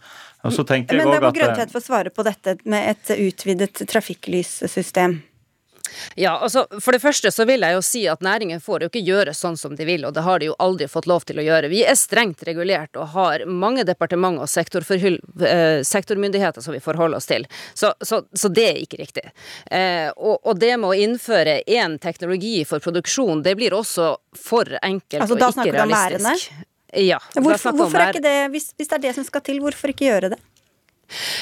Og 0.41 0.55
så 0.55 0.63
men 0.65 0.87
da 0.89 1.19
må 1.21 1.29
Grøntvedt 1.29 1.71
få 1.71 1.81
svare 1.83 2.09
på 2.09 2.25
dette 2.25 2.55
med 2.65 2.89
et 2.89 3.11
utvidet 3.21 3.83
trafikklyssystem. 3.91 5.19
Ja, 6.15 6.35
altså 6.37 6.65
For 6.79 6.95
det 6.95 7.01
første 7.03 7.31
så 7.33 7.45
vil 7.49 7.63
jeg 7.65 7.77
jo 7.77 7.83
si 7.85 8.03
at 8.11 8.23
næringen 8.25 8.61
får 8.63 8.85
jo 8.85 8.91
ikke 8.91 9.03
gjøre 9.05 9.35
sånn 9.37 9.57
som 9.59 9.75
de 9.77 9.87
vil, 9.87 10.05
og 10.07 10.15
det 10.15 10.25
har 10.25 10.41
de 10.41 10.51
jo 10.51 10.57
aldri 10.63 10.87
fått 10.91 11.07
lov 11.09 11.25
til 11.27 11.41
å 11.41 11.45
gjøre. 11.45 11.71
Vi 11.71 11.83
er 11.85 11.97
strengt 11.99 12.43
regulert 12.47 12.97
og 12.99 13.13
har 13.15 13.45
mange 13.47 13.85
departement 13.87 14.41
og 14.43 14.49
eh, 14.49 15.81
sektormyndigheter 15.87 16.61
som 16.63 16.75
vi 16.75 16.81
forholder 16.83 17.21
oss 17.21 17.29
til. 17.29 17.47
Så, 17.73 17.93
så, 18.01 18.23
så 18.33 18.51
det 18.53 18.67
er 18.71 18.81
ikke 18.83 19.01
riktig. 19.03 19.25
Eh, 19.71 20.09
og, 20.15 20.39
og, 20.41 20.59
det 20.59 20.75
med 20.77 20.91
å 20.91 20.97
innføre 21.05 21.61
én 21.67 21.97
teknologi 22.01 22.61
for 22.67 22.83
produksjon, 22.83 23.43
det 23.45 23.55
blir 23.59 23.75
også 23.75 24.13
for 24.37 24.69
enkelt 24.81 25.21
altså, 25.21 25.35
og 25.35 25.41
ikke 25.41 25.41
realistisk. 25.41 25.41
Altså 25.41 25.41
da 25.41 25.51
snakker 25.57 25.77
du 25.77 25.83
om 25.83 25.97
lærerne? 25.97 26.69
Ja, 26.93 27.17
hvorfor, 27.33 27.73
hvorfor 27.73 28.03
er 28.03 28.11
ikke 28.13 28.21
det, 28.21 28.39
hvis, 28.53 28.67
hvis 28.77 28.89
det 28.91 28.99
er 28.99 29.05
det 29.07 29.13
som 29.17 29.25
skal 29.25 29.41
til, 29.45 29.57
hvorfor 29.63 29.93
ikke 29.93 30.05
gjøre 30.05 30.35
det? 30.35 30.41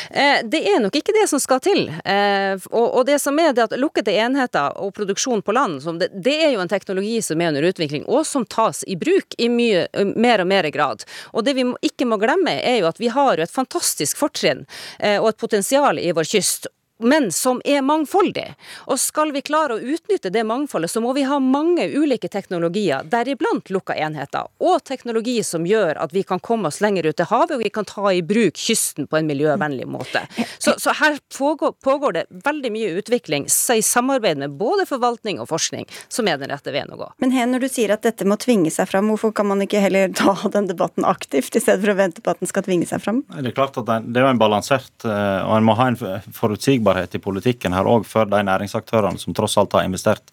Eh, 0.09 0.41
det 0.43 0.61
er 0.67 0.81
nok 0.83 0.95
ikke 0.95 1.13
det 1.15 1.27
som 1.29 1.39
skal 1.39 1.61
til. 1.63 1.85
Eh, 2.05 2.59
og 2.71 3.05
det 3.07 3.19
som 3.23 3.39
er 3.39 3.53
det 3.55 3.67
at 3.69 3.77
lukkede 3.79 4.13
enheter 4.23 4.75
og 4.81 4.93
produksjon 4.97 5.43
på 5.45 5.55
land, 5.55 5.79
det, 6.11 6.35
er 6.35 6.51
jo 6.55 6.63
en 6.63 6.71
teknologi 6.71 7.21
som 7.23 7.41
er 7.41 7.53
under 7.53 7.69
utvikling, 7.69 8.05
og 8.07 8.25
som 8.27 8.45
tas 8.45 8.83
i 8.87 8.97
bruk 8.99 9.37
i 9.37 9.49
mye, 9.51 9.87
mer 10.15 10.43
og 10.43 10.51
mer 10.51 10.67
grad. 10.73 11.05
Og 11.31 11.45
det 11.47 11.55
vi 11.57 11.67
ikke 11.87 12.09
må 12.09 12.19
glemme, 12.21 12.57
er 12.59 12.81
jo 12.81 12.89
at 12.91 12.99
vi 13.01 13.11
har 13.13 13.39
et 13.39 13.51
fantastisk 13.51 14.19
fortrinn 14.19 14.65
eh, 14.99 15.17
og 15.21 15.31
et 15.31 15.41
potensial 15.41 15.99
i 16.01 16.11
vår 16.15 16.29
kyst 16.35 16.69
men 17.03 17.31
som 17.31 17.61
er 17.65 17.81
mangfoldig. 17.85 18.47
Og 18.91 18.99
skal 18.99 19.31
vi 19.35 19.43
klare 19.45 19.77
å 19.77 19.81
utnytte 19.93 20.31
det 20.33 20.43
mangfoldet, 20.47 20.91
så 20.91 21.01
må 21.03 21.13
vi 21.17 21.25
ha 21.27 21.39
mange 21.41 21.87
ulike 21.91 22.29
teknologier, 22.31 23.05
deriblant 23.09 23.69
lukka 23.73 23.95
enheter, 23.95 24.49
og 24.59 24.83
teknologi 24.87 25.39
som 25.45 25.65
gjør 25.67 25.99
at 26.01 26.13
vi 26.13 26.23
kan 26.27 26.39
komme 26.39 26.71
oss 26.71 26.81
lenger 26.83 27.09
ut 27.09 27.17
til 27.19 27.29
havet, 27.29 27.55
og 27.57 27.63
vi 27.63 27.71
kan 27.73 27.87
ta 27.87 28.11
i 28.13 28.23
bruk 28.25 28.57
kysten 28.59 29.07
på 29.09 29.19
en 29.19 29.29
miljøvennlig 29.29 29.87
måte. 29.89 30.23
Så, 30.57 30.75
så 30.81 30.93
her 30.99 31.17
pågår, 31.37 31.75
pågår, 31.83 32.11
det 32.11 32.25
veldig 32.45 32.71
mye 32.73 32.93
utvikling 32.99 33.47
i 33.47 33.81
samarbeid 33.81 34.37
med 34.41 34.57
både 34.59 34.85
forvaltning 34.89 35.39
og 35.41 35.49
forskning, 35.51 35.87
som 36.11 36.27
er 36.27 36.39
den 36.41 36.51
rette 36.51 36.73
veien 36.73 36.91
å 36.91 36.99
gå. 36.99 37.09
Men 37.23 37.31
Hen, 37.35 37.53
når 37.55 37.65
du 37.65 37.69
sier 37.71 37.93
at 37.95 38.03
dette 38.05 38.27
må 38.27 38.35
tvinge 38.41 38.71
seg 38.73 38.89
fram, 38.91 39.07
hvorfor 39.11 39.33
kan 39.35 39.47
man 39.49 39.63
ikke 39.63 39.81
heller 39.83 40.11
ta 40.17 40.35
den 40.51 40.67
debatten 40.69 41.07
aktivt, 41.07 41.55
i 41.55 41.63
stedet 41.63 41.79
for 41.83 41.93
å 41.93 41.97
vente 41.97 42.23
på 42.23 42.33
at 42.33 42.41
den 42.41 42.51
skal 42.51 42.65
tvinge 42.67 42.87
seg 42.89 43.03
fram? 43.03 43.23
Det 43.31 43.53
er 43.53 43.55
klart 43.55 43.79
at 43.79 43.87
det 43.87 44.19
er 44.19 44.27
jo 44.27 44.31
en 44.33 44.41
balansert, 44.41 44.91
eh, 45.05 45.39
og 45.47 45.55
en 45.57 45.67
må 45.67 45.77
ha 45.79 45.87
en 45.91 45.99
forutsigbar 46.35 46.90
forutsigbarhet 46.91 47.15
i 47.15 47.19
politikken 47.19 47.73
her 47.73 47.87
òg 47.87 48.05
for 48.05 48.25
de 48.25 48.43
næringsaktørene 48.43 49.19
som 49.19 49.33
tross 49.33 49.57
alt 49.57 49.73
har 49.73 49.85
investert 49.85 50.31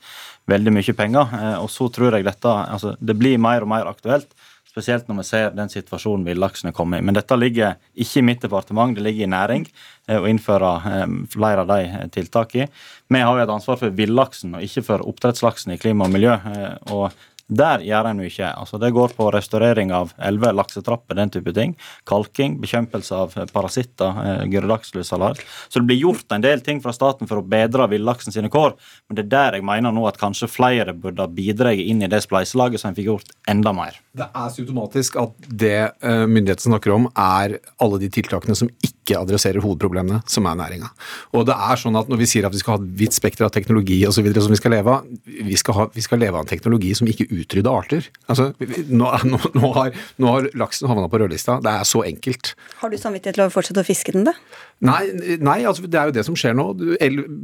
veldig 0.49 0.73
mye 0.73 0.95
penger. 0.95 1.27
Eh, 1.33 1.59
og 1.63 1.71
så 1.71 1.89
tror 1.89 2.17
jeg 2.17 2.25
dette 2.25 2.49
altså, 2.49 2.97
Det 3.01 3.17
blir 3.17 3.39
mer 3.39 3.63
og 3.63 3.69
mer 3.69 3.87
aktuelt. 3.87 4.29
Spesielt 4.69 5.09
når 5.09 5.23
vi 5.23 5.25
ser 5.25 5.55
den 5.57 5.69
situasjonen 5.69 6.27
villaksen 6.27 6.69
er 6.69 6.73
kommet 6.73 7.01
i. 7.01 7.05
Men 7.05 7.15
dette 7.15 7.37
ligger 7.37 7.79
ikke 7.97 8.21
i 8.21 8.23
mitt 8.23 8.43
departement, 8.43 8.95
det 8.95 9.03
ligger 9.03 9.25
i 9.25 9.31
næring 9.31 9.67
eh, 10.09 10.19
å 10.19 10.27
innføre 10.27 10.75
eh, 10.93 11.07
flere 11.33 11.65
av 11.65 11.69
de 11.69 12.09
tiltakene. 12.11 12.69
Vi 13.09 13.21
har 13.21 13.39
jo 13.39 13.45
et 13.45 13.55
ansvar 13.55 13.79
for 13.79 13.91
villaksen 13.91 14.55
og 14.55 14.63
ikke 14.63 14.85
for 14.85 15.09
oppdrettslaksen 15.09 15.73
i 15.73 15.79
klima 15.81 16.07
og 16.07 16.13
miljø. 16.13 16.37
Og 16.93 17.11
der 17.49 17.83
gjør 17.85 18.11
en 18.11 18.21
jo 18.21 18.29
ikke. 18.29 18.51
Altså, 18.61 18.79
det 18.81 18.93
går 18.97 19.15
på 19.17 19.31
restaurering 19.33 19.93
av 19.95 20.13
elver, 20.21 20.53
laksetrapper, 20.57 21.17
den 21.17 21.33
type 21.33 21.53
ting. 21.57 21.75
Kalking, 22.09 22.59
bekjempelse 22.61 23.17
av 23.17 23.37
parasitter, 23.55 24.21
eh, 24.25 24.45
gyrodachslyssalat. 24.53 25.41
Så 25.69 25.81
det 25.81 25.89
blir 25.89 26.03
gjort 26.03 26.33
en 26.33 26.45
del 26.45 26.61
ting 26.61 26.83
fra 26.85 26.93
staten 26.93 27.29
for 27.29 27.41
å 27.41 27.47
bedre 27.49 27.89
villaksen 27.89 28.33
sine 28.35 28.51
kår, 28.53 28.77
men 29.09 29.17
det 29.17 29.25
er 29.27 29.33
der 29.33 29.59
jeg 29.59 29.65
mener 29.65 29.95
nå 29.95 30.07
at 30.09 30.21
kanskje 30.21 30.51
flere 30.51 30.93
burde 30.93 31.25
bidra 31.33 31.73
inn 31.73 32.03
i 32.03 32.11
det 32.11 32.21
spleiselaget, 32.25 32.81
så 32.81 32.91
en 32.91 32.99
fikk 32.99 33.09
gjort 33.09 33.33
enda 33.49 33.73
mer. 33.73 33.97
Det 34.19 34.29
er 34.29 34.53
symptomatisk 34.53 35.17
at 35.21 35.49
det 35.49 35.93
uh, 36.03 36.27
myndighetene 36.27 36.75
snakker 36.75 36.95
om, 36.95 37.09
er 37.17 37.59
alle 37.81 38.01
de 38.03 38.11
tiltakene 38.13 38.57
som 38.59 38.71
ikke 38.83 38.98
adresserer 39.17 39.63
hovedproblemene, 39.65 40.21
som 40.29 40.47
er 40.51 40.59
næringa. 40.59 40.91
Og 41.33 41.47
det 41.49 41.57
er 41.57 41.81
sånn 41.81 41.97
at 42.01 42.11
når 42.11 42.21
vi 42.21 42.29
sier 42.31 42.49
at 42.49 42.55
vi 42.55 42.61
skal 42.61 42.77
ha 42.77 42.83
et 42.83 42.91
vidt 43.01 43.17
spekter 43.17 43.47
av 43.47 43.53
teknologi 43.55 44.01
osv. 44.09 44.29
som 44.37 44.53
vi 44.53 44.61
skal 44.61 44.75
leve 44.77 44.99
av, 44.99 45.09
vi 45.25 45.57
skal, 45.61 45.79
ha, 45.79 45.89
vi 45.95 46.05
skal 46.05 46.23
leve 46.23 46.37
av 46.37 46.45
en 46.45 46.51
teknologi 46.51 46.93
som 46.99 47.09
ikke 47.11 47.29
utrydder 47.31 47.71
arter. 47.73 48.09
Altså, 48.29 48.51
nå, 48.89 49.13
nå, 49.33 49.41
nå, 49.57 49.73
har, 49.79 49.95
nå 50.19 50.35
har 50.35 50.51
laksen 50.59 50.91
havna 50.91 51.09
på 51.09 51.23
rødlista. 51.23 51.61
Det 51.65 51.73
er 51.73 51.89
så 51.89 52.05
enkelt. 52.09 52.55
Har 52.83 52.93
du 52.93 52.99
samvittighet 53.01 53.39
til 53.39 53.47
å 53.47 53.53
fortsette 53.55 53.85
å 53.85 53.89
fiske 53.89 54.15
den, 54.17 54.29
da? 54.29 54.37
Nei, 54.79 55.09
nei 55.43 55.57
altså, 55.67 55.89
det 55.91 55.99
er 55.99 56.11
jo 56.11 56.15
det 56.15 56.23
som 56.27 56.37
skjer 56.39 56.55
nå. 56.55 56.69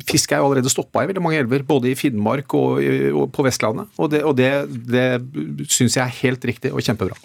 Fisk 0.07 0.33
er 0.33 0.39
jo 0.39 0.47
allerede 0.47 0.71
stoppa 0.71 1.03
i 1.03 1.09
veldig 1.11 1.23
mange 1.25 1.41
elver, 1.43 1.65
både 1.67 1.91
i 1.91 1.97
Finnmark 1.99 2.55
og, 2.55 2.79
og 3.11 3.33
på 3.35 3.43
Vestlandet. 3.47 3.91
Og 3.99 4.13
det, 4.13 4.21
og 4.23 4.37
det, 4.39 4.51
det 4.87 5.67
syns 5.67 5.97
jeg 5.99 6.05
er 6.05 6.15
helt 6.21 6.47
riktig 6.47 6.71
og 6.71 6.85
kjempebra. 6.85 7.19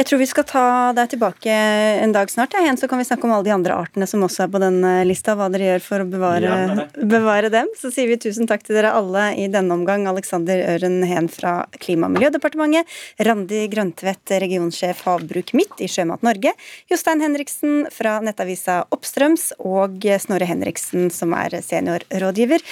Jeg 0.00 0.08
tror 0.08 0.18
vi 0.18 0.28
skal 0.30 0.46
ta 0.48 0.64
deg 0.96 1.12
tilbake 1.12 1.54
en 2.02 2.14
dag 2.14 2.30
snart, 2.32 2.56
ja, 2.56 2.64
igjen, 2.64 2.80
så 2.80 2.88
kan 2.90 2.98
vi 2.98 3.06
snakke 3.06 3.28
om 3.28 3.36
alle 3.36 3.46
de 3.46 3.54
andre 3.54 3.76
artene 3.78 4.08
som 4.10 4.24
også 4.26 4.46
er 4.46 4.50
på 4.50 4.62
den 4.62 4.80
lista, 5.06 5.36
hva 5.38 5.46
dere 5.52 5.70
gjør 5.70 5.86
for 5.86 6.02
å 6.02 6.08
bevare, 6.10 6.56
ja, 6.58 6.88
bevare 6.98 7.52
dem. 7.54 7.70
Så 7.78 7.92
sier 7.94 8.10
vi 8.10 8.18
tusen 8.18 8.50
takk 8.50 8.66
til 8.66 8.80
dere 8.80 8.94
alle 8.98 9.28
i 9.38 9.46
denne 9.52 9.78
omgang. 9.78 10.08
Alexander 10.10 10.64
Øren 10.74 10.98
Hen 11.06 11.30
fra 11.30 11.54
Klima- 11.78 12.10
og 12.10 12.16
miljødepartementet, 12.16 12.90
Randi 13.22 13.62
Grøntvedt, 13.70 14.34
regionsjef 14.42 15.06
Havbruk 15.06 15.54
Midt 15.54 15.86
i 15.86 15.90
Sjømat 15.90 16.26
Norge, 16.26 16.56
Jostein 16.90 17.22
Henriksen 17.22 17.86
fra 17.94 18.18
nettavisa 18.24 18.82
Oppstrøms 18.90 19.51
og 19.58 20.04
Snorre 20.22 20.48
Henriksen, 20.48 21.10
som 21.10 21.34
er 21.36 21.58
seniorrådgiver 21.62 22.64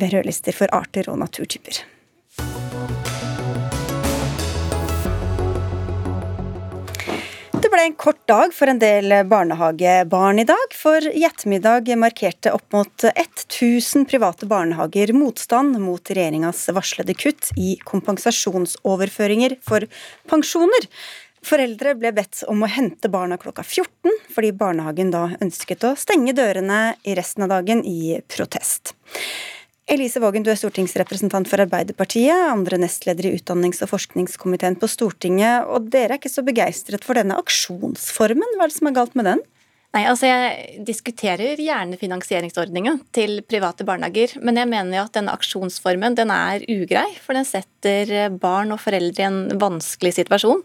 ved 0.00 0.14
rødlister 0.14 0.56
for 0.56 0.70
arter 0.74 1.10
og 1.10 1.18
naturtyper. 1.22 1.82
Det 7.60 7.68
ble 7.68 7.82
en 7.84 7.94
kort 8.00 8.20
dag 8.30 8.54
for 8.56 8.70
en 8.72 8.78
del 8.80 9.12
barnehagebarn 9.28 10.40
i 10.40 10.46
dag, 10.48 10.72
for 10.74 11.04
i 11.04 11.26
ettermiddag 11.28 11.90
markerte 12.00 12.54
opp 12.56 12.64
mot 12.72 13.04
1000 13.10 14.06
private 14.08 14.48
barnehager 14.48 15.12
motstand 15.12 15.76
mot 15.82 16.10
regjeringas 16.10 16.64
varslede 16.72 17.14
kutt 17.20 17.52
i 17.60 17.74
kompensasjonsoverføringer 17.84 19.58
for 19.66 19.84
pensjoner. 20.32 20.88
Foreldre 21.46 21.94
ble 21.96 22.12
bedt 22.12 22.42
om 22.52 22.62
å 22.62 22.68
hente 22.68 23.08
barna 23.12 23.38
klokka 23.40 23.64
14, 23.64 24.12
fordi 24.34 24.50
barnehagen 24.56 25.12
da 25.12 25.30
ønsket 25.40 25.86
å 25.88 25.94
stenge 25.98 26.34
dørene 26.36 26.80
i 27.08 27.16
resten 27.16 27.46
av 27.46 27.54
dagen 27.54 27.80
i 27.86 28.18
protest. 28.28 28.94
Elise 29.90 30.20
Vågen, 30.22 30.44
du 30.46 30.52
er 30.52 30.58
stortingsrepresentant 30.60 31.48
for 31.50 31.64
Arbeiderpartiet, 31.64 32.30
andre 32.52 32.78
nestleder 32.78 33.26
i 33.26 33.32
utdannings- 33.34 33.80
og 33.82 33.90
forskningskomiteen 33.90 34.76
på 34.78 34.86
Stortinget, 34.86 35.66
og 35.66 35.88
dere 35.90 36.14
er 36.14 36.20
ikke 36.20 36.30
så 36.30 36.44
begeistret 36.46 37.02
for 37.02 37.18
denne 37.18 37.34
aksjonsformen. 37.40 38.54
Hva 38.54 38.68
er 38.68 38.70
det 38.70 38.76
som 38.76 38.90
er 38.92 38.94
galt 39.00 39.16
med 39.18 39.26
den? 39.26 39.42
Nei, 39.90 40.04
altså 40.06 40.28
Jeg 40.28 40.84
diskuterer 40.86 41.58
gjerne 41.58 41.98
finansieringsordningen 41.98 43.00
til 43.14 43.40
private 43.50 43.82
barnehager, 43.86 44.36
men 44.38 44.60
jeg 44.60 44.70
mener 44.70 45.00
jo 45.00 45.06
at 45.08 45.16
denne 45.16 45.34
aksjonsformen 45.34 46.14
den 46.18 46.30
er 46.30 46.62
ugrei, 46.70 47.08
for 47.18 47.34
den 47.34 47.48
setter 47.48 48.30
barn 48.30 48.70
og 48.70 48.78
foreldre 48.84 49.24
i 49.24 49.26
en 49.26 49.40
vanskelig 49.58 50.14
situasjon. 50.20 50.62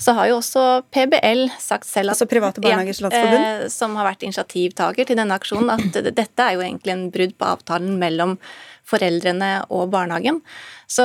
Så 0.00 0.14
har 0.16 0.30
jo 0.30 0.38
også 0.40 0.64
PBL 0.88 1.50
sagt 1.60 1.84
selv 1.90 2.10
at 2.10 2.16
altså 2.16 2.30
Private 2.30 2.64
Barnehagers 2.64 3.02
Landsforbund? 3.04 3.44
Eh, 3.44 3.68
som 3.72 3.98
har 4.00 4.08
vært 4.08 4.24
initiativtaker 4.24 5.08
til 5.08 5.20
denne 5.20 5.36
aksjonen, 5.36 5.68
at 5.76 6.00
dette 6.08 6.46
er 6.46 6.56
jo 6.56 6.64
egentlig 6.64 6.96
en 6.96 7.10
brudd 7.12 7.36
på 7.36 7.50
avtalen 7.52 8.00
mellom 8.00 8.38
foreldrene 8.88 9.52
og 9.68 9.92
barnehagen. 9.92 10.40
Så 10.88 11.04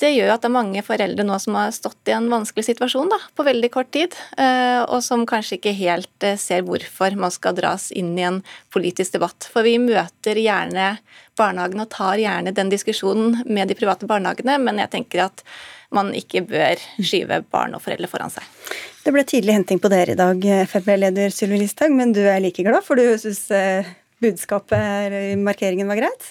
det 0.00 0.10
gjør 0.14 0.32
at 0.32 0.42
det 0.42 0.48
er 0.48 0.54
mange 0.54 0.82
foreldre 0.84 1.24
nå 1.26 1.36
som 1.42 1.56
har 1.58 1.72
stått 1.76 2.08
i 2.08 2.14
en 2.16 2.28
vanskelig 2.32 2.66
situasjon 2.70 3.10
da, 3.12 3.18
på 3.36 3.44
veldig 3.46 3.70
kort 3.72 3.90
tid, 3.94 4.16
eh, 4.40 4.80
og 4.82 5.02
som 5.04 5.26
kanskje 5.28 5.58
ikke 5.58 5.74
helt 5.76 6.26
eh, 6.26 6.38
ser 6.40 6.64
hvorfor 6.66 7.16
man 7.20 7.34
skal 7.34 7.56
dras 7.58 7.90
inn 7.92 8.14
i 8.18 8.24
en 8.26 8.40
politisk 8.72 9.18
debatt. 9.18 9.48
For 9.52 9.66
vi 9.66 9.76
møter 9.82 10.40
gjerne 10.40 10.94
barnehagene 11.38 11.84
og 11.84 11.92
tar 11.92 12.20
gjerne 12.20 12.54
den 12.56 12.72
diskusjonen 12.72 13.42
med 13.46 13.68
de 13.68 13.76
private 13.78 14.08
barnehagene, 14.08 14.56
men 14.62 14.80
jeg 14.82 14.92
tenker 14.96 15.26
at 15.28 15.44
man 15.94 16.12
ikke 16.14 16.44
bør 16.48 16.80
skyve 17.02 17.42
barn 17.50 17.74
og 17.76 17.82
foreldre 17.84 18.08
foran 18.10 18.32
seg. 18.32 18.46
Det 19.04 19.12
ble 19.14 19.24
tidlig 19.26 19.56
henting 19.56 19.80
på 19.82 19.90
dere 19.90 20.14
i 20.14 20.18
dag, 20.18 20.44
Frp-leder 20.70 21.32
Sylvi 21.34 21.62
Listhaug, 21.62 21.92
men 21.96 22.12
du 22.16 22.20
er 22.22 22.40
like 22.42 22.64
glad, 22.64 22.84
for 22.86 23.00
du 23.00 23.16
syns 23.18 23.46
eh, 23.54 23.88
budskapet 24.20 25.12
i 25.12 25.36
markeringen 25.36 25.88
var 25.88 25.98
greit? 26.00 26.26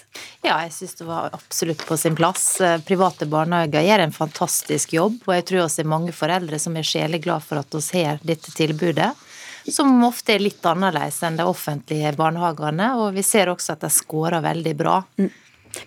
Ja, 0.45 0.59
jeg 0.63 0.73
syns 0.75 0.95
det 0.99 1.07
var 1.07 1.33
absolutt 1.33 1.81
på 1.87 1.97
sin 1.97 2.15
plass. 2.17 2.61
Eh, 2.61 2.77
private 2.85 3.27
barnehager 3.29 3.85
gjør 3.85 4.05
en 4.05 4.15
fantastisk 4.15 4.93
jobb, 4.93 5.17
og 5.25 5.33
jeg 5.35 5.47
tror 5.49 5.65
også 5.65 5.83
er 5.83 5.91
mange 5.95 6.15
foreldre 6.15 6.59
som 6.61 6.77
er 6.77 6.87
sjeleglade 6.87 7.45
for 7.45 7.61
at 7.61 7.79
vi 7.79 8.05
har 8.05 8.21
dette 8.23 8.53
tilbudet. 8.55 9.11
Som 9.69 9.99
ofte 10.07 10.33
er 10.35 10.41
litt 10.41 10.65
annerledes 10.65 11.19
enn 11.25 11.37
de 11.37 11.45
offentlige 11.45 12.13
barnehagene, 12.17 12.93
og 13.01 13.13
vi 13.17 13.25
ser 13.25 13.51
også 13.51 13.75
at 13.75 13.83
de 13.85 13.91
scorer 13.93 14.41
veldig 14.45 14.75
bra. 14.79 15.01
Mm. 15.19 15.29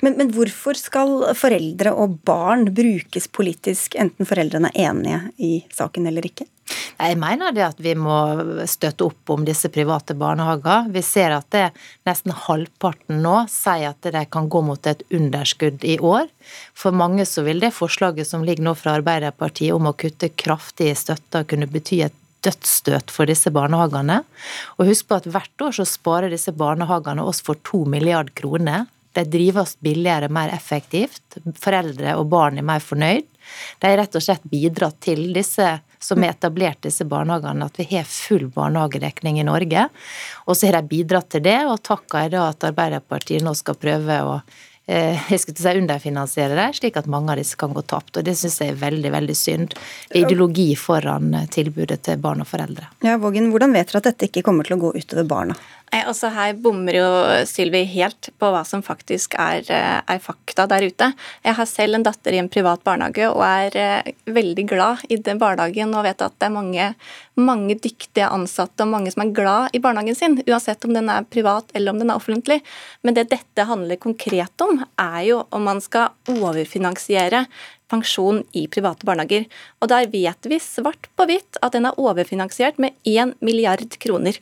Men, 0.01 0.17
men, 0.19 0.31
hvorfor 0.35 0.79
skal 0.79 1.35
foreldre 1.39 1.93
og 1.99 2.19
barn 2.27 2.69
brukes 2.75 3.29
politisk, 3.33 3.97
enten 3.99 4.29
foreldrene 4.29 4.71
er 4.75 4.91
enige 4.91 5.21
i 5.43 5.53
saken 5.75 6.09
eller 6.11 6.27
ikke? 6.27 6.47
Jeg 7.03 7.19
mener 7.19 7.53
det 7.55 7.65
at 7.67 7.81
vi 7.83 7.93
må 7.99 8.15
støtte 8.71 9.09
opp 9.09 9.33
om 9.35 9.43
disse 9.47 9.69
private 9.73 10.15
barnehager. 10.19 10.87
Vi 10.95 11.03
ser 11.05 11.35
at 11.35 11.49
det 11.55 11.65
nesten 12.09 12.35
halvparten 12.45 13.21
nå 13.25 13.43
sier 13.51 13.91
at 13.91 14.11
de 14.15 14.23
kan 14.31 14.49
gå 14.53 14.63
mot 14.65 14.89
et 14.89 15.03
underskudd 15.11 15.85
i 15.85 15.99
år. 15.99 16.31
For 16.79 16.95
mange 16.95 17.27
så 17.29 17.45
vil 17.47 17.63
det 17.63 17.75
forslaget 17.77 18.31
som 18.31 18.47
ligger 18.47 18.69
nå 18.69 18.77
fra 18.79 18.97
Arbeiderpartiet 19.01 19.75
om 19.75 19.91
å 19.91 19.97
kutte 19.99 20.31
kraftig 20.31 20.93
i 20.93 20.99
støtta 20.99 21.45
kunne 21.49 21.71
bety 21.71 22.05
et 22.07 22.19
dødsstøt 22.43 23.13
for 23.15 23.31
disse 23.31 23.51
barnehagene. 23.55 24.23
Og 24.79 24.89
husk 24.91 25.09
på 25.09 25.19
at 25.21 25.29
hvert 25.31 25.67
år 25.67 25.77
så 25.79 25.87
sparer 25.89 26.33
disse 26.33 26.55
barnehagene 26.55 27.25
oss 27.27 27.43
for 27.45 27.59
to 27.67 27.85
milliard 27.89 28.33
kroner. 28.39 28.89
De 29.13 29.25
drives 29.29 29.77
billigere, 29.81 30.31
mer 30.33 30.53
effektivt. 30.55 31.39
Foreldre 31.61 32.17
og 32.21 32.31
barn 32.33 32.61
er 32.61 32.67
mer 32.67 32.83
fornøyd. 32.85 33.29
De 33.83 33.91
har 33.91 33.99
rett 33.99 34.17
og 34.17 34.25
slett 34.25 34.45
bidratt 34.49 35.01
til 35.03 35.33
disse 35.35 35.67
som 36.03 36.23
har 36.23 36.35
etablert 36.35 36.83
disse 36.87 37.05
barnehagene, 37.09 37.67
at 37.67 37.79
vi 37.79 37.87
har 37.93 38.09
full 38.09 38.49
barnehagedekning 38.55 39.41
i 39.41 39.47
Norge. 39.47 39.87
Og 40.47 40.57
så 40.57 40.71
har 40.71 40.81
de 40.81 40.93
bidratt 40.95 41.31
til 41.35 41.45
det, 41.45 41.61
og 41.69 41.83
takka 41.85 42.25
er 42.25 42.35
da 42.35 42.49
at 42.51 42.69
Arbeiderpartiet 42.71 43.45
nå 43.45 43.55
skal 43.59 43.79
prøve 43.79 44.21
å 44.27 44.37
jeg 44.93 45.41
skulle 45.43 45.63
si 45.63 45.83
underfinansiere 45.83 46.57
dem, 46.59 46.75
slik 46.77 46.99
at 47.01 47.11
mange 47.11 47.33
av 47.33 47.41
disse 47.41 47.59
kan 47.59 47.75
gå 47.75 47.85
tapt. 47.89 48.17
Og 48.19 48.27
Det 48.27 48.35
syns 48.39 48.61
jeg 48.61 48.75
er 48.75 48.81
veldig 48.81 49.13
veldig 49.15 49.37
synd. 49.39 49.77
Ideologi 50.15 50.73
foran 50.79 51.35
tilbudet 51.53 52.03
til 52.07 52.21
barn 52.23 52.45
og 52.45 52.51
foreldre. 52.51 52.91
Ja, 53.07 53.19
Vågen, 53.23 53.51
Hvordan 53.53 53.77
vet 53.77 53.93
dere 53.93 54.03
at 54.03 54.11
dette 54.11 54.29
ikke 54.29 54.45
kommer 54.47 54.69
til 54.69 54.79
å 54.79 54.83
gå 54.87 54.97
utover 54.99 55.29
barna? 55.29 55.57
Nei, 55.93 56.07
altså 56.09 56.31
Her 56.33 56.55
bommer 56.57 56.97
jo 56.97 57.09
Sylvi 57.45 57.83
helt 57.93 58.31
på 58.41 58.49
hva 58.49 58.63
som 58.65 58.81
faktisk 58.85 59.35
er, 59.37 59.61
eh, 59.69 59.99
er, 60.01 60.21
fakta 60.25 60.65
der 60.71 60.87
ute. 60.89 61.11
Jeg 61.45 61.55
har 61.59 61.69
selv 61.69 61.99
en 61.99 62.07
datter 62.07 62.33
i 62.33 62.41
en 62.41 62.49
privat 62.49 62.81
barnehage 62.83 63.29
og 63.29 63.43
er 63.45 63.77
eh, 63.77 64.13
veldig 64.25 64.65
glad 64.71 65.03
i 65.13 65.19
den 65.21 65.41
barnehagen 65.43 65.93
og 65.93 66.07
vet 66.07 66.25
at 66.25 66.39
det 66.41 66.49
er 66.49 66.55
mange, 66.55 66.87
mange 67.37 67.77
dyktige 67.77 68.31
ansatte 68.33 68.87
og 68.87 68.93
mange 68.95 69.13
som 69.13 69.27
er 69.27 69.35
glad 69.37 69.77
i 69.77 69.83
barnehagen 69.85 70.17
sin, 70.17 70.39
uansett 70.47 70.89
om 70.89 70.97
den 70.97 71.13
er 71.13 71.29
privat 71.29 71.69
eller 71.77 71.93
om 71.93 72.01
den 72.01 72.09
er 72.09 72.23
offentlig. 72.23 72.63
Men 73.05 73.19
det 73.19 73.29
dette 73.35 73.69
handler 73.69 74.01
konkret 74.01 74.65
om, 74.65 74.82
er 75.01 75.21
jo 75.29 75.45
om 75.55 75.65
man 75.69 75.81
skal 75.85 76.13
overfinansiere 76.31 77.47
pensjon 77.93 78.41
i 78.57 78.65
private 78.73 79.07
barnehager. 79.07 79.45
Og 79.83 79.91
der 79.93 80.09
vet 80.13 80.49
vi 80.49 80.59
svart 80.63 81.09
på 81.17 81.27
hvitt 81.29 81.59
at 81.61 81.75
den 81.77 81.87
er 81.89 81.99
overfinansiert 82.01 82.81
med 82.83 82.97
1 83.09 83.37
milliard 83.45 83.85
kroner. 84.03 84.39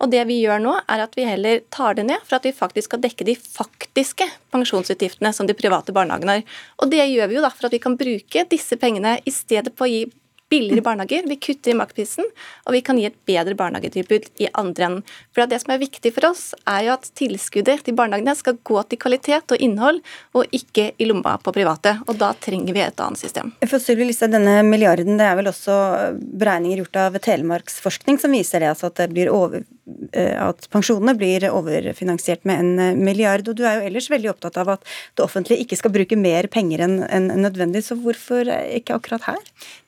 Og 0.00 0.10
det 0.14 0.24
vi 0.30 0.40
gjør 0.42 0.62
nå, 0.64 0.74
er 0.88 1.04
at 1.04 1.16
vi 1.18 1.28
heller 1.28 1.62
tar 1.74 1.98
det 1.98 2.06
ned 2.08 2.24
for 2.24 2.38
at 2.38 2.48
vi 2.48 2.54
faktisk 2.56 2.90
skal 2.92 3.04
dekke 3.04 3.28
de 3.28 3.36
faktiske 3.36 4.28
pensjonsutgiftene 4.54 5.34
som 5.36 5.48
de 5.48 5.56
private 5.58 5.94
barnehagene 5.96 6.38
har. 6.38 6.58
Og 6.80 6.92
det 6.92 7.04
gjør 7.04 7.30
vi 7.30 7.38
jo 7.38 7.44
da 7.44 7.52
for 7.52 7.68
at 7.68 7.76
vi 7.76 7.82
kan 7.84 7.98
bruke 8.00 8.46
disse 8.50 8.80
pengene 8.80 9.18
i 9.24 9.34
stedet 9.34 9.74
på 9.76 9.86
å 9.86 9.92
gi 9.92 10.04
billigere 10.50 10.84
barnehager, 10.84 11.26
vi 11.28 11.36
kutter 11.36 11.72
i 11.72 11.76
maktprisen, 11.78 12.26
og 12.66 12.74
vi 12.76 12.82
kan 12.84 12.98
gi 13.00 13.06
et 13.08 13.16
bedre 13.26 13.56
barnehagetilbud 13.58 14.28
i 14.42 14.48
andre 14.52 14.88
enden. 14.88 15.14
For 15.34 15.46
Det 15.50 15.60
som 15.62 15.74
er 15.74 15.82
viktig 15.82 16.12
for 16.14 16.28
oss, 16.30 16.44
er 16.66 16.86
jo 16.86 16.94
at 16.94 17.08
tilskuddet 17.18 17.84
til 17.86 17.96
barnehagene 17.98 18.34
skal 18.38 18.58
gå 18.62 18.82
til 18.88 19.00
kvalitet 19.00 19.54
og 19.54 19.62
innhold, 19.62 20.00
og 20.34 20.56
ikke 20.56 20.90
i 20.98 21.08
lomma 21.08 21.36
på 21.42 21.54
private. 21.54 21.96
Og 22.08 22.18
da 22.20 22.32
trenger 22.38 22.76
vi 22.76 22.82
et 22.84 23.00
annet 23.00 23.20
system. 23.20 23.52
For 23.66 23.82
Sylvi 23.82 24.08
Listhaug, 24.08 24.34
denne 24.34 24.60
milliarden, 24.66 25.18
det 25.20 25.28
er 25.28 25.38
vel 25.38 25.50
også 25.50 25.76
beregninger 26.14 26.82
gjort 26.82 27.00
av 27.04 27.20
Telemarksforskning 27.24 28.20
som 28.22 28.34
viser 28.34 28.64
det, 28.64 28.72
altså 28.74 28.90
at, 28.90 29.04
det 29.14 29.28
over, 29.32 29.64
eh, 30.12 30.34
at 30.40 30.68
pensjonene 30.72 31.16
blir 31.18 31.48
overfinansiert 31.50 32.44
med 32.48 32.62
en 32.64 33.00
milliard. 33.04 33.48
Og 33.48 33.58
du 33.58 33.64
er 33.66 33.80
jo 33.80 33.88
ellers 33.90 34.10
veldig 34.12 34.32
opptatt 34.34 34.58
av 34.62 34.76
at 34.76 34.92
det 35.14 35.26
offentlige 35.26 35.64
ikke 35.66 35.80
skal 35.80 35.94
bruke 35.94 36.18
mer 36.18 36.48
penger 36.52 36.84
enn 36.84 37.32
nødvendig, 37.42 37.84
så 37.86 37.98
hvorfor 37.98 38.48
ikke 38.48 38.98
akkurat 38.98 39.28
her? 39.32 39.42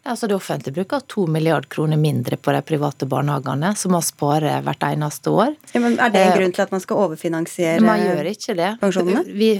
Altså 0.07 0.29
Det 0.31 0.37
offentlige 0.37 0.75
bruker 0.75 1.01
to 1.09 1.27
milliard 1.27 1.69
kroner 1.69 1.97
mindre 1.97 2.37
på 2.37 2.53
de 2.55 2.63
private 2.63 3.07
barnehagene, 3.07 3.73
som 3.77 3.95
man 3.97 4.05
sparer 4.05 4.63
hvert 4.67 4.83
eneste 4.87 5.31
år. 5.31 5.55
Ja, 5.73 5.81
men 5.81 5.99
Er 6.01 6.11
det 6.11 6.23
en 6.23 6.33
eh, 6.33 6.39
grunn 6.39 6.55
til 6.57 6.65
at 6.67 6.75
man 6.75 6.83
skal 6.83 7.01
overfinansiere 7.05 7.85
man 7.85 8.03
gjør 8.03 8.31
ikke 8.31 8.57
det. 8.59 8.71
pensjonene? 8.81 9.23
Vi, 9.27 9.51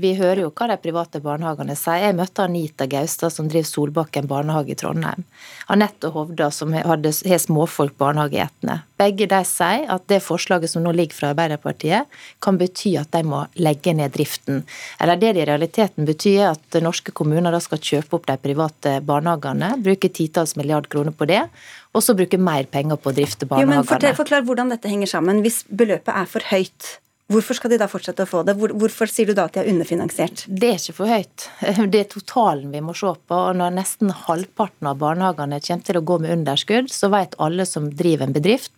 vi, 0.00 0.14
hører 0.18 0.44
jo 0.44 0.52
hva 0.52 0.68
de 0.72 0.78
private 0.82 1.22
barnehagene 1.24 1.76
sier. 1.78 2.06
Jeg 2.06 2.18
møtte 2.18 2.46
Anita 2.46 2.86
Gaustad, 2.86 3.32
som 3.34 3.48
driver 3.50 3.68
Solbakken 3.68 4.28
barnehage 4.30 4.74
i 4.74 4.78
Trondheim. 4.78 5.26
Anette 5.72 6.12
Hovda, 6.14 6.50
som 6.50 6.72
hadde, 6.74 7.12
har 7.12 7.42
småfolk 7.42 7.96
barnehage 7.98 8.38
i 8.38 8.44
Etne. 8.44 8.80
Begge 9.00 9.26
de 9.30 9.42
sier 9.48 9.88
at 9.90 10.06
det 10.10 10.20
forslaget 10.22 10.70
som 10.70 10.84
nå 10.84 10.92
ligger 10.94 11.16
fra 11.16 11.32
Arbeiderpartiet, 11.32 12.10
kan 12.42 12.58
bety 12.60 12.94
at 13.00 13.10
de 13.14 13.22
må 13.26 13.44
legge 13.58 13.94
ned 13.96 14.14
driften. 14.14 14.62
Eller 15.00 15.18
det 15.18 15.32
det 15.36 15.42
i 15.42 15.48
realiteten 15.50 16.06
betyr, 16.06 16.52
at 16.52 16.80
norske 16.82 17.14
kommuner 17.14 17.54
da 17.54 17.60
skal 17.62 17.80
kjøpe 17.82 18.18
opp 18.18 18.28
de 18.28 18.36
private 18.42 18.98
barnehagene 19.06 19.72
bruke 19.92 20.10
titalls 20.16 20.56
milliard 20.58 20.88
kroner 20.92 21.14
på 21.14 21.28
det, 21.30 21.44
og 21.92 22.02
så 22.04 22.16
bruke 22.18 22.40
mer 22.40 22.66
penger 22.72 22.98
på 22.98 23.12
å 23.12 23.16
drifte 23.16 23.46
barnehagene. 23.46 23.76
Jo, 23.76 23.84
men 23.84 23.88
fortell, 23.88 24.18
Forklar 24.18 24.44
hvordan 24.48 24.72
dette 24.72 24.90
henger 24.90 25.10
sammen. 25.10 25.44
Hvis 25.44 25.62
beløpet 25.68 26.12
er 26.16 26.28
for 26.30 26.52
høyt, 26.52 26.96
Hvorfor 27.32 27.56
skal 27.56 27.72
de 27.72 27.78
da 27.80 27.88
fortsette 27.90 28.26
å 28.26 28.28
få 28.28 28.42
det? 28.46 28.54
Hvor, 28.60 28.74
hvorfor 28.78 29.10
sier 29.10 29.30
du 29.30 29.34
da 29.36 29.46
at 29.48 29.56
de 29.56 29.62
er 29.62 29.70
underfinansiert? 29.72 30.44
Det 30.48 30.68
er 30.68 30.80
ikke 30.80 30.96
for 31.00 31.12
høyt. 31.12 31.48
Det 31.92 32.00
er 32.00 32.08
totalen 32.10 32.72
vi 32.72 32.82
må 32.84 32.94
se 32.96 33.10
på. 33.12 33.36
og 33.36 33.56
Når 33.58 33.74
nesten 33.76 34.12
halvparten 34.26 34.88
av 34.90 35.00
barnehagene 35.00 35.60
kommer 35.64 35.88
til 35.88 35.98
å 35.98 36.04
gå 36.12 36.18
med 36.22 36.34
underskudd, 36.36 36.90
så 36.92 37.10
vet 37.12 37.36
alle 37.42 37.66
som 37.68 37.88
driver 37.96 38.28
en 38.28 38.36
bedrift, 38.36 38.72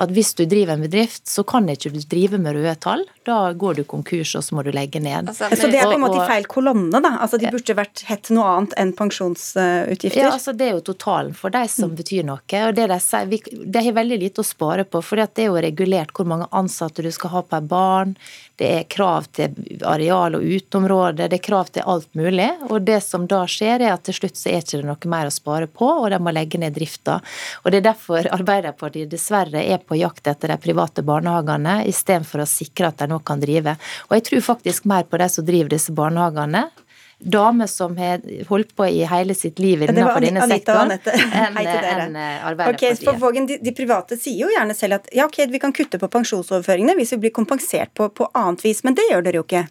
at 0.00 0.12
hvis 0.14 0.34
du 0.38 0.44
driver 0.50 0.76
en 0.76 0.84
bedrift, 0.84 1.24
så 1.30 1.44
kan 1.46 1.68
ikke 1.70 1.92
du 1.94 2.00
drive 2.10 2.40
med 2.40 2.56
røde 2.58 2.74
tall. 2.84 3.04
Da 3.24 3.38
går 3.56 3.80
du 3.80 3.84
konkurs, 3.88 4.34
og 4.38 4.44
så 4.44 4.58
må 4.58 4.64
du 4.66 4.72
legge 4.74 5.00
ned. 5.02 5.30
Altså, 5.32 5.48
så 5.56 5.70
det 5.72 5.80
er 5.80 5.88
på 5.88 5.96
en 5.96 6.04
måte 6.04 6.20
i 6.20 6.28
feil 6.28 6.48
kolonne, 6.50 7.00
da? 7.04 7.14
Altså 7.24 7.40
De 7.40 7.50
burde 7.52 7.78
vært 7.78 8.04
hett 8.08 8.30
noe 8.34 8.50
annet 8.58 8.76
enn 8.80 8.94
pensjonsutgifter? 8.96 10.20
Ja, 10.20 10.34
altså 10.34 10.54
det 10.56 10.68
er 10.68 10.76
jo 10.78 10.84
totalen 10.92 11.34
for 11.36 11.54
de 11.54 11.64
som 11.70 11.92
mm. 11.92 11.96
betyr 12.00 12.28
noe. 12.28 12.42
og 12.42 12.76
Det 12.76 12.88
de 12.90 13.00
sier, 13.02 13.30
vi, 13.30 13.40
de 13.48 13.84
har 13.86 13.96
veldig 13.96 14.20
lite 14.20 14.44
å 14.44 14.46
spare 14.46 14.84
på, 14.88 15.02
for 15.04 15.20
det 15.20 15.44
er 15.44 15.50
jo 15.50 15.60
regulert 15.64 16.12
hvor 16.14 16.28
mange 16.28 16.48
ansatte 16.54 17.04
du 17.04 17.10
skal 17.14 17.32
ha 17.36 17.44
per 17.54 17.64
barn 17.64 17.93
barn, 17.94 18.16
det 18.60 18.68
er 18.70 18.84
krav 18.90 19.26
til 19.34 19.54
areal 19.82 20.36
og 20.38 20.44
uteområder, 20.46 21.28
det 21.30 21.40
er 21.40 21.42
krav 21.42 21.70
til 21.74 21.86
alt 21.90 22.10
mulig. 22.14 22.50
Og 22.68 22.84
det 22.86 23.00
som 23.02 23.26
da 23.30 23.42
skjer, 23.50 23.82
er 23.82 23.94
at 23.94 24.04
til 24.06 24.18
slutt 24.20 24.38
så 24.38 24.52
er 24.52 24.62
det 24.62 24.78
ikke 24.78 24.86
noe 24.86 25.10
mer 25.10 25.30
å 25.30 25.34
spare 25.34 25.66
på, 25.66 25.88
og 26.04 26.06
de 26.12 26.20
må 26.22 26.34
legge 26.34 26.60
ned 26.62 26.76
drifta. 26.76 27.18
Og 27.64 27.72
det 27.72 27.80
er 27.80 27.88
derfor 27.88 28.30
Arbeiderpartiet 28.34 29.10
dessverre 29.10 29.64
er 29.64 29.82
på 29.82 29.98
jakt 29.98 30.30
etter 30.30 30.54
de 30.54 30.60
private 30.62 31.02
barnehagene, 31.06 31.80
istedenfor 31.90 32.44
å 32.44 32.48
sikre 32.50 32.92
at 32.92 33.02
de 33.02 33.10
nå 33.10 33.20
kan 33.26 33.42
drive. 33.42 33.76
Og 34.08 34.18
jeg 34.18 34.28
tror 34.30 34.48
faktisk 34.52 34.86
mer 34.90 35.08
på 35.08 35.20
de 35.20 35.30
som 35.32 35.46
driver 35.46 35.74
disse 35.74 35.94
barnehagene, 35.94 36.68
damer 37.18 37.66
som 37.66 37.96
har 37.96 38.20
holdt 38.48 38.76
på 38.76 38.86
i 38.86 39.04
hele 39.08 39.34
sitt 39.34 39.58
liv 39.58 39.82
innenfor 39.82 40.20
denne 40.24 40.46
sektoren, 40.50 40.92
enn 41.40 41.58
en 41.58 42.16
eh, 42.16 42.46
Arbeiderpartiet. 42.46 42.98
Okay, 42.98 43.04
for 43.06 43.20
Vågen, 43.20 43.46
de, 43.46 43.58
de, 43.62 43.74
private 43.76 44.18
sier 44.20 44.44
jo 44.44 44.52
gjerne 44.52 44.76
selv 44.76 45.00
at 45.00 45.12
ja, 45.14 45.28
ok, 45.28 45.44
vi 45.50 45.60
kan 45.62 45.74
kutte 45.74 46.00
på 46.00 46.10
pensjonsoverføringene 46.12 46.96
hvis 46.98 47.14
vi 47.16 47.22
blir 47.26 47.34
kompensert 47.36 47.94
på, 47.94 48.08
på 48.10 48.30
annet 48.34 48.64
vis, 48.64 48.82
men 48.84 48.96
det 48.98 49.06
gjør 49.10 49.28
dere 49.28 49.40
jo 49.40 49.46
ikke. 49.46 49.66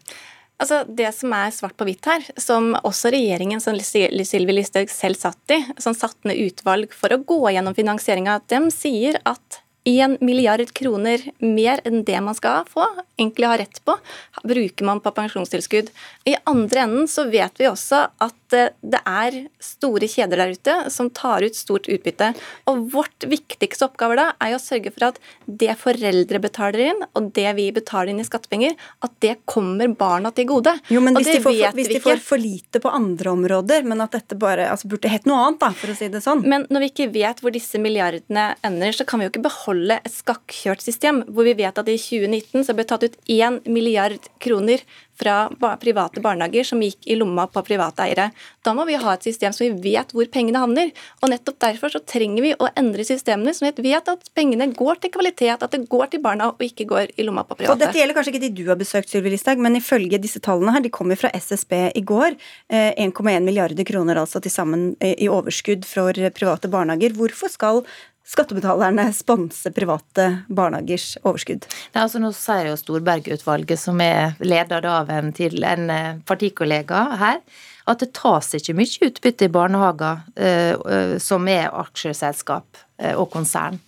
Altså, 0.64 0.84
Det 0.88 1.10
som 1.16 1.34
er 1.36 1.52
svart 1.52 1.76
på 1.76 1.88
hvitt 1.88 2.08
her, 2.08 2.24
som 2.40 2.72
også 2.86 3.12
regjeringen 3.14 3.62
som 3.64 3.76
Sylvi 3.80 4.56
Listhaug 4.56 4.92
selv 4.92 5.20
satt 5.20 5.56
i, 5.56 5.60
som 5.82 5.96
satte 5.98 6.30
ned 6.30 6.40
utvalg 6.40 6.94
for 6.96 7.12
å 7.12 7.20
gå 7.20 7.42
gjennom 7.56 7.76
finansieringa, 7.76 8.40
dem 8.52 8.70
sier 8.72 9.20
at 9.28 9.63
1 9.84 10.22
milliard 10.24 10.64
kroner 10.74 11.22
mer 11.44 11.82
enn 11.84 12.04
det 12.08 12.20
man 12.24 12.36
skal 12.38 12.68
få, 12.70 12.86
egentlig 13.20 13.50
har 13.50 13.60
rett 13.60 13.82
på, 13.84 13.98
bruker 14.44 14.88
man 14.88 15.02
på 15.04 15.12
pensjonstilskudd. 15.16 15.90
I 16.30 16.38
andre 16.50 16.86
enden 16.86 17.10
så 17.12 17.28
vet 17.28 17.60
vi 17.60 17.68
også 17.68 18.06
at 18.24 18.40
det 18.54 19.00
er 19.02 19.38
store 19.64 20.08
kjeder 20.10 20.40
der 20.40 20.54
ute 20.54 20.76
som 20.94 21.10
tar 21.10 21.44
ut 21.44 21.58
stort 21.58 21.90
utbytte. 21.92 22.32
Og 22.70 22.86
vårt 22.94 23.26
viktigste 23.28 23.88
oppgave 23.88 24.18
da 24.20 24.28
er 24.44 24.54
jo 24.54 24.60
å 24.60 24.64
sørge 24.64 24.94
for 24.94 25.08
at 25.10 25.20
det 25.46 25.74
foreldre 25.82 26.42
betaler 26.44 26.86
inn, 26.92 27.02
og 27.18 27.32
det 27.36 27.50
vi 27.58 27.68
betaler 27.76 28.14
inn 28.14 28.22
i 28.22 28.28
skattepenger, 28.28 28.78
at 29.04 29.16
det 29.26 29.40
kommer 29.50 29.90
barna 29.98 30.32
til 30.36 30.48
gode. 30.52 30.76
Jo, 30.94 31.02
men 31.04 31.18
hvis, 31.18 31.32
de 31.34 31.44
får, 31.44 31.60
hvis 31.76 31.92
de 31.96 32.02
får, 32.04 32.22
for, 32.24 32.42
lite 32.42 32.82
på 32.84 32.92
andre 32.94 33.34
områder, 33.34 33.88
men 33.90 34.06
at 34.06 34.16
dette 34.16 34.38
bare 34.40 34.70
altså, 34.72 34.92
burde 34.92 35.12
hett 35.12 35.28
noe 35.30 35.42
annet, 35.48 35.62
da, 35.64 35.72
for 35.82 35.92
å 35.92 35.98
si 35.98 36.12
det 36.14 36.24
sånn. 36.24 36.46
Men 36.48 36.68
når 36.70 36.86
vi 36.86 36.92
ikke 36.94 37.10
vet 37.16 37.44
hvor 37.44 37.56
disse 37.56 37.82
milliardene 37.82 38.52
ender, 38.66 38.96
så 38.96 39.08
kan 39.08 39.20
vi 39.20 39.28
jo 39.28 39.34
ikke 39.34 39.48
beholde 39.50 39.73
beholde 39.74 40.00
et 40.04 40.14
skakkjørt 40.14 40.84
system, 40.84 41.24
hvor 41.34 41.48
vi 41.48 41.56
vet 41.58 41.78
at 41.78 41.90
i 41.90 41.98
2019 41.98 42.66
så 42.68 42.76
ble 42.76 42.86
tatt 42.86 43.04
ut 43.04 43.18
1 43.28 43.66
milliard 43.68 44.22
kroner 44.44 44.84
fra 45.14 45.48
private 45.78 46.22
barnehager 46.24 46.66
som 46.66 46.82
gikk 46.82 47.06
i 47.06 47.16
lomma 47.16 47.46
på 47.52 47.62
private 47.66 48.02
eiere. 48.08 48.32
Da 48.66 48.74
må 48.74 48.86
vi 48.90 48.98
ha 48.98 49.14
et 49.14 49.26
system 49.26 49.54
som 49.54 49.68
vi 49.68 49.94
vet 49.94 50.14
hvor 50.14 50.26
pengene 50.34 50.62
havner. 50.64 50.90
Og 51.22 51.30
nettopp 51.30 51.60
derfor 51.62 51.94
så 51.94 52.02
trenger 52.02 52.42
vi 52.42 52.54
å 52.58 52.70
endre 52.80 53.06
systemene, 53.06 53.54
som 53.54 53.68
vi 53.68 53.86
vet 53.92 54.10
at 54.10 54.26
pengene 54.36 54.72
går 54.74 55.04
til 55.04 55.14
kvalitet, 55.14 55.62
at 55.62 55.76
det 55.76 55.86
går 55.92 56.14
til 56.14 56.24
barna 56.24 56.50
og 56.52 56.64
ikke 56.66 56.88
går 56.90 57.14
i 57.14 57.28
lomma 57.28 57.46
på 57.46 57.60
private. 57.60 57.76
Og 57.76 57.84
dette 57.84 58.00
gjelder 58.00 58.18
kanskje 58.18 58.34
ikke 58.34 58.44
de 58.48 58.52
du 58.58 58.64
har 58.72 58.80
besøkt, 58.80 59.12
Sylvi 59.12 59.36
Listhaug, 59.36 59.62
men 59.62 59.78
ifølge 59.78 60.22
disse 60.22 60.42
tallene 60.44 60.74
her, 60.74 60.84
de 60.84 60.94
kommer 60.94 61.20
fra 61.20 61.32
SSB 61.38 61.78
i 61.94 62.04
går, 62.10 62.38
1,1 62.74 63.14
eh, 63.14 63.40
milliarder 63.44 63.86
kroner 63.88 64.18
altså 64.24 64.42
til 64.44 64.54
sammen 64.54 64.94
eh, 65.04 65.14
i 65.22 65.30
overskudd 65.30 65.86
for 65.88 66.18
private 66.34 66.72
barnehager. 66.74 67.14
Hvorfor 67.18 67.54
skal 67.54 67.84
skattebetalerne 68.28 69.10
sponse 69.14 69.72
private 69.76 70.30
barnehagers 70.48 71.18
overskudd? 71.24 71.68
Nei, 71.94 72.06
altså 72.06 72.22
Nå 72.24 72.32
sier 72.38 72.70
jo 72.70 72.80
Storberget-utvalget, 72.80 73.80
som 73.82 74.02
er 74.04 74.38
ledet 74.44 74.84
av 74.90 75.12
en, 75.14 75.32
til 75.36 75.64
en 75.68 75.90
eh, 75.94 76.20
partikollega 76.28 77.06
her, 77.20 77.42
at 77.90 78.00
det 78.00 78.14
tas 78.16 78.54
ikke 78.56 78.76
mye 78.78 79.10
utbytte 79.10 79.50
i 79.50 79.52
barnehager 79.52 80.24
eh, 80.40 81.18
som 81.20 81.48
er 81.52 81.68
aksjeselskap 81.84 82.84
eh, 83.02 83.14
og 83.14 83.30
konsern. 83.34 83.82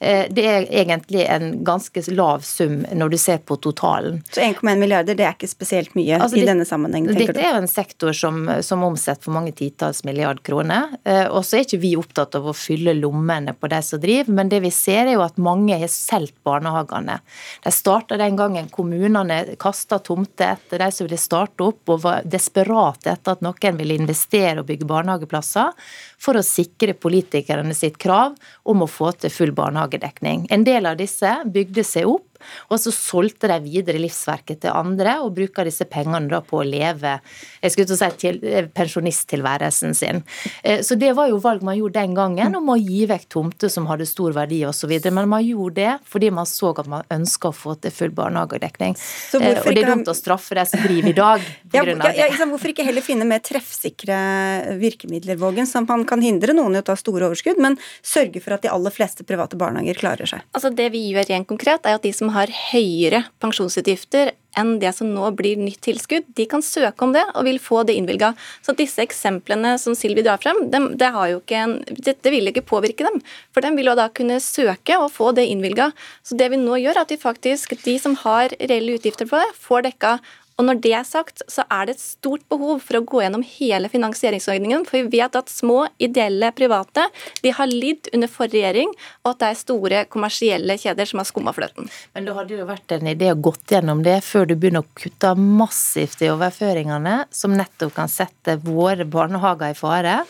Eh, 0.00 0.26
det 0.30 0.44
er 0.46 0.66
egentlig 0.70 1.24
en 1.26 1.64
ganske 1.66 2.02
lav 2.14 2.44
sum 2.46 2.84
når 2.94 3.08
du 3.08 3.18
ser 3.18 3.38
på 3.42 3.56
totalen. 3.56 4.20
Så 4.30 4.40
1,1 4.40 4.76
milliarder 4.78 5.18
det 5.18 5.24
er 5.26 5.34
ikke 5.34 5.50
spesielt 5.50 5.96
mye 5.98 6.20
altså, 6.22 6.38
i 6.38 6.46
denne 6.46 6.66
sammenheng? 6.68 7.08
Dette 7.10 7.34
du? 7.34 7.40
er 7.42 7.56
jo 7.56 7.62
en 7.64 7.70
sektor 7.70 8.14
som, 8.14 8.44
som 8.62 8.84
omsetter 8.86 9.26
for 9.26 9.34
mange 9.34 9.52
titalls 9.58 10.04
milliard 10.06 10.42
kroner. 10.46 10.94
Eh, 11.02 11.24
og 11.26 11.42
så 11.46 11.58
er 11.58 11.66
ikke 11.66 11.80
vi 11.82 11.96
opptatt 11.98 12.38
av 12.38 12.46
å 12.46 12.54
fylle 12.54 12.94
lommene 12.94 13.56
på 13.58 13.70
de 13.72 13.80
som 13.82 14.02
driver, 14.02 14.36
men 14.38 14.52
det 14.52 14.62
vi 14.62 14.70
ser 14.74 15.08
er 15.08 15.16
jo 15.16 15.24
at 15.26 15.40
mange 15.42 15.80
har 15.82 15.90
solgt 15.90 16.36
barnehagene. 16.46 17.18
De 17.64 17.74
starta 17.74 18.20
den 18.20 18.38
gangen 18.38 18.70
kommunene 18.70 19.40
kasta 19.58 19.98
tomter 19.98 20.54
etter 20.54 20.84
de 20.84 20.92
som 20.94 21.08
ville 21.08 21.18
starte 21.18 21.66
opp 21.66 21.90
og 21.90 22.04
var 22.06 22.22
desperate 22.22 23.16
etter 23.16 23.34
at 23.34 23.42
noen 23.42 23.80
ville 23.80 23.98
investere 23.98 24.60
og 24.60 24.68
bygge 24.70 24.86
barnehageplasser 24.86 25.74
for 26.18 26.38
å 26.38 26.44
sikre 26.44 26.96
politikerne 26.98 27.74
sitt 27.76 27.98
krav 28.02 28.34
om 28.68 28.82
å 28.82 28.90
få 28.90 29.12
til 29.22 29.32
full 29.32 29.52
barnehagedekning. 29.56 30.46
En 30.50 30.66
del 30.66 30.88
av 30.90 30.98
disse 30.98 31.30
bygde 31.46 31.86
seg 31.86 32.10
opp 32.10 32.27
Og 32.70 32.80
så 32.80 32.92
solgte 32.94 33.50
de 33.50 33.58
videre 33.64 34.00
livsverket 34.02 34.62
til 34.64 34.74
andre 34.74 35.18
og 35.24 35.34
bruker 35.38 35.68
disse 35.68 35.86
pengene 35.88 36.30
da 36.30 36.42
på 36.44 36.62
å 36.62 36.66
leve 36.66 37.18
jeg 37.62 37.74
skulle 37.74 37.88
til 37.88 37.96
å 37.96 37.98
si 37.98 38.08
til, 38.22 38.38
eh, 38.46 38.66
pensjonisttilværelsen 38.74 39.94
sin. 39.96 40.22
Eh, 40.62 40.80
så 40.80 40.98
det 40.98 41.14
var 41.16 41.28
jo 41.28 41.38
valg 41.42 41.62
man 41.62 41.76
gjorde 41.78 42.00
den 42.00 42.14
gangen, 42.14 42.56
om 42.56 42.70
å 42.70 42.78
gi 42.78 43.06
vekk 43.06 43.28
tomter 43.28 43.68
som 43.68 43.86
hadde 43.86 44.06
stor 44.06 44.32
verdi 44.32 44.62
osv. 44.64 44.92
Men 45.10 45.28
man 45.28 45.44
gjorde 45.44 45.74
det 45.74 45.98
fordi 46.08 46.30
man 46.32 46.46
så 46.46 46.72
at 46.78 46.86
man 46.86 47.04
ønska 47.10 47.50
å 47.50 47.54
få 47.54 47.74
til 47.80 47.90
full 47.90 48.10
barnehagedekning. 48.10 48.96
Og 49.34 49.40
det 49.42 49.82
er 49.82 49.90
dumt 49.90 50.08
å 50.08 50.16
straffe 50.16 50.54
de 50.54 50.64
som 50.66 50.80
driver 50.84 51.08
i 51.08 51.12
dag. 51.12 51.40
Ja, 51.68 51.82
ja, 51.84 52.26
ja, 52.32 52.46
hvorfor 52.48 52.70
ikke 52.70 52.84
heller 52.86 53.04
finne 53.04 53.26
mer 53.28 53.42
treffsikre 53.44 54.78
virkemidler, 54.80 55.36
Vågen, 55.36 55.66
som 55.68 55.84
man 55.88 56.04
kan 56.08 56.22
hindre 56.24 56.54
noen 56.56 56.78
i 56.78 56.80
å 56.80 56.86
ta 56.86 56.94
store 56.96 57.26
overskudd, 57.28 57.60
men 57.60 57.76
sørge 58.00 58.40
for 58.40 58.56
at 58.56 58.64
de 58.64 58.70
aller 58.72 58.94
fleste 58.94 59.26
private 59.28 59.58
barnehager 59.60 60.00
klarer 60.00 60.30
seg? 60.30 60.46
Altså 60.56 60.70
Det 60.74 60.88
vi 60.94 61.02
gjør 61.12 61.28
rent 61.28 61.48
konkret, 61.50 61.84
er 61.84 61.98
at 61.98 62.06
de 62.06 62.12
som 62.16 62.27
har 62.34 62.52
høyere 62.72 63.24
pensjonsutgifter 63.42 64.34
enn 64.58 64.78
det 64.82 64.90
som 64.96 65.10
nå 65.12 65.28
blir 65.38 65.60
nytt 65.60 65.80
tilskudd, 65.86 66.26
de 66.34 66.46
kan 66.50 66.64
søke 66.64 67.04
om 67.04 67.12
det 67.14 67.22
og 67.34 67.46
vil 67.46 67.60
få 67.62 67.84
det 67.86 67.94
innvilga. 67.98 68.32
Så 68.64 68.74
disse 68.78 69.02
eksemplene 69.04 69.76
som 69.78 69.94
Silvi 69.98 70.24
drar 70.26 70.40
frem, 70.42 70.64
dem, 70.72 70.90
det, 70.98 71.12
en, 71.54 71.76
det, 71.88 72.16
det, 72.22 72.32
vil 72.34 72.50
ikke 72.50 72.66
påvirke 72.66 73.06
dem. 73.06 73.20
For 73.54 73.64
de 73.64 73.72
vil 73.76 73.92
jo 73.92 73.96
da 73.98 74.08
kunne 74.10 74.40
søke 74.42 74.98
og 74.98 75.12
få 75.14 75.30
det 75.36 75.46
innvilga. 75.52 75.92
Så 76.26 76.38
det 76.38 76.50
vi 76.52 76.60
nå 76.60 76.80
gjør, 76.82 76.96
er 76.96 77.06
at 77.06 77.14
vi 77.14 77.20
faktisk, 77.22 77.76
de 77.84 77.98
som 78.02 78.18
har 78.24 78.54
reelle 78.58 78.98
utgifter 78.98 79.28
på 79.30 79.38
det, 79.38 79.48
får 79.62 79.86
dekka 79.90 80.18
og 80.58 80.66
når 80.66 80.80
det 80.82 80.92
er 80.98 81.06
sagt, 81.06 81.44
så 81.46 81.62
er 81.70 81.86
det 81.86 81.94
et 81.94 82.02
stort 82.02 82.42
behov 82.50 82.80
for 82.82 82.98
å 82.98 83.04
gå 83.06 83.20
gjennom 83.22 83.44
hele 83.46 83.86
finansieringsordningen. 83.92 84.82
For 84.88 84.98
vi 84.98 85.20
vet 85.20 85.38
at 85.38 85.52
små, 85.52 85.84
ideelle 86.02 86.50
private 86.56 87.04
de 87.44 87.52
har 87.54 87.70
lidd 87.70 88.10
under 88.10 88.30
forrige 88.32 88.66
regjering, 88.66 88.90
og 89.22 89.30
at 89.32 89.40
det 89.44 89.48
er 89.52 89.60
store 89.60 90.02
kommersielle 90.10 90.74
kjeder 90.82 91.06
som 91.06 91.22
har 91.22 91.30
skumma 91.30 91.54
fløten. 91.54 91.86
Men 92.16 92.26
det 92.26 92.34
hadde 92.34 92.58
jo 92.58 92.66
vært 92.66 92.96
en 92.98 93.10
idé 93.14 93.30
å 93.30 93.38
gått 93.48 93.70
gjennom 93.70 94.02
det 94.02 94.18
før 94.26 94.50
du 94.50 94.56
begynner 94.58 94.82
å 94.82 94.98
kutte 94.98 95.34
massivt 95.38 96.26
i 96.26 96.32
overføringene, 96.34 97.20
som 97.30 97.54
nettopp 97.54 97.94
kan 97.94 98.10
sette 98.10 98.58
våre 98.66 99.06
barnehager 99.06 99.76
i 99.76 99.78
fare. 99.78 100.22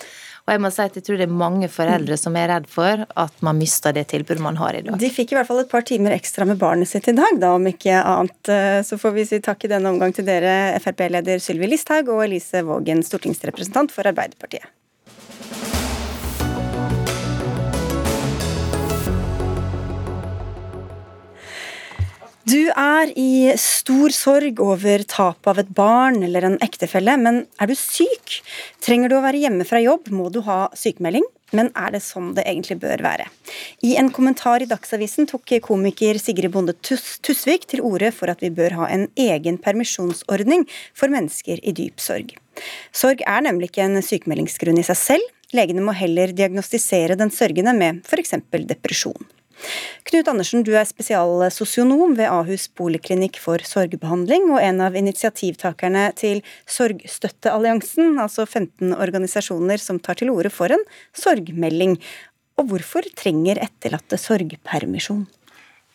Og 0.49 0.55
jeg 0.55 0.63
må 0.65 0.71
si 0.73 0.81
at 0.81 0.95
jeg 0.97 1.05
tror 1.05 1.21
det 1.21 1.27
er 1.29 1.41
mange 1.45 1.69
foreldre 1.69 2.17
som 2.17 2.37
er 2.41 2.49
redd 2.49 2.69
for 2.73 3.05
at 3.05 3.43
man 3.45 3.61
mister 3.61 3.93
det 3.93 4.07
tilbudet 4.09 4.41
man 4.41 4.57
har 4.57 4.79
i 4.79 4.81
dag. 4.87 4.97
De 4.97 5.11
fikk 5.13 5.35
i 5.35 5.37
hvert 5.37 5.51
fall 5.51 5.61
et 5.61 5.69
par 5.69 5.85
timer 5.85 6.17
ekstra 6.17 6.49
med 6.49 6.57
barnet 6.63 6.89
sitt 6.89 7.11
i 7.13 7.17
dag, 7.19 7.37
da, 7.37 7.53
om 7.59 7.69
ikke 7.69 8.01
annet. 8.01 8.53
Så 8.89 8.97
får 8.97 9.13
vi 9.19 9.27
si 9.29 9.43
takk 9.45 9.69
i 9.69 9.73
denne 9.75 9.93
omgang 9.93 10.17
til 10.17 10.25
dere, 10.25 10.81
Frp-leder 10.81 11.45
Sylvi 11.45 11.69
Listhaug 11.69 12.09
og 12.17 12.25
Elise 12.25 12.65
Vågen, 12.65 13.05
stortingsrepresentant 13.05 13.93
for 13.93 14.09
Arbeiderpartiet. 14.09 14.73
Du 22.49 22.71
er 22.71 23.11
i 23.19 23.51
stor 23.61 24.13
sorg 24.15 24.61
over 24.63 25.03
tapet 25.11 25.49
av 25.51 25.59
et 25.61 25.73
barn 25.75 26.23
eller 26.25 26.47
en 26.47 26.55
ektefelle, 26.65 27.17
men 27.21 27.43
er 27.61 27.69
du 27.69 27.75
syk? 27.77 28.39
Trenger 28.85 29.11
du 29.11 29.17
å 29.19 29.25
være 29.25 29.43
hjemme 29.43 29.67
fra 29.69 29.81
jobb, 29.83 30.09
må 30.15 30.31
du 30.33 30.39
ha 30.47 30.69
sykemelding. 30.79 31.27
Men 31.53 31.69
er 31.77 31.93
det 31.93 32.01
sånn 32.07 32.31
det 32.37 32.47
egentlig 32.49 32.79
bør 32.81 33.03
være? 33.05 33.27
I 33.85 33.97
en 34.01 34.09
kommentar 34.15 34.65
i 34.65 34.69
Dagsavisen 34.71 35.29
tok 35.29 35.59
komiker 35.67 36.21
Sigrid 36.23 36.55
Bonde 36.55 36.77
Tusvik 36.79 37.67
til 37.69 37.85
orde 37.85 38.13
for 38.17 38.33
at 38.33 38.41
vi 38.45 38.53
bør 38.55 38.79
ha 38.81 38.91
en 38.95 39.09
egen 39.19 39.59
permisjonsordning 39.61 40.65
for 40.97 41.13
mennesker 41.13 41.61
i 41.61 41.75
dyp 41.77 42.01
sorg. 42.01 42.37
Sorg 42.97 43.25
er 43.27 43.45
nemlig 43.45 43.73
ikke 43.73 43.89
en 43.91 44.05
sykemeldingsgrunn 44.05 44.81
i 44.81 44.87
seg 44.89 45.01
selv. 45.03 45.35
Legene 45.57 45.85
må 45.85 45.97
heller 45.97 46.33
diagnostisere 46.37 47.17
den 47.19 47.33
sørgende 47.35 47.77
med 47.77 48.07
f.eks. 48.09 48.39
depresjon. 48.69 49.35
Knut 50.09 50.29
Andersen, 50.31 50.63
du 50.65 50.73
er 50.79 50.87
spesialsosionom 50.89 52.15
ved 52.17 52.31
Ahus 52.31 52.69
poliklinikk 52.79 53.41
for 53.43 53.63
sorgbehandling, 53.67 54.47
og 54.55 54.63
en 54.63 54.81
av 54.85 54.97
initiativtakerne 54.97 56.07
til 56.19 56.41
Sorgstøttealliansen, 56.71 58.17
altså 58.23 58.47
15 58.47 58.95
organisasjoner 58.97 59.83
som 59.83 60.01
tar 60.01 60.21
til 60.21 60.33
orde 60.33 60.53
for 60.55 60.73
en 60.73 60.85
sorgmelding. 61.17 61.99
Og 62.59 62.71
hvorfor 62.73 63.07
trenger 63.19 63.61
etterlatte 63.63 64.19
sorgpermisjon? 64.21 65.27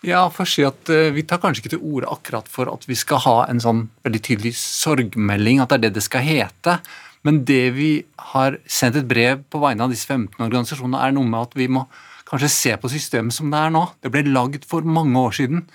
Ja, 0.04 0.26
for 0.28 0.44
å 0.44 0.52
si 0.52 0.66
at 0.68 0.90
uh, 0.92 1.14
Vi 1.16 1.24
tar 1.24 1.40
kanskje 1.40 1.64
ikke 1.64 1.76
til 1.78 1.84
orde 1.96 2.12
akkurat 2.12 2.50
for 2.52 2.68
at 2.68 2.84
vi 2.90 2.96
skal 3.00 3.22
ha 3.24 3.38
en 3.48 3.62
sånn 3.64 3.86
veldig 4.04 4.24
tydelig 4.28 4.54
sorgmelding, 4.60 5.64
at 5.64 5.72
det 5.72 5.80
er 5.80 5.86
det 5.88 5.96
det 5.98 6.06
skal 6.06 6.26
hete. 6.28 6.78
Men 7.24 7.46
det 7.48 7.66
vi 7.78 7.92
har 8.34 8.60
sendt 8.68 9.00
et 9.00 9.08
brev 9.08 9.46
på 9.48 9.62
vegne 9.64 9.86
av 9.86 9.94
disse 9.94 10.10
15 10.10 10.44
organisasjonene, 10.44 11.00
er 11.00 11.16
noe 11.16 11.30
med 11.30 11.48
at 11.48 11.56
vi 11.56 11.70
må 11.72 11.86
kanskje 12.34 12.50
se 12.50 12.74
på 12.82 12.90
systemet 12.90 13.36
som 13.36 13.52
det 13.54 13.60
er 13.60 13.74
nå. 13.74 13.84
Det 14.02 14.12
ble 14.14 14.26
lagd 14.26 14.66
for 14.70 14.86
mange 14.86 15.20
år 15.20 15.36
siden, 15.38 15.68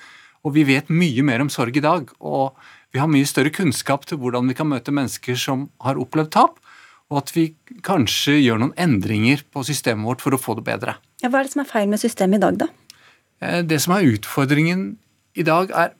og 0.43 0.55
vi 0.57 0.65
vet 0.67 0.91
mye 0.91 1.25
mer 1.27 1.45
om 1.45 1.51
sorg 1.53 1.77
i 1.79 1.85
dag. 1.85 2.11
Og 2.19 2.57
vi 2.95 3.03
har 3.03 3.11
mye 3.11 3.29
større 3.29 3.53
kunnskap 3.55 4.07
til 4.09 4.19
hvordan 4.21 4.49
vi 4.51 4.57
kan 4.59 4.69
møte 4.71 4.95
mennesker 4.95 5.39
som 5.39 5.69
har 5.85 6.01
opplevd 6.01 6.33
tap, 6.35 6.59
og 7.09 7.23
at 7.23 7.33
vi 7.33 7.51
kanskje 7.87 8.37
gjør 8.41 8.61
noen 8.63 8.75
endringer 8.81 9.45
på 9.53 9.63
systemet 9.65 10.05
vårt 10.09 10.25
for 10.25 10.35
å 10.35 10.41
få 10.41 10.59
det 10.59 10.67
bedre. 10.67 10.99
Ja, 11.23 11.31
hva 11.31 11.41
er 11.41 11.49
det 11.49 11.55
som 11.55 11.63
er 11.65 11.71
feil 11.71 11.89
med 11.91 12.03
systemet 12.03 12.41
i 12.41 12.45
dag, 12.45 12.59
da? 12.65 12.69
Eh, 13.41 13.63
det 13.65 13.79
som 13.85 13.95
er 13.95 14.09
utfordringen 14.09 14.91
i 15.39 15.47
dag, 15.47 15.71
er 15.71 15.95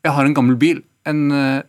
Jeg 0.00 0.14
har 0.16 0.24
en 0.24 0.32
gammel 0.32 0.56
bil. 0.56 0.78
En, 1.04 1.30
eh, 1.30 1.62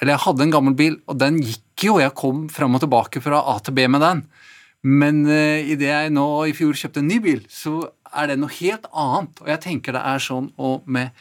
eller 0.00 0.12
jeg 0.12 0.22
hadde 0.22 0.42
en 0.42 0.52
gammel 0.52 0.74
bil, 0.78 1.00
og 1.08 1.18
den 1.18 1.40
gikk 1.42 1.82
jo. 1.82 1.98
Jeg 1.98 2.14
kom 2.14 2.48
fram 2.48 2.76
og 2.76 2.80
tilbake 2.80 3.20
fra 3.20 3.40
A 3.42 3.58
til 3.58 3.74
B 3.74 3.88
med 3.88 4.00
den. 4.00 4.22
Men 4.82 5.22
uh, 5.28 5.60
idet 5.62 5.90
jeg 5.90 6.14
nå 6.14 6.26
i 6.48 6.54
fjor 6.56 6.74
kjøpte 6.78 7.02
en 7.02 7.10
ny 7.10 7.20
bil, 7.22 7.44
så 7.50 7.92
er 8.12 8.32
det 8.32 8.38
noe 8.40 8.52
helt 8.58 8.88
annet. 8.90 9.44
Og 9.44 9.52
jeg 9.52 9.62
tenker 9.66 9.96
det 9.96 10.02
er 10.10 10.22
sånn 10.22 10.50
og 10.58 10.88
med, 10.90 11.12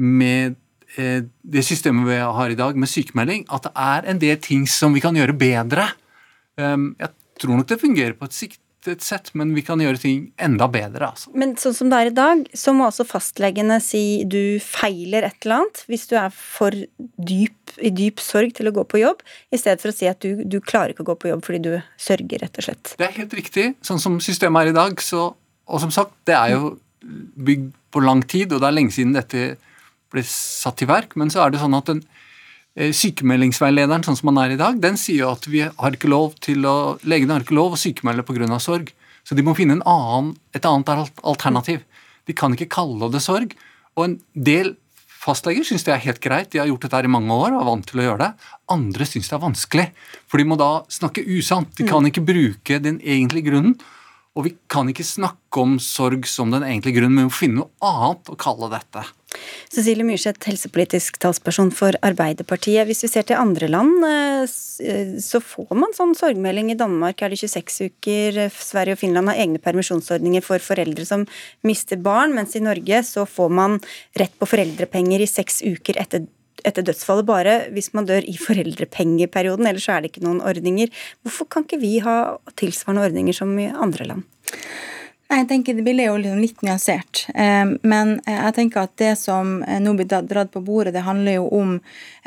med 0.00 0.56
uh, 0.96 1.20
det 1.24 1.64
systemet 1.66 2.08
vi 2.08 2.20
har 2.22 2.54
i 2.54 2.58
dag, 2.58 2.78
med 2.78 2.90
sykemelding, 2.90 3.44
at 3.52 3.68
det 3.68 3.74
er 3.88 4.08
en 4.12 4.22
del 4.22 4.40
ting 4.44 4.64
som 4.70 4.96
vi 4.96 5.04
kan 5.04 5.16
gjøre 5.18 5.36
bedre. 5.38 5.90
Um, 6.58 6.94
jeg 6.98 7.12
tror 7.38 7.60
nok 7.60 7.68
det 7.70 7.82
fungerer 7.82 8.16
på 8.18 8.26
et 8.26 8.34
sikt 8.34 8.62
et 8.92 9.04
sett, 9.04 9.30
men 9.38 9.52
vi 9.56 9.62
kan 9.66 9.80
gjøre 9.82 10.00
ting 10.02 10.22
enda 10.40 10.68
bedre. 10.72 11.10
Altså. 11.12 11.32
Men 11.38 11.54
sånn 11.60 11.76
som 11.76 11.92
det 11.92 12.00
er 12.00 12.10
i 12.10 12.14
dag, 12.16 12.44
så 12.56 12.74
må 12.76 12.88
altså 12.88 13.06
fastlegene 13.08 13.78
si 13.84 14.24
du 14.28 14.58
feiler 14.64 15.26
et 15.28 15.38
eller 15.44 15.62
annet 15.62 15.82
hvis 15.90 16.08
du 16.10 16.16
er 16.20 16.32
for 16.34 16.74
dyp, 17.30 17.74
i 17.84 17.92
dyp 17.94 18.22
sorg 18.22 18.54
til 18.58 18.70
å 18.70 18.74
gå 18.74 18.84
på 18.88 19.02
jobb, 19.02 19.22
i 19.52 19.60
stedet 19.60 19.82
for 19.82 19.92
å 19.92 19.96
si 19.96 20.10
at 20.10 20.20
du, 20.24 20.44
du 20.44 20.58
klarer 20.64 20.94
ikke 20.94 21.06
å 21.06 21.10
gå 21.12 21.18
på 21.22 21.32
jobb 21.32 21.44
fordi 21.46 21.62
du 21.68 21.72
sørger, 22.00 22.44
rett 22.44 22.60
og 22.60 22.68
slett. 22.68 22.94
Det 22.98 23.08
er 23.08 23.16
helt 23.20 23.38
riktig. 23.38 23.66
Sånn 23.86 24.02
som 24.02 24.20
systemet 24.24 24.68
er 24.68 24.74
i 24.74 24.78
dag, 24.80 25.04
så 25.04 25.32
Og 25.68 25.82
som 25.82 25.90
sagt, 25.92 26.14
det 26.24 26.32
er 26.32 26.54
jo 26.54 26.78
bygd 27.36 27.74
på 27.92 28.00
lang 28.00 28.22
tid, 28.24 28.54
og 28.54 28.62
det 28.62 28.68
er 28.70 28.72
lenge 28.72 28.94
siden 28.94 29.12
dette 29.12 29.58
ble 30.08 30.22
satt 30.24 30.80
i 30.80 30.88
verk, 30.88 31.12
men 31.20 31.28
så 31.28 31.42
er 31.44 31.52
det 31.52 31.60
sånn 31.60 31.76
at 31.76 31.90
den 31.90 32.00
Eh, 32.00 32.17
sykemeldingsveilederen 32.78 34.04
sånn 34.06 34.18
som 34.18 34.30
man 34.30 34.40
er 34.44 34.54
i 34.54 34.60
dag, 34.60 34.78
den 34.82 34.98
sier 35.00 35.24
jo 35.24 35.32
at 35.34 35.48
vi 35.50 35.64
har 35.66 35.96
ikke 35.96 36.10
lov 36.10 36.36
til 36.44 36.66
å, 36.68 36.96
legene 37.02 37.34
har 37.34 37.46
ikke 37.46 37.56
lov 37.58 37.74
å 37.74 37.80
sykemelde 37.80 38.26
pga. 38.26 38.58
sorg. 38.62 38.92
Så 39.26 39.36
de 39.36 39.44
må 39.44 39.54
finne 39.58 39.80
annen, 39.84 40.36
et 40.56 40.64
annet 40.64 40.88
alternativ. 41.20 41.82
De 42.24 42.36
kan 42.36 42.54
ikke 42.54 42.70
kalle 42.72 43.10
det 43.12 43.20
sorg. 43.24 43.52
Og 43.98 44.04
en 44.04 44.14
del 44.32 44.76
fastleger 45.18 45.66
syns 45.66 45.84
det 45.84 45.92
er 45.92 46.04
helt 46.06 46.22
greit, 46.24 46.52
de 46.52 46.62
har 46.62 46.70
gjort 46.70 46.86
dette 46.86 47.02
i 47.04 47.10
mange 47.10 47.34
år 47.34 47.52
og 47.52 47.60
er 47.60 47.68
vant 47.68 47.86
til 47.88 48.00
å 48.00 48.06
gjøre 48.06 48.22
det. 48.22 48.48
Andre 48.72 49.08
syns 49.08 49.28
det 49.28 49.36
er 49.36 49.42
vanskelig, 49.42 49.86
for 50.30 50.40
de 50.40 50.48
må 50.48 50.58
da 50.60 50.70
snakke 50.92 51.26
usant. 51.26 51.72
De 51.76 51.86
kan 51.88 52.06
ikke 52.08 52.24
bruke 52.24 52.78
den 52.84 53.02
egentlige 53.02 53.50
grunnen. 53.50 53.74
Og 54.38 54.44
vi 54.46 54.54
kan 54.70 54.86
ikke 54.86 55.02
snakke 55.02 55.62
om 55.64 55.78
sorg 55.82 56.28
som 56.30 56.52
den 56.54 56.62
egentlige 56.62 57.00
grunnen, 57.00 57.16
men 57.16 57.26
vi 57.26 57.32
må 57.32 57.34
finne 57.34 57.64
noe 57.64 57.88
annet 57.90 58.30
å 58.30 58.36
kalle 58.38 58.68
dette. 58.70 59.02
Cecilie 59.68 60.06
Myrseth, 60.06 60.46
helsepolitisk 60.46 61.18
talsperson 61.20 61.72
for 61.74 61.98
Arbeiderpartiet. 62.06 62.86
Hvis 62.86 63.02
vi 63.04 63.10
ser 63.10 63.26
til 63.26 63.40
andre 63.40 63.68
land, 63.68 63.98
eh, 64.06 64.46
eh, 64.86 65.10
så 65.18 65.42
får 65.42 65.74
man 65.74 65.92
sånn 65.96 66.14
sorgmelding. 66.14 66.70
I 66.70 66.78
Danmark 66.78 67.20
er 67.20 67.34
det 67.34 67.40
26 67.42 67.90
uker. 67.90 68.40
Sverige 68.54 68.94
og 68.94 69.02
Finland 69.02 69.28
har 69.28 69.42
egne 69.42 69.58
permisjonsordninger 69.58 70.46
for 70.46 70.62
foreldre 70.62 71.04
som 71.04 71.26
mister 71.66 71.96
barn, 71.96 72.32
mens 72.32 72.54
i 72.54 72.64
Norge 72.64 73.02
så 73.04 73.26
får 73.26 73.50
man 73.50 73.80
rett 74.16 74.38
på 74.38 74.46
foreldrepenger 74.46 75.20
i 75.20 75.26
seks 75.26 75.62
uker 75.66 75.98
etter 75.98 76.28
etter 76.66 76.86
dødsfallet 76.86 77.28
bare 77.28 77.56
hvis 77.74 77.92
man 77.96 78.08
dør 78.08 78.26
i 78.26 78.36
foreldrepengeperioden, 78.40 79.68
ellers 79.68 79.88
så 79.88 79.96
er 79.96 80.04
det 80.04 80.12
ikke 80.12 80.26
noen 80.26 80.42
ordninger. 80.44 80.92
Hvorfor 81.22 81.50
kan 81.50 81.66
ikke 81.66 81.82
vi 81.82 81.98
ha 82.04 82.18
tilsvarende 82.58 83.08
ordninger 83.08 83.36
som 83.36 83.54
i 83.58 83.70
andre 83.70 84.12
land? 84.12 84.26
Jeg 85.28 85.44
tenker 85.44 85.76
Det 85.76 85.92
er 85.92 86.06
jo 86.06 86.16
liksom 86.16 86.40
litt 86.40 86.62
nyansert. 86.64 87.26
Eh, 87.36 87.74
men 87.84 88.14
eh, 88.24 88.36
jeg 88.38 88.54
tenker 88.56 88.86
at 88.86 88.94
det 88.96 89.10
som 89.20 89.58
eh, 89.60 89.76
nå 89.84 89.92
blir 89.98 90.08
dratt 90.08 90.54
på 90.54 90.62
bordet, 90.64 90.94
det 90.96 91.04
handler 91.04 91.36
jo 91.36 91.48
om 91.52 91.74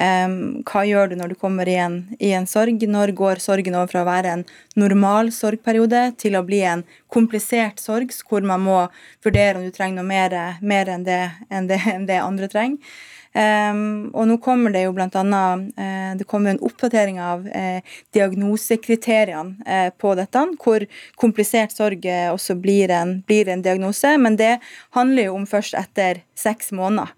hva 0.02 0.82
gjør 0.88 1.12
du 1.12 1.16
når 1.20 1.30
du 1.30 1.36
kommer 1.38 1.70
i 1.70 1.76
en, 1.78 2.00
i 2.18 2.32
en 2.34 2.48
sorg. 2.50 2.82
Når 2.90 3.12
går 3.18 3.42
sorgen 3.44 3.76
over 3.78 3.92
fra 3.92 4.02
å 4.02 4.08
være 4.08 4.32
en 4.34 4.44
normal 4.80 5.30
sorgperiode 5.36 6.16
til 6.18 6.38
å 6.38 6.42
bli 6.46 6.64
en 6.66 6.82
komplisert 7.12 7.78
sorg, 7.82 8.10
hvor 8.26 8.42
man 8.42 8.64
må 8.66 8.80
vurdere 9.22 9.60
om 9.60 9.68
du 9.68 9.70
trenger 9.76 10.00
noe 10.00 10.10
mer, 10.10 10.34
mer 10.66 10.90
enn, 10.90 11.06
det, 11.06 11.20
enn, 11.54 11.70
det, 11.70 11.78
enn 11.94 12.10
det 12.10 12.18
andre 12.18 12.50
trenger. 12.50 12.98
Um, 13.32 14.10
og 14.12 14.26
nå 14.28 14.36
kommer 14.44 14.74
det 14.76 14.82
jo 14.84 14.92
blant 14.92 15.14
annet 15.16 15.70
uh, 15.80 16.10
Det 16.20 16.26
kommer 16.28 16.52
en 16.52 16.60
oppdatering 16.68 17.22
av 17.24 17.46
uh, 17.48 17.80
diagnosekriteriene 18.12 19.56
uh, 19.64 19.88
på 19.96 20.12
dette, 20.20 20.42
hvor 20.60 20.84
komplisert 21.16 21.72
sorg 21.72 22.04
også 22.34 22.58
blir 22.60 22.92
en, 22.92 23.22
blir 23.28 23.48
en, 23.48 23.64
diagnose. 23.64 24.12
Men 24.20 24.36
det 24.36 24.58
handler 24.98 25.30
jo 25.30 25.38
om 25.38 25.48
først 25.48 25.78
etter 25.80 26.26
seks 26.42 26.72
måneder. 26.74 27.12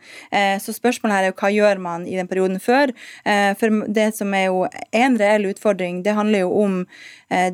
så 0.59 0.73
spørsmålet 0.75 1.15
her 1.15 1.23
er 1.23 1.29
jo 1.29 1.35
hva 1.39 1.49
gjør 1.53 1.79
man 1.79 2.07
i 2.11 2.17
den 2.17 2.27
perioden 2.27 2.59
før? 2.59 2.91
for 3.55 3.85
det 3.87 4.09
som 4.17 4.33
er 4.35 4.49
jo 4.49 4.65
en 4.91 5.15
reell 5.15 5.45
utfordring, 5.47 6.01
det 6.03 6.15
handler 6.17 6.43
jo 6.43 6.49
om 6.59 6.73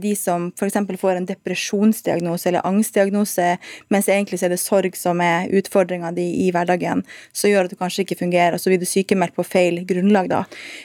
de 0.01 0.16
som 0.18 0.47
f.eks. 0.57 0.80
får 0.97 1.20
en 1.20 1.28
depresjonsdiagnose 1.30 2.49
eller 2.49 2.66
angstdiagnose, 2.66 3.51
mens 3.93 4.10
egentlig 4.10 4.41
så 4.41 4.47
er 4.47 4.55
det 4.55 4.62
sorg 4.64 4.97
som 4.97 5.22
er 5.22 5.53
utfordringa 5.62 6.10
di 6.18 6.26
i 6.47 6.49
hverdagen, 6.55 7.05
så 7.30 7.53
gjør 7.53 7.70
at 7.70 7.76
du 7.76 7.78
kanskje 7.78 8.07
ikke 8.07 8.18
fungerer 8.24 8.49
og 8.56 8.62
så 8.62 8.72
blir 8.72 8.82
du 8.82 8.88
sykemeldt 8.89 9.36
på 9.38 9.45
feil 9.47 9.82
grunnlag. 9.89 10.30
da. 10.32 10.43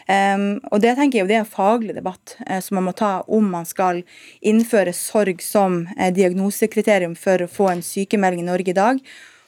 Um, 0.08 0.60
og 0.70 0.80
Det 0.84 0.94
tenker 0.96 1.18
jeg 1.18 1.24
jo 1.24 1.30
det 1.30 1.38
er 1.38 1.44
en 1.44 1.52
faglig 1.56 1.94
debatt 1.96 2.36
uh, 2.48 2.60
som 2.60 2.80
man 2.80 2.88
må 2.88 2.96
ta 2.96 3.12
om 3.28 3.50
man 3.56 3.68
skal 3.68 4.02
innføre 4.40 4.94
sorg 4.96 5.42
som 5.42 5.84
uh, 5.98 6.10
diagnosekriterium 6.14 7.14
for 7.16 7.44
å 7.44 7.50
få 7.50 7.70
en 7.72 7.84
sykemelding 7.84 8.44
i 8.44 8.50
Norge 8.50 8.74
i 8.74 8.80
dag. 8.80 9.00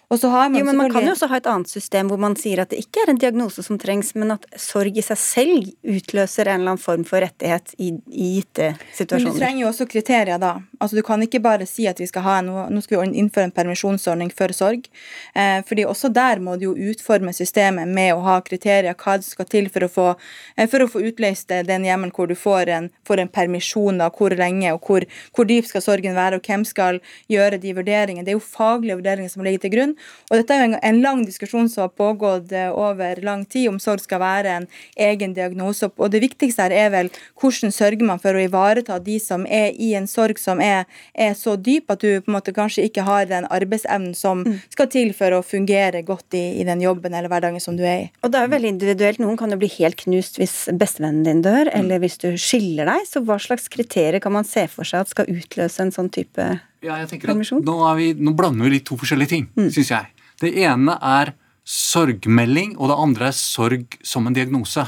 Og 0.09 0.21
så 0.21 0.29
har 0.31 0.51
man, 0.51 0.61
jo, 0.61 0.67
men 0.69 0.77
man 0.79 0.93
kan 0.93 1.03
jo 1.03 1.17
også 1.17 1.27
ha 1.33 1.41
et 1.41 1.49
annet 1.51 1.71
system 1.71 2.11
hvor 2.13 2.21
man 2.23 2.37
sier 2.39 2.61
at 2.63 2.71
det 2.71 2.79
ikke 2.79 3.03
er 3.03 3.11
en 3.11 3.19
diagnose 3.19 3.63
som 3.67 3.79
trengs, 3.83 4.13
men 4.15 4.37
at 4.37 4.45
sorg 4.61 4.95
i 4.95 5.03
seg 5.03 5.19
selv 5.19 5.73
utløser 5.83 6.47
en 6.47 6.61
eller 6.61 6.77
annen 6.77 6.83
form 6.83 7.03
for 7.09 7.25
rettighet 7.25 7.75
i, 7.83 7.91
i 8.15 8.29
gitte 8.37 8.71
situasjoner. 8.95 9.33
Men 9.33 9.35
du 9.35 9.43
trenger 9.43 9.65
jo 9.65 9.71
også 9.73 9.89
kriterier 9.91 10.39
da. 10.43 10.53
Altså 10.81 10.97
Du 10.97 11.03
kan 11.03 11.23
ikke 11.23 11.41
bare 11.41 11.67
si 11.67 11.87
at 11.87 12.01
vi 12.01 12.07
skal 12.09 12.25
ha 12.27 12.39
en, 12.41 12.51
nå 12.73 12.83
skal 12.85 13.03
vi 13.03 13.21
innføre 13.21 13.49
en 13.49 13.55
permisjonsordning 13.57 14.33
for 14.35 14.53
sorg. 14.57 14.89
Eh, 15.35 15.61
fordi 15.67 15.87
også 15.89 16.11
der 16.13 16.41
må 16.43 16.57
du 16.57 16.69
jo 16.69 16.91
utforme 16.91 17.33
systemet 17.37 17.89
med 17.89 18.15
å 18.15 18.23
ha 18.27 18.41
kriterier, 18.45 18.97
hva 18.97 19.17
det 19.21 19.29
skal 19.29 19.49
til 19.51 19.71
for 19.73 19.87
å 19.87 19.91
få, 19.93 20.07
eh, 20.57 20.69
for 20.69 20.85
å 20.85 20.91
få 20.91 21.03
utløst 21.09 21.49
den 21.49 21.87
hjemmelen 21.87 22.13
hvor 22.17 22.29
du 22.29 22.35
får 22.39 22.73
en, 22.73 22.91
får 23.07 23.23
en 23.23 23.33
permisjon, 23.33 23.99
da, 24.03 24.11
hvor 24.11 24.35
lenge 24.37 24.73
og 24.75 24.87
hvor, 24.87 25.07
hvor 25.37 25.49
dyp 25.49 25.69
skal 25.69 25.85
sorgen 25.85 26.17
være, 26.17 26.41
og 26.41 26.47
hvem 26.47 26.65
skal 26.67 27.01
gjøre 27.33 27.61
de 27.63 27.75
vurderingene. 27.77 28.25
Det 28.27 28.35
er 28.35 28.39
jo 28.39 28.45
faglige 28.45 28.99
vurderinger 29.01 29.33
som 29.33 29.45
ligger 29.47 29.65
til 29.65 29.75
grunn. 29.77 29.95
Og 30.31 30.41
dette 30.41 30.55
er 30.55 30.65
jo 30.65 30.81
en, 30.83 31.01
lang 31.07 31.25
diskusjon 31.27 31.69
som 31.71 31.87
har 31.87 31.93
pågått 31.95 32.53
eh, 32.57 32.71
over 32.73 33.21
lang 33.25 33.45
tid, 33.45 33.69
om 33.71 33.79
sorg 33.83 34.03
skal 34.05 34.23
være 34.23 34.55
en 34.61 34.69
egen 35.09 35.35
diagnose. 35.37 35.91
Og 35.97 36.13
det 36.13 36.23
viktigste 36.25 36.67
her 36.67 36.75
er 36.75 36.93
vel 36.95 37.11
hvordan 37.41 37.75
sørger 37.75 38.07
man 38.09 38.23
for 38.23 38.37
å 38.37 38.43
ivareta 38.43 38.99
de 39.03 39.19
som 39.23 39.47
er 39.47 39.77
i 39.79 39.93
en 39.99 40.09
sorg 40.11 40.41
som 40.41 40.61
er, 40.63 40.66
er 40.67 41.35
så 41.39 41.57
dyp 41.57 41.93
at 41.95 42.03
du 42.03 42.21
på 42.21 42.31
en 42.31 42.37
måte 42.37 42.55
kanskje 42.57 42.87
ikke 42.89 43.05
har 43.07 43.29
den 43.31 43.49
arbeidsevnen 43.53 44.15
som 44.17 44.43
mm. 44.47 44.59
skal 44.75 44.91
til 44.93 45.13
for 45.17 45.37
å 45.37 45.43
fungere 45.47 46.03
godt 46.07 46.37
i, 46.39 46.45
i, 46.61 46.67
den 46.69 46.83
jobben 46.85 47.15
eller 47.15 47.33
hverdagen 47.33 47.63
som 47.63 47.79
du 47.79 47.85
er 47.87 48.07
i. 48.07 48.07
Og 48.23 48.33
det 48.33 48.41
er 48.41 48.49
jo 48.49 48.55
veldig 48.57 48.73
individuelt. 48.75 49.23
Noen 49.23 49.41
kan 49.41 49.53
jo 49.53 49.61
bli 49.61 49.71
helt 49.79 49.99
knust 50.03 50.41
hvis 50.41 50.57
bestevennen 50.77 51.27
din 51.27 51.43
dør, 51.47 51.71
mm. 51.71 51.77
eller 51.81 52.03
hvis 52.05 52.21
du 52.23 52.29
skiller 52.41 52.89
deg. 52.91 53.07
Så 53.09 53.25
hva 53.27 53.39
slags 53.43 53.71
kriterier 53.73 54.23
kan 54.23 54.35
man 54.37 54.49
se 54.49 54.67
for 54.73 54.89
seg 54.89 55.07
at 55.07 55.15
skal 55.15 55.31
utløse 55.33 55.83
en 55.83 55.95
sånn 55.95 56.13
type 56.13 56.51
ja, 56.85 57.01
jeg 57.01 57.09
tenker 57.11 57.33
at 57.33 57.51
nå, 57.67 57.77
vi, 57.99 58.13
nå, 58.15 58.35
blander 58.37 58.67
vi 58.67 58.77
litt 58.77 58.87
to 58.87 58.99
forskjellige 59.01 59.33
ting, 59.33 59.49
mm. 59.57 59.71
syns 59.75 59.91
jeg. 59.91 60.29
Det 60.43 60.53
ene 60.63 60.95
er 61.01 61.33
sorgmelding, 61.67 62.77
og 62.79 62.93
det 62.93 62.99
andre 63.07 63.31
er 63.31 63.37
sorg 63.37 63.97
som 64.07 64.29
en 64.29 64.37
diagnose. 64.37 64.85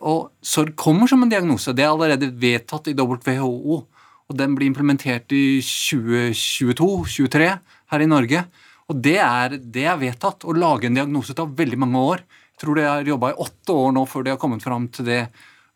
Og 0.00 0.32
sorg 0.42 0.74
kommer 0.78 1.10
som 1.10 1.22
en 1.22 1.30
diagnose. 1.30 1.74
Det 1.76 1.84
er 1.84 1.92
allerede 1.92 2.32
vedtatt 2.42 2.90
i 2.90 2.96
WHO. 2.98 3.82
Og 4.32 4.38
den 4.40 4.54
blir 4.56 4.70
implementert 4.70 5.32
i 5.36 5.60
2022-2023 5.60 7.48
her 7.92 8.00
i 8.00 8.08
Norge. 8.08 8.44
Og 8.88 8.96
det 9.04 9.18
er, 9.20 9.58
det 9.60 9.84
er, 9.84 9.98
vedtatt. 10.00 10.46
Å 10.48 10.54
lage 10.56 10.88
en 10.88 10.96
diagnose 10.96 11.36
tar 11.36 11.50
veldig 11.58 11.78
mange 11.84 12.00
år. 12.00 12.22
Jeg 12.54 12.64
tror 12.64 12.78
de 12.78 12.86
har 12.88 13.10
jobba 13.12 13.32
i 13.32 13.40
åtte 13.44 13.76
år 13.76 13.92
nå 13.96 14.06
før 14.08 14.24
de 14.24 14.32
har 14.32 14.40
kommet 14.40 14.64
fram 14.64 14.88
til 14.92 15.04
det 15.08 15.22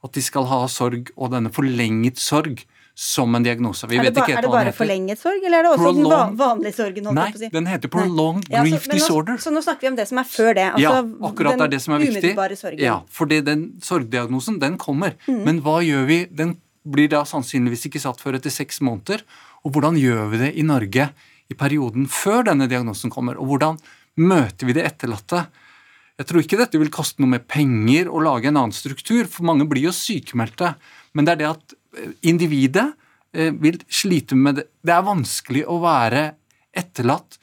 at 0.06 0.14
de 0.14 0.22
skal 0.22 0.46
ha 0.48 0.62
sorg 0.70 1.10
og 1.16 1.32
denne 1.34 1.50
forlenget 1.52 2.20
sorg 2.22 2.64
som 2.96 3.34
en 3.36 3.44
diagnose. 3.44 3.84
Vi 3.90 3.98
er, 3.98 4.06
det 4.08 4.14
ba, 4.16 4.24
er 4.24 4.46
det 4.46 4.48
bare 4.48 4.72
forlenget 4.72 5.20
sorg, 5.20 5.42
eller 5.44 5.58
er 5.58 5.66
det 5.66 5.72
også 5.74 5.82
prolonged, 5.84 6.12
den 6.12 6.36
vanlige 6.40 6.76
sorgen? 6.78 7.08
Nei, 7.18 7.26
den 7.52 7.66
heter 7.68 7.90
prolonged 7.92 8.46
Nei. 8.48 8.62
grief 8.62 8.78
ja, 8.78 8.84
så, 8.86 8.92
disorder. 8.94 9.36
Nå, 9.36 9.42
så 9.44 9.52
nå 9.52 9.60
snakker 9.66 9.84
vi 9.84 9.90
om 9.90 9.98
det 9.98 10.06
som 10.08 10.20
er 10.22 10.28
før 10.30 10.56
det. 10.56 10.64
Altså, 10.70 10.84
ja, 10.86 11.02
akkurat 11.28 11.58
det 11.60 11.66
er 11.66 11.74
det 11.74 11.80
som 11.84 11.96
er 11.96 12.04
viktig. 12.06 12.30
Sorgen. 12.56 12.80
Ja, 12.80 12.94
fordi 13.12 13.42
den 13.44 13.66
sorgdiagnosen, 13.84 14.56
den 14.62 14.78
kommer. 14.80 15.12
Mm. 15.26 15.42
Men 15.44 15.60
hva 15.66 15.82
gjør 15.84 16.08
vi? 16.08 16.22
Den 16.38 16.56
blir 16.86 17.10
da 17.12 17.24
sannsynligvis 17.26 17.88
ikke 17.88 18.02
satt 18.02 18.22
før 18.22 18.38
etter 18.38 18.52
seks 18.54 18.80
måneder. 18.84 19.24
Og 19.66 19.74
hvordan 19.74 19.98
gjør 19.98 20.30
vi 20.32 20.42
det 20.44 20.52
i 20.56 20.64
Norge 20.66 21.10
i 21.50 21.56
perioden 21.58 22.06
før 22.10 22.46
denne 22.48 22.68
diagnosen 22.70 23.12
kommer? 23.12 23.38
Og 23.40 23.50
hvordan 23.50 23.80
møter 24.22 24.68
vi 24.68 24.76
det 24.76 24.86
etterlatte? 24.88 25.46
Jeg 26.16 26.28
tror 26.30 26.42
ikke 26.42 26.60
dette 26.60 26.80
vil 26.80 26.92
koste 26.92 27.20
noe 27.20 27.34
med 27.34 27.48
penger 27.50 28.08
å 28.08 28.22
lage 28.24 28.48
en 28.48 28.56
annen 28.56 28.74
struktur, 28.74 29.26
for 29.28 29.44
mange 29.48 29.66
blir 29.68 29.88
jo 29.88 29.94
sykemeldte. 29.94 30.72
Men 31.12 31.26
det 31.26 31.34
er 31.34 31.42
det 31.42 31.50
at 31.50 31.76
individet 32.24 32.86
eh, 33.36 33.52
vil 33.52 33.78
slite 33.88 34.38
med 34.38 34.60
det. 34.60 34.68
Det 34.80 34.94
er 34.94 35.04
vanskelig 35.04 35.66
å 35.68 35.80
være 35.82 36.30
etterlatt 36.76 37.36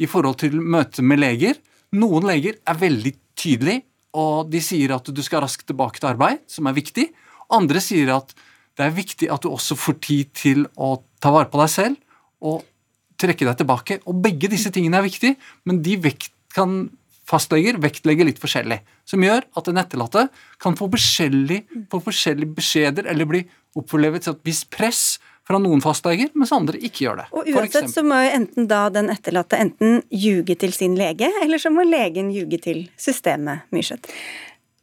i 0.00 0.08
forhold 0.08 0.40
til 0.42 0.60
møte 0.60 1.04
med 1.04 1.22
leger. 1.22 1.56
Noen 1.96 2.28
leger 2.28 2.60
er 2.68 2.80
veldig 2.80 3.14
tydelige, 3.40 3.84
og 4.20 4.50
de 4.50 4.60
sier 4.64 4.92
at 4.94 5.06
du 5.06 5.20
skal 5.22 5.44
raskt 5.44 5.68
tilbake 5.70 6.00
til 6.00 6.10
arbeid, 6.12 6.42
som 6.50 6.68
er 6.68 6.76
viktig. 6.76 7.06
Andre 7.54 7.82
sier 7.82 8.12
at 8.14 8.34
det 8.80 8.88
er 8.88 8.96
viktig 8.96 9.28
at 9.32 9.44
du 9.44 9.50
også 9.52 9.76
får 9.78 9.98
tid 10.00 10.32
til 10.36 10.64
å 10.80 10.94
ta 11.20 11.32
vare 11.34 11.50
på 11.52 11.60
deg 11.60 11.72
selv 11.72 11.98
og 12.40 12.64
trekke 13.20 13.44
deg 13.44 13.58
tilbake. 13.60 14.00
Og 14.08 14.22
begge 14.24 14.48
disse 14.48 14.72
tingene 14.72 15.00
er 15.00 15.04
viktige, 15.04 15.36
men 15.68 15.82
de 15.84 15.98
vekt 16.00 16.32
kan 16.56 16.86
fastleger 17.30 17.78
vektlegger 17.78 18.26
litt 18.26 18.40
forskjellig. 18.42 18.80
Som 19.06 19.22
gjør 19.26 19.44
at 19.44 19.68
den 19.68 19.80
etterlatte 19.80 20.26
kan 20.62 20.78
få, 20.78 20.88
få 20.90 22.00
forskjellige 22.08 22.54
beskjeder 22.56 23.10
eller 23.10 23.28
bli 23.28 23.44
opplevet 23.78 24.26
et 24.26 24.48
visst 24.48 24.70
press 24.72 25.20
fra 25.46 25.58
noen 25.58 25.82
fastleger, 25.82 26.30
mens 26.38 26.52
andre 26.54 26.78
ikke 26.78 27.04
gjør 27.04 27.22
det. 27.22 27.26
Og 27.34 27.48
uansett 27.50 27.90
så 27.90 28.04
må 28.06 28.18
enten 28.22 28.68
da 28.70 28.84
den 28.94 29.10
etterlatte 29.10 29.58
enten 29.58 29.98
ljuge 30.14 30.54
til 30.60 30.74
sin 30.74 30.94
lege, 30.98 31.26
eller 31.42 31.58
så 31.58 31.72
må 31.74 31.82
legen 31.86 32.30
ljuge 32.34 32.60
til 32.62 32.84
systemet, 33.00 33.66
Myrseth. 33.74 34.14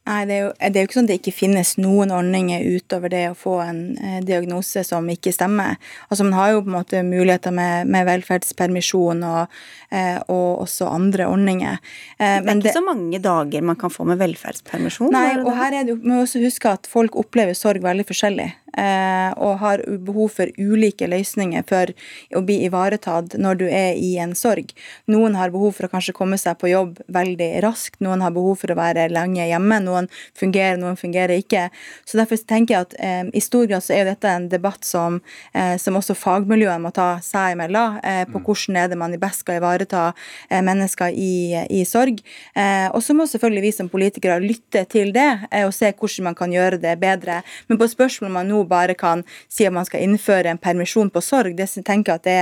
Nei, 0.08 0.22
det 0.24 0.36
er, 0.38 0.44
jo, 0.46 0.52
det 0.56 0.68
er, 0.70 0.78
jo, 0.80 0.88
ikke 0.88 0.96
sånn 0.96 1.08
at 1.08 1.12
det 1.12 1.18
ikke 1.20 1.34
finnes 1.36 1.74
noen 1.82 2.14
ordninger 2.16 2.64
utover 2.78 3.12
det 3.12 3.24
å 3.28 3.36
få 3.36 3.58
en 3.60 3.82
eh, 4.00 4.20
diagnose 4.24 4.84
som 4.88 5.08
ikke 5.12 5.34
stemmer. 5.36 5.76
Altså 6.08 6.24
Man 6.24 6.38
har 6.38 6.54
jo 6.54 6.62
på 6.64 6.72
en 6.72 6.78
måte 6.78 7.02
muligheter 7.04 7.52
med, 7.56 7.92
med 7.92 8.08
velferdspermisjon 8.08 9.26
og, 9.28 9.58
eh, 9.92 10.16
og, 10.32 10.64
også 10.64 10.88
andre 10.94 11.28
ordninger. 11.28 11.82
Eh, 12.16 12.38
det 12.40 12.40
er 12.40 12.56
ikke 12.56 12.70
det, 12.70 12.76
så 12.78 12.86
mange 12.86 13.20
dager 13.24 13.68
man 13.68 13.80
kan 13.80 13.92
få 13.92 14.08
med 14.08 14.22
velferdspermisjon? 14.24 15.12
Nei, 15.12 15.42
og 15.44 15.52
her 15.60 15.82
er 15.82 15.90
det 15.90 16.00
må 16.00 16.22
også 16.24 16.40
huske 16.46 16.72
at 16.72 16.88
folk 16.88 17.20
opplever 17.20 17.58
sorg 17.58 17.84
veldig 17.84 18.08
forskjellig. 18.08 18.48
Eh, 18.78 19.32
og 19.42 19.58
har 19.64 19.82
behov 20.06 20.36
for 20.36 20.52
ulike 20.62 21.08
løsninger 21.10 21.64
for 21.68 21.90
å 22.38 22.44
bli 22.46 22.60
ivaretatt 22.68 23.34
når 23.42 23.62
du 23.62 23.66
er 23.66 23.98
i 23.98 24.12
en 24.22 24.36
sorg. 24.38 24.70
Noen 25.10 25.38
har 25.40 25.54
behov 25.54 25.74
for 25.78 25.88
å 25.88 25.92
kanskje 25.92 26.14
komme 26.18 26.38
seg 26.38 26.60
på 26.62 26.70
jobb 26.70 27.00
veldig 27.14 27.50
raskt, 27.66 27.98
noen 28.06 28.22
har 28.22 28.36
behov 28.36 28.60
for 28.62 28.74
å 28.74 28.78
være 28.78 29.08
lenge 29.10 29.48
hjemme, 29.50 29.80
noen 29.82 30.10
fungerer, 30.38 30.78
noen 30.78 31.00
fungerer 31.00 31.42
ikke. 31.42 31.68
Så 32.06 32.20
Derfor 32.22 32.40
tenker 32.50 32.76
jeg 32.76 32.86
at 32.88 32.96
eh, 33.02 33.32
i 33.34 33.42
stor 33.42 33.66
grad 33.70 33.86
så 33.86 33.96
er 33.98 34.08
dette 34.10 34.30
en 34.30 34.48
debatt 34.52 34.86
som, 34.86 35.20
eh, 35.58 35.76
som 35.82 35.98
også 35.98 36.18
fagmiljøet 36.18 36.82
må 36.84 36.94
ta 36.94 37.10
seg 37.26 37.56
imellom, 37.56 37.98
eh, 38.04 38.24
på 38.30 38.38
mm. 38.38 38.46
hvordan 38.46 38.80
er 38.84 38.92
det 38.92 39.00
man 39.02 39.18
best 39.22 39.46
skal 39.46 39.58
ivareta 39.62 40.06
eh, 40.50 40.62
mennesker 40.66 41.18
i, 41.18 41.64
i 41.80 41.82
sorg. 41.88 42.22
Eh, 42.54 42.88
og 42.92 43.02
så 43.06 43.18
må 43.18 43.26
selvfølgelig 43.30 43.66
vi 43.66 43.74
som 43.74 43.90
politikere 43.90 44.38
lytte 44.44 44.86
til 44.92 45.14
det 45.16 45.30
og 45.64 45.74
se 45.74 45.90
hvordan 45.94 46.30
man 46.30 46.38
kan 46.38 46.54
gjøre 46.54 46.82
det 46.82 46.94
bedre. 47.02 47.42
Men 47.70 47.80
på 47.80 47.90
spørsmålet 47.90 48.34
man 48.34 48.50
nå 48.52 48.64
bare 48.70 48.98
kan 48.98 49.24
si 49.50 49.68
at 49.68 49.76
man 49.76 49.88
skal 49.88 50.04
innføre 50.06 50.52
en 50.52 50.62
permisjon 50.62 51.12
på 51.14 51.24
sorg, 51.24 51.58
det 51.58 51.70
tenker 51.86 52.14
jeg 52.14 52.22
at 52.22 52.28
det, 52.28 52.42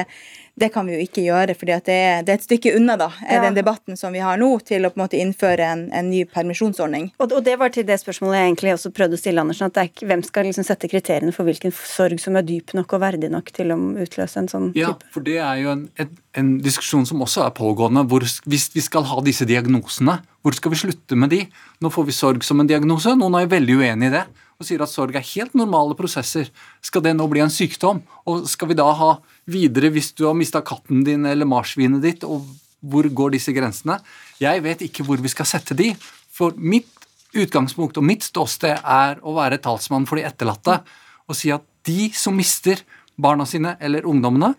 det 0.56 0.70
kan 0.72 0.88
vi 0.88 0.96
jo 0.96 1.04
ikke 1.04 1.24
gjøre, 1.26 1.54
fordi 1.60 1.74
det 1.76 1.84
det, 2.26 2.32
er, 2.32 2.38
et 2.38 2.44
stykke 2.46 2.72
unna 2.78 2.96
da, 3.00 3.10
ja. 3.28 3.42
den 3.44 3.58
debatten 3.58 3.98
som 4.00 4.14
vi 4.16 4.22
har 4.24 4.40
nå, 4.40 4.48
til 4.64 4.88
å 4.88 4.92
på 4.94 5.00
en 5.00 5.04
måte 5.04 5.20
innføre 5.20 5.68
en, 5.68 5.82
en 5.96 6.08
ny 6.08 6.24
permisjonsordning. 6.32 7.10
Og, 7.20 7.28
og, 7.28 7.42
det 7.44 7.58
var 7.60 7.74
til 7.76 7.86
det 7.88 7.98
spørsmålet 8.00 8.40
jeg 8.40 8.52
egentlig 8.52 8.76
også 8.78 8.92
prøvde 8.96 9.20
å 9.20 9.22
stille, 9.22 9.44
Andersen. 9.44 9.68
at 9.68 9.92
ikke, 9.92 10.08
Hvem 10.08 10.24
skal 10.24 10.48
liksom 10.48 10.68
sette 10.68 10.90
kriteriene 10.92 11.36
for 11.36 11.48
hvilken 11.48 11.74
sorg 11.76 12.24
som 12.24 12.40
er 12.40 12.48
dyp 12.48 12.72
nok 12.78 12.96
og 12.96 13.04
verdig 13.04 13.32
nok 13.34 13.52
til 13.56 13.76
å 13.76 13.80
utløse 14.06 14.40
en 14.40 14.50
sånn 14.52 14.70
ja, 14.78 14.94
type? 14.94 15.10
Ja, 15.10 15.16
for 15.18 15.28
det 15.28 15.38
er 15.44 15.60
jo 15.60 15.74
en, 15.74 15.84
en, 16.00 16.16
en, 16.40 16.56
diskusjon 16.64 17.08
som 17.10 17.24
også 17.26 17.44
er 17.44 17.52
pågående. 17.58 18.06
Hvor, 18.08 18.24
hvis 18.48 18.70
vi 18.76 18.86
skal 18.86 19.08
ha 19.12 19.20
disse 19.26 19.48
diagnosene, 19.50 20.22
hvor 20.46 20.56
skal 20.56 20.72
vi 20.72 20.82
slutte 20.86 21.20
med 21.20 21.36
de? 21.36 21.44
Nå 21.84 21.92
får 21.92 22.08
vi 22.08 22.16
sorg 22.16 22.48
som 22.48 22.64
en 22.64 22.72
diagnose. 22.72 23.12
Noen 23.20 23.42
er 23.42 23.52
veldig 23.52 23.80
uenig 23.82 24.12
i 24.14 24.18
det 24.22 24.26
og 24.56 24.68
sier 24.68 24.84
at 24.84 24.91
sorg 24.91 25.16
er 25.18 25.26
helt 25.34 25.56
normale 25.58 25.97
prosesser. 25.99 26.49
Skal 26.84 27.03
det 27.06 27.16
nå 27.18 27.28
bli 27.32 27.43
en 27.43 27.53
sykdom? 27.53 28.01
Og 28.30 28.45
skal 28.49 28.72
vi 28.72 28.78
da 28.80 28.88
ha 28.95 29.12
videre 29.51 29.91
hvis 29.93 30.14
du 30.16 30.26
har 30.30 30.38
mista 30.38 30.64
katten 30.66 31.03
din 31.08 31.28
eller 31.28 31.49
marsvinet 31.49 32.03
ditt, 32.03 32.24
og 32.24 32.45
hvor 32.86 33.08
går 33.08 33.36
disse 33.36 33.53
grensene? 33.56 33.97
Jeg 34.39 34.64
vet 34.64 34.86
ikke 34.86 35.06
hvor 35.08 35.22
vi 35.22 35.32
skal 35.32 35.49
sette 35.49 35.78
de. 35.78 35.91
For 36.32 36.56
mitt 36.56 36.91
utgangspunkt 37.36 37.97
og 37.99 38.08
mitt 38.08 38.24
ståsted 38.24 38.80
er 38.80 39.20
å 39.20 39.36
være 39.36 39.60
talsmann 39.64 40.08
for 40.08 40.20
de 40.20 40.28
etterlatte 40.28 40.80
og 41.26 41.36
si 41.38 41.51
at 41.51 41.64
de 41.86 42.10
som 42.16 42.36
mister 42.38 42.80
barna 43.18 43.45
sine 43.49 43.76
eller 43.84 44.06
ungdommene, 44.08 44.53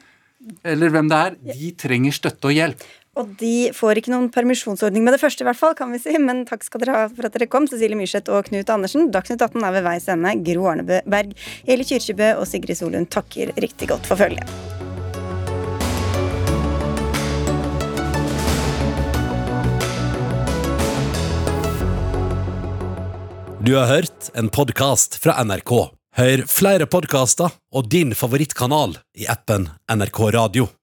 eller 0.67 0.93
hvem 0.93 1.09
det 1.11 1.19
er, 1.19 1.37
de 1.57 1.73
trenger 1.79 2.15
støtte 2.15 2.51
og 2.51 2.55
hjelp. 2.55 2.83
Og 3.17 3.33
de 3.41 3.71
får 3.73 4.01
ikke 4.01 4.13
noen 4.13 4.29
permisjonsordning 4.33 5.05
med 5.07 5.17
det 5.17 5.23
første, 5.23 5.41
i 5.41 5.49
hvert 5.49 5.57
fall, 5.59 5.75
kan 5.79 5.93
vi 5.95 6.01
si. 6.03 6.13
Men 6.21 6.45
takk 6.49 6.67
skal 6.67 6.83
dere 6.83 6.97
ha 6.97 7.07
for 7.09 7.29
at 7.29 7.37
dere 7.37 7.49
kom, 7.49 7.69
Cecilie 7.71 7.97
Myrseth 7.97 8.33
og 8.33 8.51
Knut 8.51 8.73
Andersen. 8.73 9.09
Dagsnytt 9.15 9.41
18 9.41 9.65
er 9.65 9.77
ved 9.79 9.87
veis 9.89 10.09
ende. 10.13 10.37
Gro 10.45 10.69
Arneberg, 10.73 11.33
Eli 11.65 11.89
Kyrkjebø 11.89 12.35
og 12.37 12.45
Sigrid 12.51 12.77
Solund 12.77 13.09
takker 13.13 13.57
riktig 13.57 13.89
godt 13.93 14.09
for 14.09 14.21
følget. 14.21 14.45
Du 23.67 23.73
har 23.75 23.89
hørt 23.91 24.29
en 24.39 24.53
podkast 24.53 25.17
fra 25.19 25.41
NRK. 25.43 25.73
Hør 26.17 26.47
flere 26.47 26.87
podkaster 26.87 27.51
og 27.75 27.89
din 27.91 28.15
favorittkanal 28.15 29.01
i 29.19 29.27
appen 29.27 29.67
NRK 29.91 30.21
Radio. 30.37 30.77